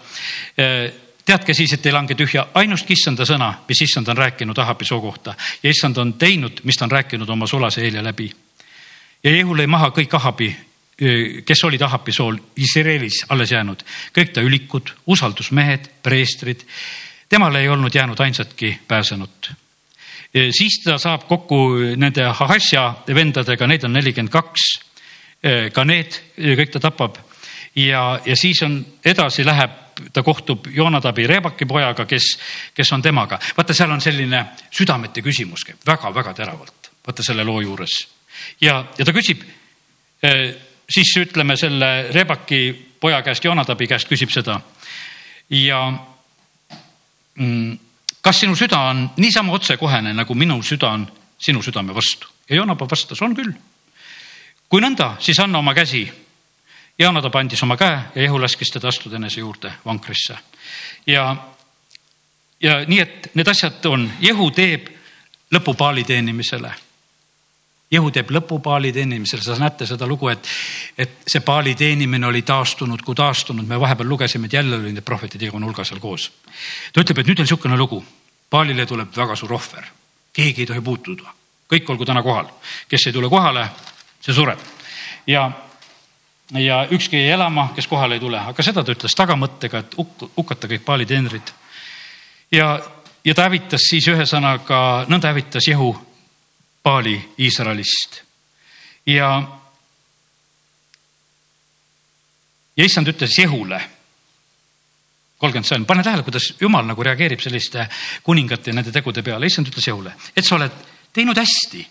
teadke 1.25 1.55
siis, 1.55 1.73
et 1.73 1.87
ei 1.87 1.93
lange 1.93 2.15
tühja 2.15 2.47
ainustki 2.55 2.95
issanda 2.97 3.27
sõna, 3.29 3.53
mis 3.69 3.83
issand 3.85 4.09
on 4.09 4.17
rääkinud 4.17 4.59
Ahabi 4.59 4.85
soo 4.85 5.01
kohta 5.01 5.35
ja 5.63 5.71
issand 5.71 5.97
on 5.97 6.15
teinud, 6.15 6.61
mis 6.65 6.77
ta 6.77 6.85
on 6.85 6.91
rääkinud 6.91 7.29
oma 7.29 7.47
sulase 7.47 7.83
Eelia 7.83 8.05
läbi. 8.05 8.31
Ja 9.25 9.31
Jehu 9.31 9.57
lõi 9.57 9.67
maha 9.67 9.91
kõik 9.91 10.15
Ahabi, 10.15 10.49
kes 11.47 11.65
olid 11.65 11.83
Ahabi 11.83 12.13
sool 12.13 12.39
Iisraelis 12.59 13.25
alles 13.29 13.53
jäänud, 13.53 13.85
kõik 14.15 14.33
ta 14.35 14.43
ülikud, 14.43 14.95
usaldusmehed, 15.07 15.91
preestrid. 16.03 16.67
temale 17.29 17.61
ei 17.61 17.69
olnud 17.69 17.95
jäänud 17.95 18.21
ainsatki 18.21 18.79
pääsenut 18.89 19.53
siis 20.51 20.81
ta 20.85 20.99
saab 20.99 21.25
kokku 21.29 21.57
nende 21.97 22.25
Hahasja 22.25 22.95
vendadega, 23.15 23.67
neid 23.67 23.85
on 23.85 23.93
nelikümmend 23.93 24.33
kaks. 24.33 24.67
ka 25.73 25.85
need 25.85 26.17
kõik 26.37 26.73
ta 26.75 26.81
tapab 26.81 27.17
ja, 27.75 28.21
ja 28.27 28.37
siis 28.37 28.63
on 28.63 28.81
edasi 29.05 29.45
läheb, 29.47 29.71
ta 30.13 30.23
kohtub 30.23 30.67
Joonatabi 30.67 31.27
Rebaki 31.27 31.67
pojaga, 31.67 32.07
kes, 32.07 32.39
kes 32.75 32.93
on 32.93 33.03
temaga. 33.03 33.39
vaata, 33.57 33.75
seal 33.75 33.91
on 33.91 34.01
selline 34.01 34.45
südamete 34.71 35.23
küsimus 35.23 35.65
käib 35.65 35.87
väga-väga 35.87 36.35
teravalt, 36.35 36.91
vaata 37.07 37.23
selle 37.23 37.45
loo 37.45 37.61
juures. 37.61 38.18
Ja, 38.61 38.85
ja 38.99 39.05
ta 39.05 39.13
küsib 39.13 39.45
siis 40.91 41.17
ütleme 41.21 41.57
selle 41.57 42.09
Rebaki 42.13 42.89
poja 43.01 43.23
käest, 43.23 43.45
Joonatabi 43.45 43.87
käest 43.87 44.09
küsib 44.11 44.33
seda 44.35 44.61
ja 45.51 45.93
mm, 47.35 47.79
kas 48.21 48.41
sinu 48.41 48.57
süda 48.57 48.81
on 48.91 49.11
niisama 49.17 49.53
otsekohene, 49.53 50.13
nagu 50.15 50.35
minu 50.35 50.63
süda 50.63 50.91
on 50.91 51.07
sinu 51.39 51.63
südame 51.63 51.95
vastu? 51.95 52.27
ja 52.49 52.57
Joonapap 52.57 52.91
vastas, 52.91 53.23
on 53.23 53.37
küll. 53.37 53.53
kui 54.69 54.81
nõnda, 54.81 55.17
siis 55.21 55.39
anna 55.41 55.59
oma 55.59 55.75
käsi. 55.75 56.09
Joonadab 56.99 57.35
andis 57.39 57.63
oma 57.63 57.77
käe 57.77 58.01
ja 58.15 58.23
Jehu 58.23 58.41
laskis 58.43 58.73
teda 58.75 58.89
astuda 58.89 59.17
enese 59.17 59.41
juurde 59.41 59.73
vankrisse. 59.85 60.37
ja, 61.07 61.37
ja 62.61 62.81
nii, 62.87 63.01
et 63.01 63.31
need 63.35 63.49
asjad 63.49 63.87
on, 63.87 64.11
Jehu 64.21 64.51
teeb 64.51 64.89
lõpu 65.55 65.75
paali 65.75 66.05
teenimisele 66.05 66.73
Jehu 67.91 68.11
teeb 68.13 68.29
lõpu 68.37 68.59
paali 68.61 68.91
teenimisel, 68.93 69.41
sa 69.41 69.55
näete 69.57 69.87
seda 69.89 70.07
lugu, 70.07 70.29
et, 70.29 70.49
et 70.99 71.23
see 71.27 71.41
paali 71.41 71.73
teenimine 71.75 72.27
oli 72.29 72.43
taastunud 72.45 73.01
kui 73.05 73.17
taastunud, 73.17 73.65
me 73.65 73.79
vahepeal 73.81 74.09
lugesime, 74.09 74.45
et 74.45 74.57
jälle 74.59 74.77
oli 74.77 74.93
need 74.93 75.05
prohvetid 75.05 75.43
Jehova 75.43 75.63
nurga 75.63 75.87
seal 75.89 76.01
koos. 76.01 76.29
ta 76.93 77.01
ütleb, 77.01 77.23
et 77.23 77.31
nüüd 77.31 77.41
on 77.41 77.49
niisugune 77.49 77.79
lugu, 77.81 78.03
paalile 78.51 78.85
tuleb 78.87 79.15
väga 79.17 79.37
suur 79.37 79.55
ohver, 79.57 79.87
keegi 80.37 80.67
ei 80.67 80.69
tohi 80.69 80.85
puutuda, 80.85 81.33
kõik 81.73 81.89
olgu 81.89 82.05
täna 82.05 82.23
kohal, 82.23 82.51
kes 82.89 83.07
ei 83.09 83.17
tule 83.17 83.31
kohale, 83.33 83.65
see 84.21 84.37
sureb. 84.37 84.61
Ja 85.27 85.49
ja 86.53 86.87
ükski 86.91 87.17
ei 87.17 87.31
elama, 87.31 87.71
kes 87.77 87.87
kohale 87.87 88.17
ei 88.17 88.21
tule, 88.21 88.39
aga 88.41 88.63
seda 88.65 88.85
ta 88.85 88.93
ütles 88.93 89.17
tagamõttega, 89.17 89.83
et 89.85 89.97
hukk, 89.97 90.29
hukata 90.37 90.69
kõik 90.69 90.85
paali 90.85 91.07
teenrid. 91.07 91.53
ja, 92.53 92.81
ja 93.25 93.35
ta 93.35 93.49
hävitas 93.49 93.89
siis 93.89 94.09
ühesõnaga, 94.09 95.07
nõnda 95.09 95.33
hävitas 95.33 95.69
Jehu 95.69 95.95
paali 96.89 97.21
Iisraelist. 97.39 98.23
Ja, 99.07 99.29
ja 102.77 102.85
issand 102.85 103.11
ütles 103.13 103.35
Jehule, 103.37 103.81
kolmkümmend 105.37 105.69
sajand, 105.69 105.89
pane 105.89 106.05
tähele, 106.07 106.25
kuidas 106.25 106.47
jumal 106.61 106.89
nagu 106.89 107.05
reageerib 107.05 107.45
selliste 107.45 107.85
kuningate 108.25 108.73
ja 108.73 108.79
nende 108.79 108.95
tegude 108.95 109.25
peale, 109.27 109.51
issand 109.51 109.69
ütles 109.69 109.89
Jehule, 109.91 110.15
et 110.33 110.49
sa 110.49 110.57
oled 110.57 110.81
teinud 111.13 111.37
hästi. 111.37 111.85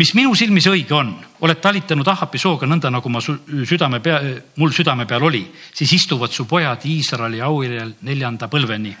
Mis 0.00 0.12
minu 0.16 0.34
silmis 0.36 0.68
õige 0.68 0.96
on, 0.96 1.14
oled 1.44 1.60
talitanud 1.64 2.08
Ahapi 2.08 2.40
sooga 2.40 2.68
nõnda, 2.68 2.92
nagu 2.92 3.08
ma 3.12 3.20
südame 3.20 4.00
pea, 4.04 4.20
mul 4.60 4.76
südame 4.76 5.08
peal 5.08 5.24
oli, 5.28 5.42
siis 5.72 5.96
istuvad 5.96 6.32
su 6.36 6.44
pojad 6.48 6.84
Iisraeli 6.88 7.40
auhiljal 7.44 7.96
neljanda 8.08 8.48
põlveni. 8.52 8.92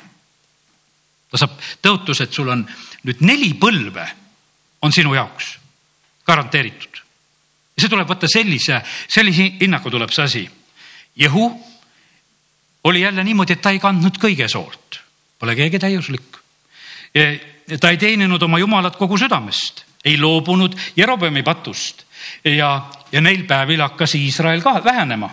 ta 1.32 1.40
saab 1.40 1.60
tõotus, 1.84 2.24
et 2.24 2.32
sul 2.32 2.48
on 2.52 2.66
nüüd 3.04 3.24
neli 3.24 3.54
põlve 3.60 4.08
on 4.82 4.92
sinu 4.92 5.14
jaoks 5.14 5.58
garanteeritud. 6.26 7.00
see 7.78 7.90
tuleb 7.90 8.08
võtta 8.08 8.28
sellise, 8.30 8.82
sellise 9.10 9.48
hinnaga 9.60 9.90
tuleb 9.90 10.12
see 10.12 10.24
asi. 10.24 10.42
Jehu 11.16 11.46
oli 12.84 13.00
jälle 13.00 13.24
niimoodi, 13.24 13.56
et 13.56 13.62
ta 13.62 13.72
ei 13.74 13.80
kandnud 13.82 14.18
kõige 14.22 14.48
soolt, 14.48 15.00
pole 15.38 15.56
keegi 15.56 15.78
täiuslik. 15.78 16.38
ta 17.80 17.90
ei 17.90 17.98
teeninud 17.98 18.42
oma 18.42 18.58
jumalat 18.58 18.96
kogu 18.96 19.18
südamest, 19.18 19.84
ei 20.04 20.18
loobunud 20.18 20.76
Jerobeami 20.96 21.42
patust 21.42 22.04
ja, 22.44 22.90
ja 23.12 23.20
neil 23.20 23.44
päevil 23.46 23.80
hakkas 23.80 24.14
Iisrael 24.14 24.62
ka 24.62 24.80
vähenema 24.84 25.30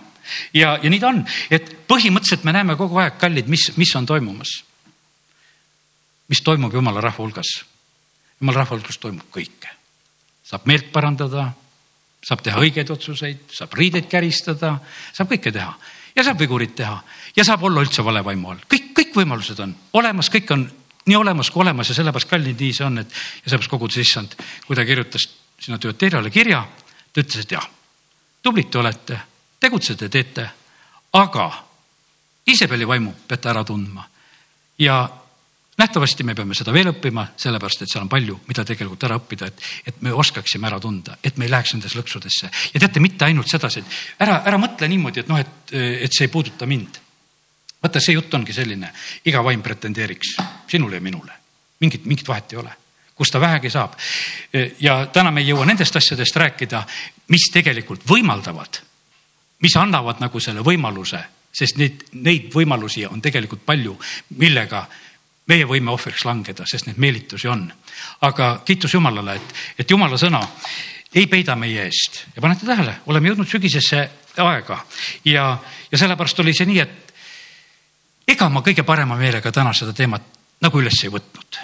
ja, 0.54 0.78
ja 0.82 0.90
nii 0.90 1.00
ta 1.00 1.10
on, 1.10 1.24
et 1.52 1.72
põhimõtteliselt 1.88 2.44
me 2.46 2.54
näeme 2.54 2.76
kogu 2.78 2.98
aeg, 3.02 3.18
kallid, 3.18 3.48
mis, 3.48 3.72
mis 3.78 3.96
on 3.96 4.06
toimumas. 4.06 4.64
mis 6.30 6.42
toimub 6.46 6.74
jumala 6.74 7.02
rahva 7.02 7.24
hulgas 7.24 7.69
jumala 8.40 8.64
rahva 8.64 8.78
hulgas 8.78 8.98
toimub 8.98 9.28
kõike. 9.34 9.76
saab 10.44 10.66
meelt 10.66 10.92
parandada, 10.92 11.52
saab 12.26 12.42
teha 12.44 12.60
õigeid 12.60 12.90
otsuseid, 12.90 13.46
saab 13.54 13.74
riideid 13.78 14.08
käristada, 14.10 14.80
saab 15.14 15.30
kõike 15.30 15.52
teha 15.54 15.74
ja 16.16 16.24
saab 16.24 16.40
vigurit 16.40 16.76
teha 16.76 16.98
ja 17.36 17.46
saab 17.46 17.64
olla 17.64 17.84
üldse 17.86 18.04
vale 18.04 18.24
vaimu 18.26 18.52
all. 18.52 18.66
kõik, 18.70 18.92
kõik 18.98 19.16
võimalused 19.16 19.60
on 19.64 19.76
olemas, 19.94 20.30
kõik 20.30 20.52
on 20.56 20.66
nii 21.06 21.16
olemas 21.16 21.52
kui 21.52 21.62
olemas 21.62 21.90
ja 21.90 21.96
sellepärast 21.98 22.30
kallid 22.30 22.60
nii 22.60 22.74
see 22.74 22.86
on, 22.86 22.98
et 23.02 23.10
ja 23.10 23.50
sellepärast 23.50 23.72
kogudus 23.72 24.02
issand, 24.02 24.36
kui 24.66 24.76
ta 24.76 24.86
kirjutas 24.86 25.28
sinna 25.60 25.80
Tööteeriale 25.80 26.32
kirja, 26.32 26.64
ta 27.14 27.22
ütles, 27.22 27.44
et 27.44 27.52
jah, 27.52 27.66
tublid 28.42 28.70
te 28.72 28.80
olete, 28.80 29.20
tegutsete, 29.60 30.10
teete, 30.10 30.50
aga 31.14 31.50
Iisabeli 32.50 32.88
vaimu 32.88 33.12
peate 33.28 33.50
ära 33.52 33.64
tundma 33.68 34.06
ja 34.80 35.04
nähtavasti 35.80 36.24
me 36.28 36.36
peame 36.36 36.56
seda 36.58 36.74
veel 36.76 36.92
õppima, 36.92 37.26
sellepärast 37.40 37.84
et 37.84 37.92
seal 37.92 38.04
on 38.04 38.12
palju, 38.12 38.40
mida 38.50 38.66
tegelikult 38.68 39.06
ära 39.08 39.20
õppida, 39.20 39.48
et, 39.48 39.62
et 39.92 40.02
me 40.06 40.14
oskaksime 40.14 40.68
ära 40.68 40.80
tunda, 40.84 41.18
et 41.24 41.38
me 41.40 41.48
ei 41.48 41.54
läheks 41.54 41.76
nendesse 41.76 42.00
lõksudesse. 42.00 42.50
ja 42.74 42.80
teate, 42.80 43.00
mitte 43.04 43.26
ainult 43.26 43.52
sedasi, 43.52 43.84
et 43.84 44.26
ära, 44.26 44.42
ära 44.50 44.60
mõtle 44.62 44.90
niimoodi, 44.92 45.24
et 45.24 45.32
noh, 45.32 45.40
et, 45.40 45.74
et 45.74 46.12
see 46.16 46.28
ei 46.28 46.34
puuduta 46.34 46.68
mind. 46.70 47.00
vaata, 47.82 48.04
see 48.04 48.18
jutt 48.18 48.34
ongi 48.34 48.54
selline, 48.54 48.92
iga 49.26 49.44
vaim 49.44 49.64
pretendeeriks 49.64 50.36
sinule 50.68 51.00
ja 51.00 51.02
minule, 51.02 51.34
mingit, 51.80 52.06
mingit 52.06 52.28
vahet 52.28 52.54
ei 52.54 52.64
ole 52.64 52.76
kus 53.20 53.32
ta 53.32 53.40
vähegi 53.40 53.70
saab. 53.70 53.98
ja 54.80 55.06
täna 55.12 55.32
me 55.32 55.42
ei 55.42 55.50
jõua 55.50 55.66
nendest 55.68 55.96
asjadest 55.96 56.36
rääkida, 56.40 56.86
mis 57.28 57.50
tegelikult 57.52 58.06
võimaldavad, 58.08 58.80
mis 59.60 59.76
annavad 59.76 60.22
nagu 60.24 60.40
selle 60.40 60.64
võimaluse, 60.64 61.20
sest 61.52 61.76
neid, 61.82 62.06
neid 62.14 62.48
võimalusi 62.54 63.04
on 63.10 63.20
tegelikult 63.22 63.66
palju, 63.68 63.98
millega 64.40 64.86
meie 65.50 65.66
võime 65.68 65.92
ohvriks 65.94 66.26
langeda, 66.28 66.66
sest 66.70 66.88
neid 66.88 67.00
meelitusi 67.02 67.50
on. 67.50 67.68
aga 68.22 68.62
kiitus 68.66 68.94
Jumalale, 68.94 69.36
et, 69.36 69.54
et 69.80 69.92
Jumala 69.92 70.18
sõna 70.18 70.42
ei 71.16 71.28
peida 71.28 71.56
meie 71.56 71.88
eest 71.88 72.24
ja 72.36 72.42
panete 72.42 72.66
tähele, 72.66 73.00
oleme 73.10 73.32
jõudnud 73.32 73.50
sügisesse 73.50 74.04
aega 74.38 74.80
ja, 75.26 75.58
ja 75.92 75.98
sellepärast 75.98 76.40
oli 76.40 76.54
see 76.54 76.70
nii, 76.70 76.80
et 76.80 77.14
ega 78.36 78.50
ma 78.50 78.62
kõige 78.66 78.86
parema 78.86 79.18
meelega 79.18 79.52
täna 79.52 79.74
seda 79.74 79.94
teemat 79.94 80.38
nagu 80.62 80.82
üles 80.82 81.04
ei 81.04 81.12
võtnud. 81.12 81.62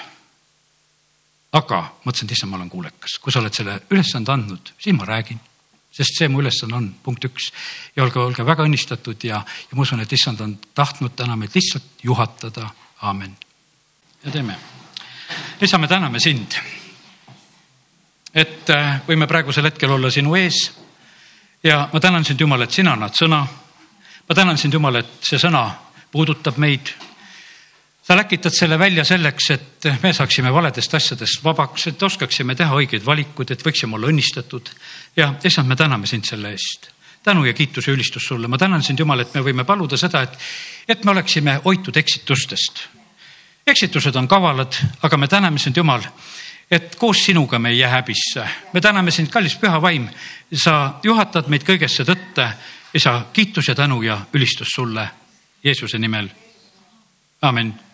aga 1.56 1.82
mõtlesin, 2.04 2.28
et 2.28 2.32
issand, 2.36 2.52
ma 2.52 2.58
olen 2.58 2.70
kuulekas, 2.70 3.20
kui 3.22 3.32
sa 3.32 3.40
oled 3.40 3.54
selle 3.54 3.80
ülesande 3.92 4.32
andnud, 4.34 4.74
siis 4.80 4.96
ma 4.98 5.06
räägin 5.06 5.40
sest 5.96 6.18
see 6.18 6.28
mu 6.28 6.42
ülesanne 6.42 6.76
on, 6.76 6.90
punkt 7.04 7.24
üks. 7.24 7.52
ja 7.96 8.04
olge, 8.04 8.20
olge 8.20 8.44
väga 8.46 8.66
õnnistatud 8.66 9.24
ja, 9.24 9.40
ja 9.46 9.78
ma 9.78 9.86
usun, 9.86 10.02
et 10.04 10.12
issand 10.12 10.42
on 10.42 10.58
tahtnud 10.76 11.16
täna 11.16 11.38
meid 11.40 11.56
lihtsalt 11.56 12.04
juhatada, 12.04 12.74
aamen 13.02 13.36
ja 14.26 14.32
teeme. 14.32 14.56
isa, 15.62 15.78
me 15.78 15.88
täname 15.88 16.20
sind, 16.20 16.58
et 18.34 18.70
äh, 18.70 19.02
võime 19.08 19.28
praegusel 19.28 19.70
hetkel 19.70 19.92
olla 19.92 20.10
sinu 20.12 20.36
ees. 20.36 20.72
ja 21.64 21.90
ma 21.94 22.00
tänan 22.00 22.26
sind, 22.26 22.42
Jumal, 22.42 22.62
et 22.62 22.72
sina 22.72 22.94
annad 22.94 23.14
sõna. 23.14 23.46
ma 24.30 24.36
tänan 24.36 24.58
sind, 24.58 24.74
Jumal, 24.74 24.96
et 24.96 25.18
see 25.22 25.38
sõna 25.40 25.70
puudutab 26.12 26.58
meid. 26.58 26.90
sa 28.02 28.16
läkitad 28.16 28.54
selle 28.54 28.80
välja 28.80 29.06
selleks, 29.06 29.50
et 29.52 29.88
me 30.02 30.14
saaksime 30.14 30.54
valedest 30.54 30.94
asjadest 30.94 31.44
vabaks, 31.44 31.88
et 31.88 32.04
oskaksime 32.04 32.56
teha 32.56 32.76
õigeid 32.76 33.06
valikuid, 33.06 33.52
et 33.52 33.66
võiksime 33.66 33.96
olla 33.96 34.08
õnnistatud. 34.08 34.70
ja 35.16 35.34
issand, 35.44 35.68
me 35.68 35.76
täname 35.76 36.08
sind 36.08 36.26
selle 36.26 36.52
eest 36.52 36.92
tänu 37.26 37.46
ja 37.46 37.54
kiitus 37.54 37.88
ja 37.88 37.94
ülistus 37.94 38.26
sulle. 38.28 38.48
ma 38.48 38.58
tänan 38.58 38.84
sind, 38.84 39.00
Jumal, 39.00 39.20
et 39.20 39.34
me 39.34 39.42
võime 39.42 39.64
paluda 39.64 39.98
seda, 39.98 40.22
et, 40.22 40.38
et 40.88 41.06
me 41.06 41.12
oleksime 41.12 41.62
hoitud 41.64 41.98
eksitustest 41.98 42.95
eksitused 43.68 44.16
on 44.16 44.28
kavalad, 44.28 44.74
aga 45.02 45.18
me 45.18 45.28
täname 45.28 45.60
sind, 45.60 45.78
Jumal, 45.78 46.04
et 46.72 46.96
koos 46.96 47.26
sinuga 47.26 47.60
me 47.60 47.70
ei 47.70 47.80
jää 47.80 47.90
häbisse. 47.90 48.50
me 48.74 48.82
täname 48.82 49.12
sind, 49.12 49.30
kallis 49.30 49.56
püha 49.56 49.82
vaim, 49.82 50.10
sa 50.54 51.00
juhatad 51.04 51.48
meid 51.48 51.64
kõigesse 51.64 52.06
tõtte 52.06 52.50
isa, 52.94 53.22
kiitus 53.34 53.68
ja 53.68 53.76
tänu 53.76 54.02
ja 54.02 54.22
ülistus 54.34 54.68
sulle 54.76 55.10
Jeesuse 55.64 56.00
nimel. 56.00 56.30
amin 57.42 57.85